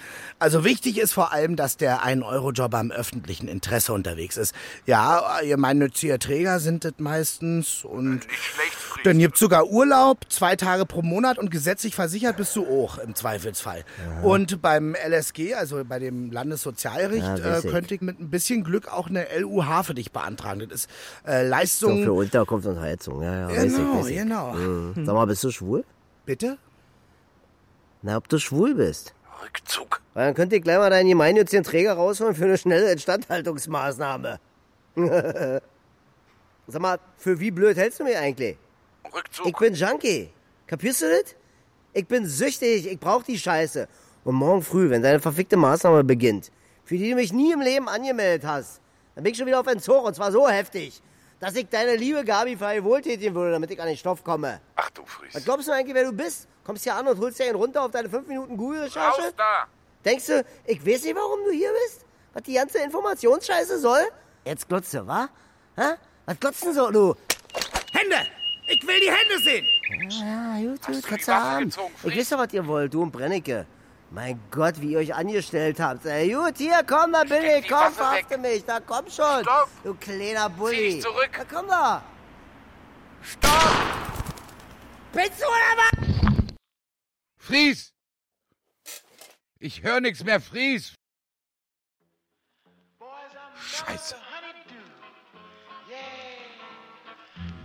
Also 0.42 0.64
wichtig 0.64 0.96
ist 0.96 1.12
vor 1.12 1.34
allem, 1.34 1.54
dass 1.54 1.76
der 1.76 2.02
1-Euro-Jobber 2.02 2.80
im 2.80 2.90
öffentlichen 2.90 3.46
Interesse 3.46 3.92
unterwegs 3.92 4.38
ist. 4.38 4.54
Ja, 4.86 5.38
gemeinnützige 5.42 6.18
Träger 6.18 6.60
sind 6.60 6.82
das 6.86 6.94
meistens 6.96 7.84
und 7.84 8.26
Nicht 8.26 8.30
schlecht, 8.30 8.78
dann 9.04 9.18
gibt's 9.18 9.38
sogar 9.38 9.66
Urlaub, 9.66 10.20
zwei 10.30 10.56
Tage 10.56 10.86
pro 10.86 11.02
Monat 11.02 11.38
und 11.38 11.50
gesetzlich 11.50 11.94
versichert 11.94 12.38
bist 12.38 12.56
du 12.56 12.66
auch 12.66 12.96
im 12.96 13.14
Zweifelsfall. 13.14 13.84
Und 14.22 14.62
beim 14.62 14.94
LSG, 14.94 15.52
also 15.52 15.84
bei 15.84 15.98
dem 15.98 16.32
Landessozialgericht, 16.32 17.22
Ja, 17.22 17.36
äh, 17.36 17.62
weiß 17.62 17.70
könnte 17.70 17.94
ich 17.94 18.00
mit 18.00 18.18
ein 18.18 18.30
bisschen 18.30 18.64
Glück 18.64 18.90
auch 18.90 19.08
eine 19.08 19.26
LUH 19.38 19.82
für 19.84 19.94
dich 19.94 20.12
beantragen. 20.12 20.60
Das 20.60 20.86
ist 20.86 20.90
äh, 21.26 21.42
So 21.44 21.50
Leistung... 21.50 22.02
für 22.04 22.12
Unterkunft 22.14 22.66
und 22.66 22.80
Heizung, 22.80 23.22
ja, 23.22 23.40
ja. 23.40 23.48
weiß 23.48 23.76
Genau, 23.76 23.92
ich, 23.92 23.98
weiß 23.98 24.06
ich. 24.06 24.16
genau. 24.16 24.52
Mhm. 24.54 25.04
Sag 25.04 25.14
mal, 25.14 25.26
bist 25.26 25.44
du 25.44 25.50
schwul? 25.50 25.84
Bitte? 26.24 26.56
Na, 28.02 28.16
ob 28.16 28.28
du 28.28 28.38
schwul 28.38 28.74
bist? 28.74 29.14
Rückzug. 29.42 30.00
Weil 30.14 30.26
dann 30.26 30.34
könnt 30.34 30.52
ihr 30.52 30.60
gleich 30.60 30.78
mal 30.78 30.90
deinen 30.90 31.08
gemeinnützigen 31.08 31.64
Träger 31.64 31.94
rausholen 31.94 32.34
für 32.34 32.44
eine 32.44 32.58
schnelle 32.58 32.92
Instandhaltungsmaßnahme. 32.92 34.40
Sag 36.66 36.82
mal, 36.82 36.98
für 37.16 37.38
wie 37.40 37.50
blöd 37.50 37.76
hältst 37.76 38.00
du 38.00 38.04
mich 38.04 38.16
eigentlich? 38.16 38.56
Rückzug. 39.14 39.46
Ich 39.46 39.56
bin 39.56 39.74
Junkie. 39.74 40.30
Kapierst 40.66 41.02
du 41.02 41.06
das? 41.06 41.34
Ich 41.92 42.06
bin 42.06 42.26
süchtig, 42.26 42.86
ich 42.86 43.00
brauch 43.00 43.22
die 43.22 43.38
Scheiße. 43.38 43.88
Und 44.24 44.34
morgen 44.34 44.62
früh, 44.62 44.88
wenn 44.90 45.02
deine 45.02 45.20
verfickte 45.20 45.56
Maßnahme 45.56 46.04
beginnt, 46.04 46.52
für 46.84 46.96
die 46.96 47.10
du 47.10 47.16
mich 47.16 47.32
nie 47.32 47.52
im 47.52 47.60
Leben 47.60 47.88
angemeldet 47.88 48.46
hast, 48.46 48.80
dann 49.14 49.24
bin 49.24 49.32
ich 49.32 49.38
schon 49.38 49.46
wieder 49.46 49.60
auf 49.60 49.66
Entzug 49.66 50.04
und 50.04 50.14
zwar 50.14 50.30
so 50.30 50.48
heftig, 50.48 51.02
dass 51.40 51.54
ich 51.56 51.68
deine 51.68 51.96
liebe 51.96 52.24
Gabi 52.24 52.56
frei 52.56 52.84
wohltätigen 52.84 53.34
würde, 53.34 53.52
damit 53.52 53.70
ich 53.70 53.80
an 53.80 53.88
den 53.88 53.96
Stoff 53.96 54.22
komme. 54.22 54.60
Ach 54.76 54.90
du 54.90 55.04
Fries. 55.04 55.34
Was 55.34 55.44
glaubst 55.44 55.68
du 55.68 55.72
eigentlich, 55.72 55.94
wer 55.94 56.04
du 56.04 56.12
bist? 56.12 56.46
Kommst 56.64 56.84
hier 56.84 56.94
an 56.94 57.08
und 57.08 57.18
holst 57.18 57.38
dir 57.38 57.46
einen 57.46 57.56
runter 57.56 57.82
auf 57.82 57.90
deine 57.90 58.08
5 58.08 58.28
Minuten 58.28 58.56
Google-Recherche? 58.56 59.22
Raus 59.22 59.34
da. 59.36 59.64
Denkst 60.04 60.26
du, 60.26 60.44
ich 60.66 60.86
weiß 60.86 61.04
nicht, 61.04 61.16
warum 61.16 61.40
du 61.44 61.50
hier 61.50 61.70
bist? 61.84 62.04
Was 62.34 62.42
die 62.44 62.54
ganze 62.54 62.78
Informationsscheiße 62.78 63.78
soll? 63.80 64.02
Jetzt 64.44 64.68
glotzt 64.68 64.94
du, 64.94 65.06
wa? 65.06 65.28
Hä? 65.76 65.94
Was 66.26 66.38
glotzt 66.38 66.64
denn 66.64 66.74
so, 66.74 66.90
du? 66.90 67.14
Hände! 67.92 68.16
Ich 68.68 68.86
will 68.86 69.00
die 69.00 69.10
Hände 69.10 69.38
sehen! 69.42 69.66
Ja, 70.10 70.70
gut, 70.70 70.86
gut, 70.86 70.96
du 71.04 71.08
kannst 71.08 71.26
die 71.26 71.30
du 71.30 71.36
haben. 71.36 71.64
gezogen, 71.64 71.92
Ich 72.04 72.16
weiß 72.16 72.28
doch, 72.28 72.38
was 72.38 72.52
ihr 72.52 72.66
wollt, 72.66 72.94
du 72.94 73.02
und 73.02 73.10
Brennecke. 73.10 73.66
Mein 74.12 74.40
Gott, 74.50 74.80
wie 74.80 74.92
ihr 74.92 74.98
euch 74.98 75.14
angestellt 75.14 75.78
habt. 75.78 76.04
Ey, 76.04 76.32
gut, 76.32 76.58
hier, 76.58 76.82
komm, 76.84 77.12
da 77.12 77.22
bin 77.22 77.38
Steck 77.38 77.58
ich. 77.58 77.62
die 77.66 77.68
Komm, 77.68 77.92
verhafte 77.92 78.38
mich. 78.38 78.64
Da 78.64 78.80
komm 78.80 79.08
schon. 79.08 79.42
Stopp. 79.42 79.68
Du 79.84 79.94
kleiner 79.94 80.50
Bulli. 80.50 80.76
Zieh 80.76 80.94
dich 80.94 81.02
zurück. 81.02 81.30
Da 81.32 81.44
komm 81.44 81.68
da. 81.68 82.02
Stopp. 83.22 83.52
Bist 85.12 85.40
du 85.40 85.44
oder 85.46 85.76
was? 85.76 86.54
Fries! 87.38 87.92
Ich 89.58 89.82
höre 89.82 90.00
nichts 90.00 90.24
mehr, 90.24 90.40
Fries! 90.40 90.94
Scheiße. 93.62 94.16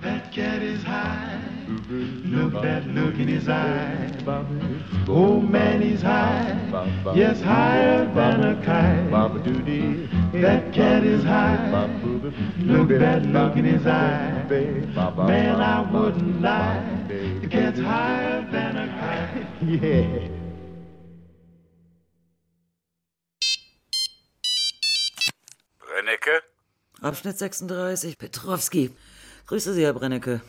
That 0.01 0.31
cat 0.31 0.61
is 0.61 0.83
high. 0.83 1.14
Look 1.87 2.63
that 2.63 2.87
look 2.87 3.15
in 3.15 3.27
his 3.27 3.47
eye. 3.47 4.11
Oh 5.07 5.39
man, 5.39 5.81
he's 5.81 6.01
high. 6.01 6.57
Yes, 7.13 7.41
higher 7.41 8.05
than 8.13 8.43
a 8.43 8.55
kite. 8.65 9.11
That 10.41 10.73
cat 10.73 11.03
is 11.03 11.23
high. 11.23 11.87
Look 12.57 12.89
that 12.89 13.23
look 13.27 13.55
in 13.55 13.65
his 13.65 13.85
eye. 13.85 14.45
Man, 14.49 15.61
I 15.61 15.81
wouldn't 15.91 16.41
lie. 16.41 17.05
The 17.07 17.47
cat's 17.47 17.79
higher 17.79 18.41
than 18.51 18.77
a 18.77 18.87
kite. 18.87 19.45
Yeah. 19.61 20.29
Brennecke? 25.81 26.41
Abschnitt 27.01 27.37
36, 27.37 28.15
Petrowski. 28.15 28.91
Grüße 29.47 29.73
Sie, 29.73 29.83
Herr 29.83 29.93
Brennecke. 29.93 30.41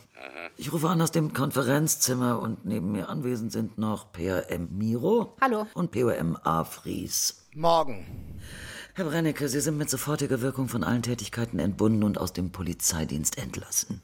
Ich 0.58 0.72
rufe 0.72 0.88
an 0.88 1.02
aus 1.02 1.10
dem 1.10 1.34
Konferenzzimmer 1.34 2.40
und 2.40 2.64
neben 2.64 2.90
mir 2.92 3.10
anwesend 3.10 3.52
sind 3.52 3.76
noch 3.76 4.10
PRM 4.12 4.68
Miro. 4.70 5.36
Hallo. 5.38 5.66
Und 5.74 5.90
POM 5.90 6.38
A. 6.44 6.64
Fries. 6.64 7.46
Morgen. 7.54 8.40
Herr 8.94 9.04
Brennecke, 9.04 9.50
Sie 9.50 9.60
sind 9.60 9.76
mit 9.76 9.90
sofortiger 9.90 10.40
Wirkung 10.40 10.70
von 10.70 10.82
allen 10.82 11.02
Tätigkeiten 11.02 11.58
entbunden 11.58 12.02
und 12.04 12.16
aus 12.16 12.32
dem 12.32 12.52
Polizeidienst 12.52 13.36
entlassen. 13.36 14.00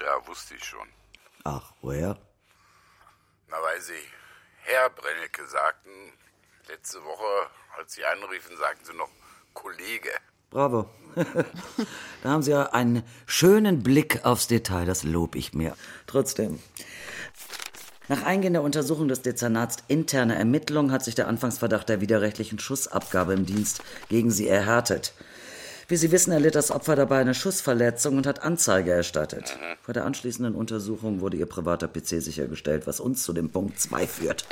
Ja, 0.00 0.26
wusste 0.26 0.54
ich 0.54 0.64
schon. 0.64 0.86
Ach, 1.44 1.72
woher? 1.80 2.18
Na, 3.48 3.56
weil 3.62 3.80
Sie 3.80 3.94
Herr 4.64 4.90
Brennecke 4.90 5.46
sagten, 5.46 6.12
letzte 6.68 7.02
Woche, 7.02 7.50
als 7.78 7.94
Sie 7.94 8.04
anriefen, 8.04 8.54
sagten 8.58 8.84
Sie 8.84 8.94
noch 8.94 9.08
Kollege. 9.54 10.10
Bravo. 10.50 10.86
da 12.22 12.30
haben 12.30 12.42
Sie 12.42 12.50
ja 12.50 12.64
einen 12.72 13.02
schönen 13.26 13.82
Blick 13.82 14.24
aufs 14.24 14.48
Detail, 14.48 14.84
das 14.84 15.02
lob 15.02 15.34
ich 15.34 15.54
mir. 15.54 15.74
Trotzdem. 16.06 16.58
Nach 18.08 18.22
eingehender 18.22 18.62
Untersuchung 18.62 19.08
des 19.08 19.22
Dezernats 19.22 19.78
interne 19.88 20.36
Ermittlung 20.36 20.92
hat 20.92 21.02
sich 21.02 21.16
der 21.16 21.26
Anfangsverdacht 21.26 21.88
der 21.88 22.00
widerrechtlichen 22.00 22.60
Schussabgabe 22.60 23.32
im 23.32 23.46
Dienst 23.46 23.82
gegen 24.08 24.30
Sie 24.30 24.46
erhärtet. 24.46 25.12
Wie 25.88 25.96
Sie 25.96 26.12
wissen, 26.12 26.32
erlitt 26.32 26.54
das 26.54 26.70
Opfer 26.70 26.96
dabei 26.96 27.18
eine 27.18 27.34
Schussverletzung 27.34 28.16
und 28.16 28.26
hat 28.26 28.42
Anzeige 28.42 28.92
erstattet. 28.92 29.56
Vor 29.82 29.94
der 29.94 30.04
anschließenden 30.04 30.54
Untersuchung 30.54 31.20
wurde 31.20 31.36
Ihr 31.36 31.46
privater 31.46 31.88
PC 31.88 32.22
sichergestellt, 32.22 32.86
was 32.86 33.00
uns 33.00 33.22
zu 33.22 33.32
dem 33.32 33.50
Punkt 33.50 33.80
2 33.80 34.06
führt. 34.06 34.46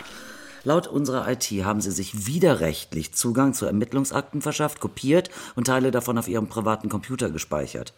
Laut 0.65 0.87
unserer 0.87 1.31
IT 1.31 1.45
haben 1.65 1.83
Sie 1.83 1.91
sich 1.91 2.27
widerrechtlich 2.27 3.13
Zugang 3.13 3.53
zu 3.53 3.67
Ermittlungsakten 3.67 4.41
verschafft, 4.41 4.81
kopiert 4.81 5.31
und 5.55 5.67
Teile 5.67 5.91
davon 5.91 6.17
auf 6.17 6.27
Ihrem 6.27 6.49
privaten 6.49 6.89
Computer 6.89 7.31
gespeichert. 7.31 7.93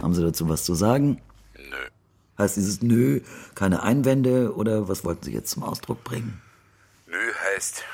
Haben 0.00 0.14
Sie 0.14 0.22
dazu 0.22 0.48
was 0.48 0.64
zu 0.64 0.74
sagen? 0.74 1.20
Nö. 1.54 1.76
Heißt 2.38 2.56
dieses 2.56 2.82
Nö 2.82 3.20
keine 3.54 3.82
Einwände 3.82 4.54
oder 4.54 4.88
was 4.88 5.04
wollten 5.04 5.24
Sie 5.24 5.32
jetzt 5.32 5.50
zum 5.50 5.62
Ausdruck 5.62 6.02
bringen? 6.04 6.40
Nö 7.06 7.18
heißt. 7.54 7.84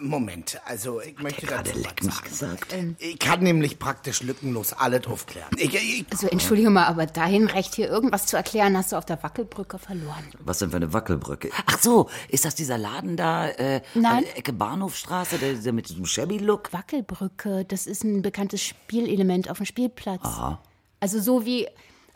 Moment, 0.00 0.60
also 0.64 1.00
ich 1.00 1.18
möchte 1.18 1.46
dazu 1.46 1.78
leck 1.78 2.02
mich 2.02 2.22
gesagt. 2.22 2.74
Ich 2.98 3.18
kann 3.18 3.40
nämlich 3.42 3.78
praktisch 3.78 4.22
lückenlos 4.22 4.72
alles 4.72 5.06
aufklären. 5.06 5.48
Ich, 5.56 5.74
ich, 5.74 6.04
Also 6.10 6.28
entschuldige 6.28 6.70
mal, 6.70 6.84
aber 6.86 7.06
dahin 7.06 7.46
recht 7.46 7.74
hier 7.74 7.88
irgendwas 7.88 8.26
zu 8.26 8.36
erklären, 8.36 8.76
hast 8.76 8.92
du 8.92 8.96
auf 8.96 9.04
der 9.06 9.22
Wackelbrücke 9.22 9.78
verloren. 9.78 10.24
Was 10.40 10.58
denn 10.58 10.70
für 10.70 10.76
eine 10.76 10.92
Wackelbrücke? 10.92 11.50
Ach 11.66 11.78
so, 11.80 12.08
ist 12.28 12.44
das 12.44 12.54
dieser 12.54 12.78
Laden 12.78 13.16
da, 13.16 13.48
äh, 13.48 13.80
Nein. 13.94 14.04
an 14.18 14.24
der 14.24 14.38
Ecke 14.38 14.52
Bahnhofstraße, 14.52 15.38
der, 15.38 15.54
der 15.54 15.72
mit 15.72 15.88
diesem 15.88 16.04
Shabby-Look? 16.06 16.72
Wackelbrücke, 16.72 17.64
das 17.64 17.86
ist 17.86 18.04
ein 18.04 18.22
bekanntes 18.22 18.62
Spielelement 18.62 19.50
auf 19.50 19.58
dem 19.58 19.66
Spielplatz. 19.66 20.24
Aha. 20.24 20.60
Also 21.00 21.20
so 21.20 21.44
wie 21.46 21.66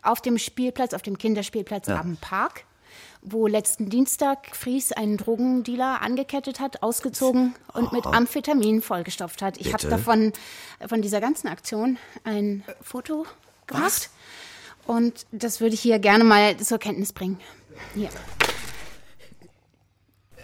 auf 0.03 0.21
dem 0.21 0.39
Spielplatz, 0.39 0.95
auf 0.95 1.03
dem 1.03 1.19
Kinderspielplatz 1.19 1.87
Ja. 1.89 2.01
am 2.01 2.17
Park, 2.17 2.65
wo 3.23 3.47
letzten 3.47 3.91
Dienstag 3.91 4.55
Fries 4.55 4.93
einen 4.93 5.17
Drogendealer 5.17 6.03
angekettet 6.03 6.61
hat, 6.61 6.83
ausgezogen 6.83 7.55
und 7.73 7.93
mit 7.93 8.07
Amphetamin 8.07 8.83
vollgestopft 8.83 9.43
hat. 9.43 9.59
Ich 9.59 9.73
habe 9.73 9.89
davon, 9.89 10.33
von 10.87 11.03
dieser 11.03 11.21
ganzen 11.21 11.49
Aktion 11.49 11.99
ein 12.25 12.65
Foto 12.81 13.27
gemacht. 13.67 14.11
Und 14.87 15.27
das 15.31 15.61
würde 15.61 15.75
ich 15.75 15.81
hier 15.81 15.99
gerne 15.99 16.25
mal 16.25 16.57
zur 16.57 16.79
Kenntnis 16.79 17.13
bringen. 17.13 17.39
Hier. 17.95 18.09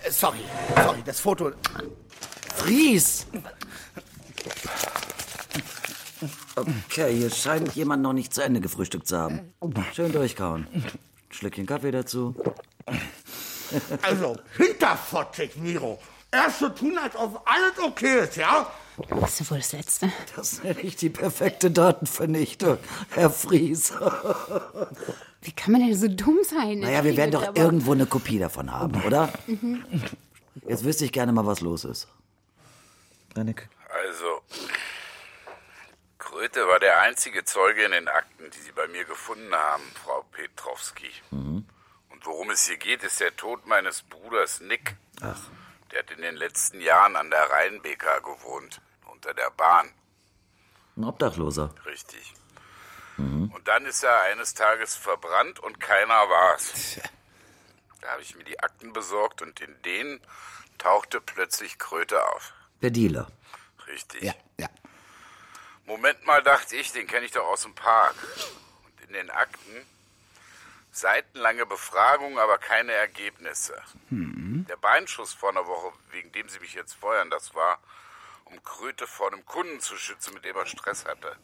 Äh, 0.02 0.10
sorry, 0.10 0.38
sorry, 0.74 1.02
das 1.04 1.20
Foto. 1.20 1.52
Fries! 2.54 3.26
Okay, 6.54 7.14
hier 7.14 7.30
scheint 7.30 7.74
jemand 7.74 8.02
noch 8.02 8.12
nicht 8.12 8.32
zu 8.32 8.42
Ende 8.42 8.60
gefrühstückt 8.60 9.06
zu 9.06 9.18
haben. 9.18 9.52
Schön 9.94 10.12
durchkauen. 10.12 10.66
Schlückchen 11.30 11.66
Kaffee 11.66 11.90
dazu. 11.90 12.34
Also, 14.02 14.36
hinterfotzig, 14.56 15.56
Miro. 15.56 15.98
Erst 16.30 16.60
so 16.60 16.68
tun, 16.68 16.98
als 16.98 17.16
ob 17.16 17.42
alles 17.44 17.78
okay 17.84 18.20
ist, 18.20 18.36
ja? 18.36 18.70
Das 19.20 19.40
ist 19.40 19.50
wohl 19.50 19.58
das 19.58 19.72
Letzte. 19.72 20.10
Das 20.34 20.62
nenne 20.62 20.80
ich 20.80 20.96
die 20.96 21.10
perfekte 21.10 21.70
Datenvernichtung, 21.70 22.78
Herr 23.10 23.30
Fries. 23.30 23.92
Wie 25.42 25.52
kann 25.52 25.72
man 25.72 25.86
denn 25.86 25.94
so 25.94 26.08
dumm 26.08 26.38
sein? 26.42 26.80
Naja, 26.80 27.04
wir 27.04 27.16
werden 27.16 27.32
doch 27.32 27.54
irgendwo 27.54 27.92
eine 27.92 28.06
Kopie 28.06 28.38
davon 28.38 28.72
haben, 28.72 29.02
oder? 29.02 29.32
Mhm. 29.46 29.84
Jetzt 30.66 30.84
wüsste 30.84 31.04
ich 31.04 31.12
gerne 31.12 31.32
mal, 31.32 31.46
was 31.46 31.60
los 31.60 31.84
ist. 31.84 32.08
Also, 33.34 34.40
Kröte 36.36 36.68
war 36.68 36.78
der 36.78 37.00
einzige 37.00 37.46
Zeuge 37.46 37.84
in 37.84 37.92
den 37.92 38.08
Akten, 38.08 38.50
die 38.50 38.58
Sie 38.58 38.72
bei 38.72 38.86
mir 38.88 39.06
gefunden 39.06 39.54
haben, 39.54 39.82
Frau 40.04 40.22
Petrowski. 40.32 41.10
Und 41.30 41.66
worum 42.24 42.50
es 42.50 42.66
hier 42.66 42.76
geht, 42.76 43.02
ist 43.04 43.20
der 43.20 43.34
Tod 43.34 43.66
meines 43.66 44.02
Bruders 44.02 44.60
Nick. 44.60 44.96
Ach. 45.22 45.40
Der 45.90 46.00
hat 46.00 46.10
in 46.10 46.20
den 46.20 46.36
letzten 46.36 46.82
Jahren 46.82 47.16
an 47.16 47.30
der 47.30 47.50
Rheinbeker 47.50 48.20
gewohnt, 48.20 48.82
unter 49.06 49.32
der 49.32 49.50
Bahn. 49.50 49.88
Ein 50.96 51.04
Obdachloser. 51.04 51.74
Richtig. 51.86 52.34
Und 53.16 53.62
dann 53.64 53.86
ist 53.86 54.02
er 54.02 54.20
eines 54.24 54.52
Tages 54.52 54.94
verbrannt 54.94 55.58
und 55.60 55.80
keiner 55.80 56.28
war's. 56.28 57.00
Da 58.02 58.08
habe 58.08 58.20
ich 58.20 58.36
mir 58.36 58.44
die 58.44 58.60
Akten 58.60 58.92
besorgt 58.92 59.40
und 59.40 59.58
in 59.62 59.74
denen 59.84 60.20
tauchte 60.76 61.22
plötzlich 61.22 61.78
Kröte 61.78 62.22
auf. 62.28 62.52
Der 62.82 62.90
Dealer. 62.90 63.26
Richtig. 63.86 64.22
Ja, 64.22 64.34
ja. 64.58 64.68
Moment 65.86 66.26
mal, 66.26 66.42
dachte 66.42 66.76
ich, 66.76 66.92
den 66.92 67.06
kenne 67.06 67.26
ich 67.26 67.32
doch 67.32 67.46
aus 67.46 67.62
dem 67.62 67.74
Park. 67.74 68.14
Und 68.84 69.08
in 69.08 69.12
den 69.14 69.30
Akten 69.30 69.86
seitenlange 70.90 71.66
Befragung, 71.66 72.38
aber 72.38 72.58
keine 72.58 72.92
Ergebnisse. 72.92 73.74
Der 74.10 74.76
Beinschuss 74.76 75.34
vor 75.34 75.50
einer 75.50 75.66
Woche, 75.66 75.92
wegen 76.10 76.32
dem 76.32 76.48
Sie 76.48 76.58
mich 76.58 76.74
jetzt 76.74 76.94
feuern, 76.94 77.30
das 77.30 77.54
war, 77.54 77.78
um 78.46 78.62
Kröte 78.64 79.06
vor 79.06 79.30
einem 79.30 79.44
Kunden 79.44 79.80
zu 79.80 79.96
schützen, 79.96 80.34
mit 80.34 80.44
dem 80.44 80.56
er 80.56 80.66
Stress 80.66 81.04
hatte. 81.04 81.36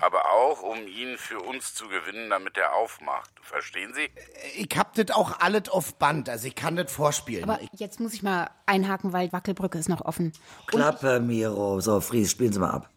Aber 0.00 0.30
auch, 0.30 0.62
um 0.62 0.86
ihn 0.88 1.18
für 1.18 1.38
uns 1.38 1.74
zu 1.74 1.88
gewinnen, 1.88 2.30
damit 2.30 2.56
er 2.56 2.74
aufmacht. 2.74 3.30
Verstehen 3.42 3.94
Sie? 3.94 4.10
Ich 4.56 4.76
hab 4.76 4.94
das 4.94 5.14
auch 5.14 5.38
alles 5.40 5.68
auf 5.68 5.94
Band, 5.96 6.28
also 6.28 6.48
ich 6.48 6.54
kann 6.54 6.76
das 6.76 6.90
vorspielen. 6.90 7.48
Aber 7.48 7.60
jetzt 7.72 8.00
muss 8.00 8.14
ich 8.14 8.22
mal 8.22 8.50
einhaken, 8.64 9.12
weil 9.12 9.32
Wackelbrücke 9.32 9.78
ist 9.78 9.88
noch 9.88 10.00
offen. 10.00 10.32
Klappe, 10.66 11.20
Miro. 11.20 11.80
So, 11.80 12.00
Fries, 12.00 12.30
spielen 12.32 12.52
Sie 12.52 12.58
mal 12.58 12.70
ab. 12.70 12.90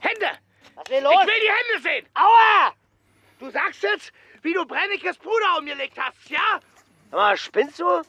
Hände! 0.00 0.30
Was 0.74 0.88
will 0.90 1.02
los? 1.02 1.12
Ich 1.20 1.26
will 1.26 1.40
die 1.40 1.48
Hände 1.48 1.82
sehen! 1.82 2.06
Aua! 2.14 2.72
Du 3.38 3.50
sagst 3.50 3.82
jetzt, 3.82 4.12
wie 4.42 4.52
du 4.52 4.64
Brennekes 4.66 5.16
Bruder 5.18 5.58
umgelegt 5.58 5.98
hast, 5.98 6.28
ja? 6.28 6.60
Sag 7.10 7.18
mal, 7.18 7.36
spinnst 7.36 7.78
du? 7.78 8.02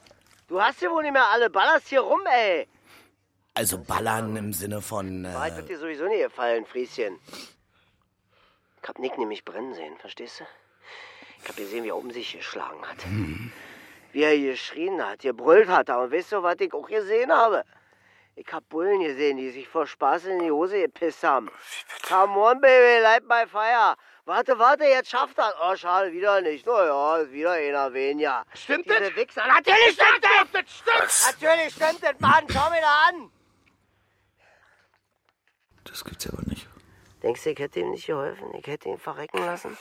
Du 0.48 0.62
hast 0.62 0.80
hier 0.80 0.92
wohl 0.92 1.04
nicht 1.04 1.14
mehr 1.14 1.28
alle, 1.28 1.50
ballerst 1.50 1.88
hier 1.88 2.02
rum, 2.02 2.22
ey. 2.26 2.68
Also 3.54 3.78
ballern 3.78 4.36
im 4.36 4.54
Sinne 4.54 4.82
von... 4.82 5.24
Wahrheit 5.26 5.54
Äh, 5.54 5.58
wird 5.58 5.70
dir 5.70 5.80
sowieso 5.80 6.08
nie 6.08 6.20
gefallen, 6.20 6.66
Frieschen. 6.66 7.20
Ich 8.82 8.90
hab 8.90 9.00
Nick 9.00 9.18
nämlich 9.18 9.44
brennen 9.46 9.74
sehen, 9.74 9.98
verstehst 9.98 10.40
du? 10.40 10.46
Ich 11.44 11.50
hab 11.50 11.56
gesehen, 11.56 11.84
wie 11.84 11.90
er 11.90 11.98
um 11.98 12.12
sich 12.12 12.34
geschlagen 12.38 12.86
hat. 12.88 12.98
Wie 14.12 14.24
er 14.24 14.38
geschrien 14.38 15.04
hat, 15.06 15.20
gebrüllt 15.20 15.68
hat. 15.70 15.90
Und 15.90 16.12
weißt 16.12 16.32
du, 16.34 16.44
was 16.44 16.60
ich 16.60 16.74
auch 16.74 16.88
gesehen 16.88 17.32
habe? 17.32 17.64
Ich 18.44 18.52
hab 18.52 18.68
Bullen 18.70 19.02
gesehen, 19.02 19.38
die 19.38 19.52
sich 19.52 19.68
vor 19.68 19.86
Spaß 19.86 20.26
in 20.26 20.40
die 20.40 20.52
Hose 20.52 20.82
gepisst 20.82 21.24
haben. 21.24 21.48
Come 22.08 22.40
on, 22.40 22.60
baby, 22.60 23.04
light 23.04 23.24
my 23.28 23.46
fire. 23.46 23.96
Warte, 24.26 24.58
warte, 24.58 24.84
jetzt 24.86 25.12
schafft 25.12 25.38
das. 25.38 25.54
Oh, 25.62 25.76
schade, 25.76 26.12
wieder 26.12 26.42
nicht. 26.42 26.66
Na 26.66 26.86
ja, 26.86 27.18
ist 27.18 27.32
wieder 27.32 27.52
einer 27.52 27.94
weniger. 27.94 28.44
Stimmt 28.56 28.86
Diese 28.86 29.00
das? 29.00 29.16
Wichser. 29.16 29.46
Natürlich 29.46 29.94
stimmt 29.94 30.24
das! 30.24 30.52
das 30.52 30.72
stimmt! 30.72 31.40
Natürlich 31.40 31.76
stimmt 31.76 32.04
das, 32.04 32.20
Mann. 32.20 32.46
Schau 32.50 32.70
mir 32.72 32.82
da 32.82 33.10
an. 33.10 33.32
Das 35.84 36.04
gibt's 36.04 36.26
ja 36.26 36.34
aber 36.34 36.44
nicht. 36.48 36.68
Denkst 37.22 37.44
du, 37.44 37.52
ich 37.52 37.60
hätte 37.60 37.80
ihm 37.80 37.92
nicht 37.92 38.08
geholfen? 38.08 38.56
Ich 38.56 38.66
hätte 38.66 38.90
ihn 38.90 38.98
verrecken 38.98 39.46
lassen? 39.46 39.78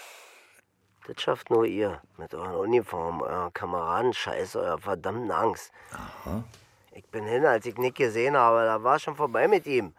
Das 1.07 1.23
schafft 1.23 1.49
nur 1.49 1.65
ihr. 1.65 2.03
Mit 2.19 2.35
euren 2.35 2.57
Uniformen, 2.57 3.23
eurer 3.23 3.51
Kameradenscheiß, 3.53 4.57
eurer 4.57 4.79
verdammten 4.79 5.31
Angst. 5.31 5.73
Aha. 5.93 6.45
Ich 6.93 7.07
bin 7.07 7.25
hin, 7.25 7.47
als 7.47 7.67
ich 7.67 7.77
Nick 7.77 7.97
gesehen 7.97 8.37
habe. 8.37 8.65
Da 8.65 8.83
war 8.83 8.99
schon 8.99 9.17
vorbei 9.17 9.49
mit 9.49 9.67
ihm. 9.67 9.95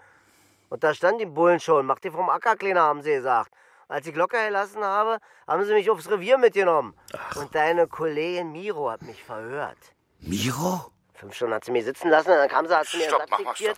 Und 0.70 0.84
da 0.84 0.94
stand 0.94 1.22
die 1.22 1.26
Bullen 1.26 1.60
schon. 1.60 1.86
Macht 1.86 2.06
ihr 2.06 2.12
vom 2.12 2.30
Acker, 2.30 2.56
Kleiner, 2.56 2.82
haben 2.82 3.02
sie 3.02 3.12
gesagt. 3.12 3.52
Als 3.88 4.08
ich 4.08 4.16
locker 4.16 4.46
gelassen 4.46 4.84
habe, 4.84 5.18
haben 5.48 5.66
sie 5.66 5.74
mich 5.74 5.90
aufs 5.90 6.10
Revier 6.10 6.38
mitgenommen. 6.38 6.96
Und 7.36 7.54
deine 7.54 7.88
Kollegin 7.88 8.52
Miro 8.52 8.90
hat 8.90 9.02
mich 9.02 9.22
verhört. 9.24 9.78
Miro? 10.20 10.92
Fünf 11.14 11.36
Stunden 11.36 11.54
hat 11.54 11.66
sie 11.66 11.72
mich 11.72 11.86
sitzen 11.86 12.10
lassen, 12.10 12.30
dann 12.30 12.50
kam 12.50 12.66
sie, 12.66 12.76
hat 12.76 12.88
sie 12.88 12.98
mir 12.98 13.08
Stopp, 13.08 13.26
mach 13.30 13.40
mal, 13.40 13.46
diktiert. 13.50 13.78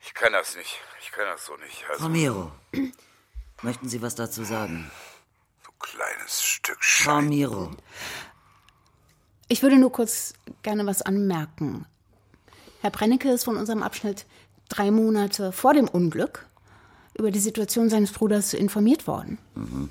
Ich 0.00 0.12
kann 0.12 0.32
das 0.32 0.56
nicht. 0.56 0.80
Ich 1.00 1.12
kann 1.12 1.24
das 1.26 1.46
so 1.46 1.56
nicht. 1.56 1.84
Also, 1.88 2.02
Frau 2.02 2.08
Miro, 2.10 2.52
möchten 3.62 3.88
Sie 3.88 4.02
was 4.02 4.14
dazu 4.16 4.42
sagen? 4.44 4.90
kleines 5.84 6.42
Stück 6.42 6.82
Frau 6.82 7.20
Miro. 7.20 7.70
Ich 9.48 9.62
würde 9.62 9.76
nur 9.76 9.92
kurz 9.92 10.34
gerne 10.62 10.86
was 10.86 11.02
anmerken. 11.02 11.86
Herr 12.80 12.90
Brennecke 12.90 13.30
ist 13.30 13.44
von 13.44 13.56
unserem 13.56 13.82
Abschnitt 13.82 14.26
drei 14.68 14.90
Monate 14.90 15.52
vor 15.52 15.74
dem 15.74 15.88
Unglück 15.88 16.46
über 17.16 17.30
die 17.30 17.38
Situation 17.38 17.88
seines 17.90 18.12
Bruders 18.12 18.54
informiert 18.54 19.06
worden. 19.06 19.38
Mhm. 19.54 19.90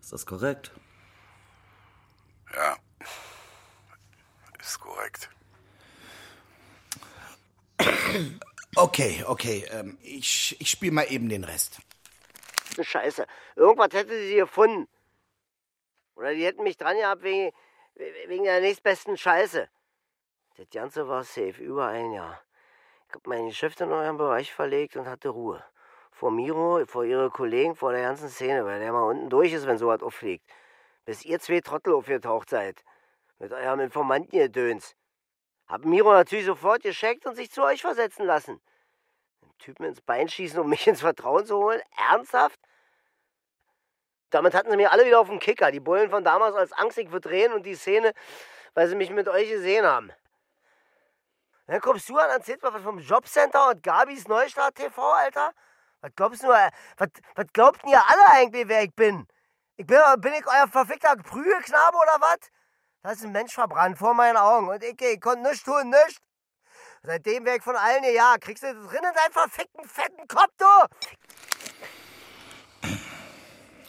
Ist 0.00 0.12
das 0.12 0.26
korrekt? 0.26 0.72
Ja. 2.54 2.76
Ist 4.60 4.78
korrekt. 4.78 5.30
Okay, 8.76 9.24
okay. 9.26 9.66
Ähm, 9.70 9.98
ich 10.02 10.56
ich 10.60 10.70
spiele 10.70 10.92
mal 10.92 11.06
eben 11.10 11.28
den 11.28 11.44
Rest. 11.44 11.80
Scheiße. 12.80 13.26
Irgendwas 13.56 13.92
hätte 13.92 14.18
sie 14.26 14.36
gefunden. 14.36 14.88
Oder 16.14 16.34
die 16.34 16.44
hätten 16.44 16.62
mich 16.62 16.76
dran 16.76 16.96
gehabt 16.96 17.22
wegen, 17.22 17.52
wegen 17.94 18.44
der 18.44 18.60
nächstbesten 18.60 19.16
Scheiße. 19.16 19.68
Das 20.56 20.70
Ganze 20.70 21.08
war 21.08 21.24
safe, 21.24 21.62
über 21.62 21.86
ein 21.86 22.12
Jahr. 22.12 22.42
Ich 23.08 23.14
hab 23.14 23.26
mein 23.26 23.46
Geschäft 23.46 23.80
in 23.80 23.92
euren 23.92 24.16
Bereich 24.16 24.52
verlegt 24.52 24.96
und 24.96 25.06
hatte 25.06 25.30
Ruhe. 25.30 25.64
Vor 26.10 26.30
Miro, 26.30 26.84
vor 26.86 27.04
ihre 27.04 27.30
Kollegen, 27.30 27.74
vor 27.74 27.92
der 27.92 28.02
ganzen 28.02 28.28
Szene, 28.28 28.64
weil 28.64 28.78
der 28.80 28.92
mal 28.92 29.02
unten 29.02 29.28
durch 29.28 29.52
ist, 29.52 29.66
wenn 29.66 29.78
sowas 29.78 30.02
auffliegt. 30.02 30.44
Bis 31.04 31.24
ihr 31.24 31.40
zwei 31.40 31.60
Trottel 31.60 31.94
aufgetaucht 31.94 32.50
seid. 32.50 32.84
Mit 33.38 33.52
eurem 33.52 33.80
Informantengedöns. 33.80 34.94
Hab 35.66 35.84
Miro 35.84 36.12
natürlich 36.12 36.44
sofort 36.46 36.82
gescheckt 36.82 37.26
und 37.26 37.34
sich 37.34 37.50
zu 37.50 37.62
euch 37.62 37.80
versetzen 37.80 38.24
lassen. 38.24 38.60
Den 39.42 39.58
Typen 39.58 39.84
ins 39.86 40.00
Bein 40.00 40.28
schießen, 40.28 40.60
um 40.60 40.68
mich 40.68 40.86
ins 40.86 41.00
Vertrauen 41.00 41.44
zu 41.46 41.56
holen? 41.56 41.80
Ernsthaft? 41.96 42.60
Damit 44.32 44.54
hatten 44.54 44.70
sie 44.70 44.76
mir 44.76 44.90
alle 44.90 45.04
wieder 45.04 45.20
auf 45.20 45.28
den 45.28 45.38
Kicker. 45.38 45.70
Die 45.70 45.80
Bullen 45.80 46.10
von 46.10 46.24
damals 46.24 46.56
als 46.56 46.72
angstig 46.72 47.10
verdrehen 47.10 47.52
und 47.52 47.64
die 47.64 47.74
Szene, 47.74 48.12
weil 48.74 48.88
sie 48.88 48.96
mich 48.96 49.10
mit 49.10 49.28
euch 49.28 49.48
gesehen 49.48 49.84
haben. 49.84 50.10
Dann 51.66 51.80
kommst 51.80 52.08
du 52.08 52.16
an, 52.16 52.30
erzählst 52.30 52.62
mal 52.62 52.72
was 52.72 52.82
vom 52.82 52.98
Jobcenter 52.98 53.68
und 53.68 53.82
Gabis 53.82 54.26
Neustart 54.26 54.74
TV, 54.74 55.02
Alter? 55.12 55.52
Was 56.00 56.10
glaubst 56.16 56.42
du, 56.42 56.50
äh, 56.50 56.70
was, 56.96 57.08
was 57.34 57.46
glaubt 57.52 57.80
ihr 57.86 58.00
alle 58.08 58.26
eigentlich, 58.32 58.66
wer 58.66 58.82
ich 58.82 58.94
bin? 58.94 59.26
Ich 59.76 59.86
bin, 59.86 59.98
bin 60.18 60.32
ich 60.32 60.46
euer 60.46 60.66
verfickter 60.66 61.14
Prügelknabe 61.16 61.96
oder 61.96 62.16
was? 62.20 62.38
Da 63.02 63.12
ist 63.12 63.24
ein 63.24 63.32
Mensch 63.32 63.52
verbrannt 63.52 63.98
vor 63.98 64.14
meinen 64.14 64.36
Augen 64.36 64.68
und 64.68 64.82
ich, 64.82 65.00
ich 65.00 65.20
konnte 65.20 65.42
nichts 65.42 65.62
tun, 65.62 65.90
nichts. 65.90 66.18
Seitdem 67.02 67.44
wäre 67.44 67.58
ich 67.58 67.62
von 67.62 67.76
allen 67.76 68.04
ja, 68.04 68.36
kriegst 68.40 68.62
du 68.62 68.72
das 68.72 68.86
drin 68.88 69.04
in 69.04 69.14
deinen 69.14 69.32
verfickten, 69.32 69.84
fetten 69.84 70.26
Kopf, 70.26 70.52
du! 70.56 70.66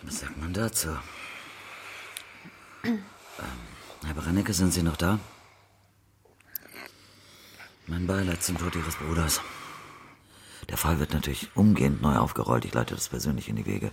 Was 0.06 0.20
sagt 0.20 0.38
man 0.38 0.54
dazu? 0.54 0.90
Ähm, 2.84 3.00
Herr 4.06 4.14
Brennecke, 4.14 4.54
sind 4.54 4.74
Sie 4.74 4.84
noch 4.84 4.98
da? 4.98 5.20
Mein 7.88 8.08
Beileid 8.08 8.44
zum 8.44 8.58
Tod 8.58 8.76
Ihres 8.76 8.96
Bruders. 8.96 9.42
Der 10.70 10.78
Fall 10.78 11.00
wird 11.00 11.14
natürlich 11.14 11.50
umgehend 11.56 12.02
neu 12.02 12.16
aufgerollt. 12.16 12.66
Ich 12.66 12.74
leite 12.74 12.96
das 12.96 13.10
persönlich 13.10 13.50
in 13.50 13.56
die 13.56 13.66
Wege. 13.66 13.92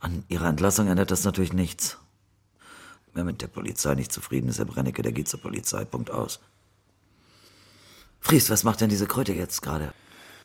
An 0.00 0.24
Ihrer 0.28 0.48
Entlassung 0.48 0.88
ändert 0.88 1.10
das 1.10 1.24
natürlich 1.24 1.52
nichts. 1.52 1.98
Wer 3.12 3.24
mit 3.24 3.42
der 3.42 3.46
Polizei 3.48 3.94
nicht 3.94 4.12
zufrieden 4.12 4.48
ist, 4.48 4.58
Herr 4.58 4.64
Brennecke, 4.64 5.02
der 5.02 5.12
geht 5.12 5.28
zur 5.28 5.40
Polizei. 5.40 5.84
Punkt 5.84 6.10
aus. 6.10 6.40
Fries, 8.20 8.50
was 8.50 8.64
macht 8.64 8.80
denn 8.80 8.90
diese 8.90 9.06
Kröte 9.06 9.32
jetzt 9.32 9.62
gerade? 9.62 9.92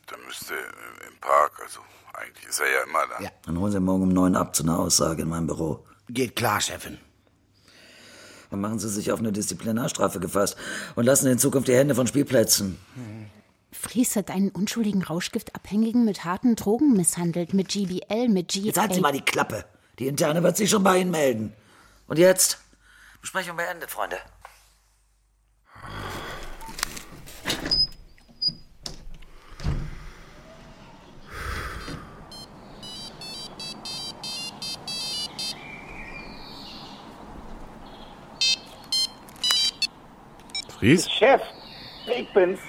Da 0.06 0.18
müsste 0.26 0.54
im 0.54 1.18
Park, 1.20 1.60
also 1.64 1.80
eigentlich 2.20 2.48
ist 2.48 2.60
er 2.60 2.70
ja 2.70 2.84
immer 2.84 3.08
da. 3.08 3.24
Ja. 3.24 3.30
Dann 3.46 3.60
holen 3.60 3.72
Sie 3.72 3.80
morgen 3.80 4.04
um 4.04 4.10
neun 4.10 4.36
ab 4.36 4.56
zu 4.56 4.64
einer 4.64 4.80
Aussage 4.80 5.22
in 5.22 5.30
meinem 5.30 5.48
Büro. 5.48 5.86
Geht 6.10 6.36
klar, 6.36 6.60
Chefin. 6.60 6.98
Dann 8.50 8.62
machen 8.62 8.80
Sie 8.80 8.90
sich 8.90 9.12
auf 9.12 9.20
eine 9.20 9.32
Disziplinarstrafe 9.32 10.20
gefasst 10.20 10.58
und 10.96 11.06
lassen 11.06 11.28
in 11.28 11.38
Zukunft 11.40 11.68
die 11.68 11.76
Hände 11.76 11.96
von 11.96 12.08
Spielplätzen. 12.08 12.80
Fries 13.72 14.16
hat 14.16 14.32
einen 14.32 14.50
unschuldigen 14.50 15.04
Rauschgiftabhängigen 15.04 16.04
mit 16.04 16.26
harten 16.26 16.56
Drogen 16.56 16.94
misshandelt, 16.94 17.54
mit 17.54 17.70
GBL, 17.70 18.28
mit 18.28 18.52
GA. 18.52 18.60
Jetzt 18.62 18.80
halten 18.80 18.96
Sie 18.96 19.02
mal 19.02 19.12
die 19.12 19.22
Klappe. 19.22 19.66
Die 20.00 20.08
Interne 20.08 20.42
wird 20.42 20.58
sich 20.58 20.70
schon 20.70 20.84
bei 20.84 20.98
Ihnen 20.98 21.12
melden. 21.12 21.54
Und 22.08 22.18
jetzt? 22.18 22.60
Besprechung 23.22 23.56
beendet, 23.58 23.92
Freunde. 23.92 24.18
Fries? 40.80 41.10
Chef, 41.10 41.42
ich 42.08 42.32
bin's. 42.34 42.60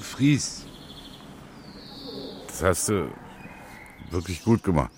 Fries. 0.00 0.66
Das 2.48 2.62
hast 2.62 2.88
du 2.88 3.10
wirklich 4.10 4.42
gut 4.44 4.62
gemacht. 4.62 4.92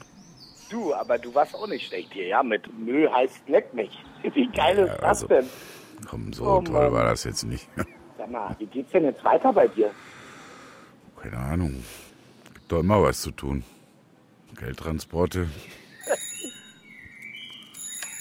Du, 0.71 0.93
aber 0.95 1.19
du 1.19 1.35
warst 1.35 1.55
auch 1.55 1.67
nicht 1.67 1.87
schlecht 1.87 2.13
hier, 2.13 2.27
ja? 2.27 2.43
Mit 2.43 2.63
Müll 2.79 3.11
heißt 3.11 3.49
leck 3.49 3.73
mich. 3.73 3.91
Wie 4.35 4.49
geil 4.49 4.79
ist 4.79 4.89
Ja, 4.89 4.95
das 4.97 5.23
also- 5.23 5.27
denn? 5.29 5.49
Komm, 6.09 6.33
so 6.33 6.45
Oh, 6.45 6.61
toll 6.61 6.75
Mann. 6.85 6.93
war 6.93 7.05
das 7.05 7.25
jetzt 7.25 7.43
nicht. 7.45 7.67
Sag 8.19 8.31
mal, 8.31 8.55
wie 8.59 8.67
geht's 8.67 8.93
denn 8.93 9.05
jetzt 9.05 9.23
weiter 9.25 9.53
bei 9.53 9.67
dir? 9.67 9.91
Keine 11.21 11.37
Ahnung. 11.39 11.83
Gibt 12.55 12.71
doch 12.71 12.81
immer 12.81 13.03
was 13.03 13.21
zu 13.21 13.31
tun. 13.33 13.65
Geldtransporte. 14.57 15.49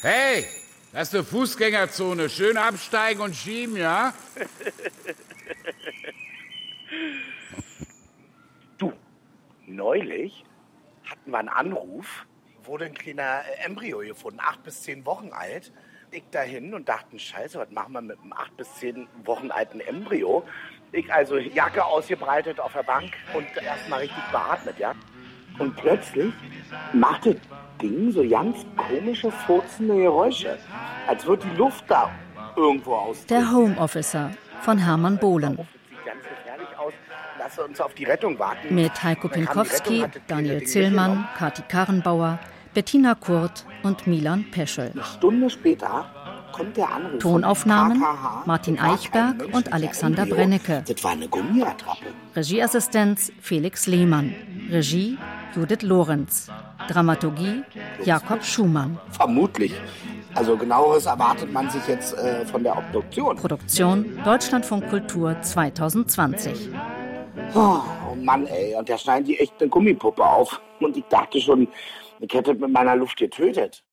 Hey, 0.01 0.45
das 0.93 1.09
ist 1.09 1.15
eine 1.15 1.23
Fußgängerzone. 1.23 2.29
Schön 2.29 2.57
absteigen 2.57 3.21
und 3.21 3.35
schieben, 3.35 3.77
ja? 3.77 4.13
Du, 8.77 8.93
neulich 9.65 10.45
hatten 11.03 11.31
wir 11.31 11.39
einen 11.39 11.49
Anruf, 11.49 12.25
wurde 12.63 12.85
ein 12.85 12.93
kleiner 12.93 13.41
äh, 13.45 13.65
Embryo 13.65 13.99
gefunden, 13.99 14.39
acht 14.41 14.63
bis 14.63 14.83
zehn 14.83 15.05
Wochen 15.05 15.31
alt. 15.31 15.71
Ich 16.11 16.23
dahin 16.31 16.73
und 16.73 16.87
dachten, 16.87 17.19
scheiße, 17.19 17.59
was 17.59 17.69
machen 17.71 17.93
wir 17.93 18.01
mit 18.01 18.19
einem 18.19 18.33
acht 18.33 18.55
bis 18.55 18.73
zehn 18.75 19.07
Wochen 19.25 19.51
alten 19.51 19.81
Embryo? 19.81 20.47
Ich 20.93 21.11
also 21.11 21.37
Jacke 21.37 21.83
ausgebreitet 21.83 22.59
auf 22.59 22.71
der 22.71 22.83
Bank 22.83 23.13
und 23.33 23.45
erstmal 23.57 24.01
richtig 24.01 24.23
beatmet, 24.31 24.79
ja? 24.79 24.95
Und 25.59 25.75
plötzlich 25.75 26.33
machte 26.93 27.35
das 27.35 27.41
Ding 27.81 28.11
so 28.11 28.27
ganz 28.27 28.65
komische, 28.75 29.31
furzende 29.31 29.95
Geräusche. 29.95 30.57
Als 31.07 31.25
würde 31.25 31.47
die 31.51 31.57
Luft 31.57 31.85
da 31.87 32.09
irgendwo 32.55 32.93
aus. 32.95 33.25
Der 33.25 33.51
Home 33.51 33.77
Officer 33.77 34.31
von 34.61 34.77
Hermann 34.77 35.17
Bohlen. 35.17 35.57
Mit 38.69 39.03
Heiko 39.03 39.27
Pinkowski, 39.29 40.05
Daniel 40.27 40.63
Zillmann, 40.65 41.27
Kati 41.37 41.61
Karrenbauer, 41.61 42.39
Bettina 42.73 43.15
Kurt 43.15 43.65
und 43.83 44.05
Milan 44.05 44.45
Peschel. 44.51 44.91
Stunde 45.17 45.49
später 45.49 46.05
kommt 46.51 46.75
der 46.77 46.91
Anruf. 46.91 47.19
Tonaufnahmen. 47.19 48.03
Martin 48.45 48.79
Eichberg 48.79 49.45
und 49.53 49.71
Alexander. 49.71 50.25
Brennecke. 50.25 50.83
Das 50.87 51.03
war 51.03 51.11
eine 51.11 51.27
Gummiattrappe. 51.27 52.05
Regieassistenz 52.35 53.31
Felix 53.41 53.87
Lehmann. 53.87 54.35
Regie 54.69 55.17
Judith 55.57 55.81
Lorenz. 55.81 56.51
Dramaturgie 56.87 57.63
Jakob 58.05 58.43
Schumann. 58.43 58.99
Vermutlich. 59.09 59.73
Also 60.35 60.55
genaueres 60.55 61.07
erwartet 61.07 61.51
man 61.51 61.67
sich 61.71 61.81
jetzt 61.87 62.13
äh, 62.15 62.45
von 62.45 62.61
der 62.61 62.77
Obduktion. 62.77 63.37
Produktion 63.37 64.19
Deutschlandfunk 64.23 64.87
Kultur 64.87 65.35
2020. 65.41 66.69
Oh, 67.55 67.79
oh 68.07 68.15
Mann, 68.15 68.45
ey. 68.45 68.75
Und 68.75 68.87
der 68.87 68.99
schneiden 68.99 69.25
die 69.25 69.39
echt 69.39 69.53
eine 69.59 69.67
Gummipuppe 69.67 70.23
auf. 70.23 70.61
Und 70.79 70.95
ich 70.95 71.05
dachte 71.05 71.41
schon, 71.41 71.67
ich 72.19 72.31
hätte 72.31 72.53
mit 72.53 72.71
meiner 72.71 72.95
Luft 72.95 73.17
getötet. 73.17 73.83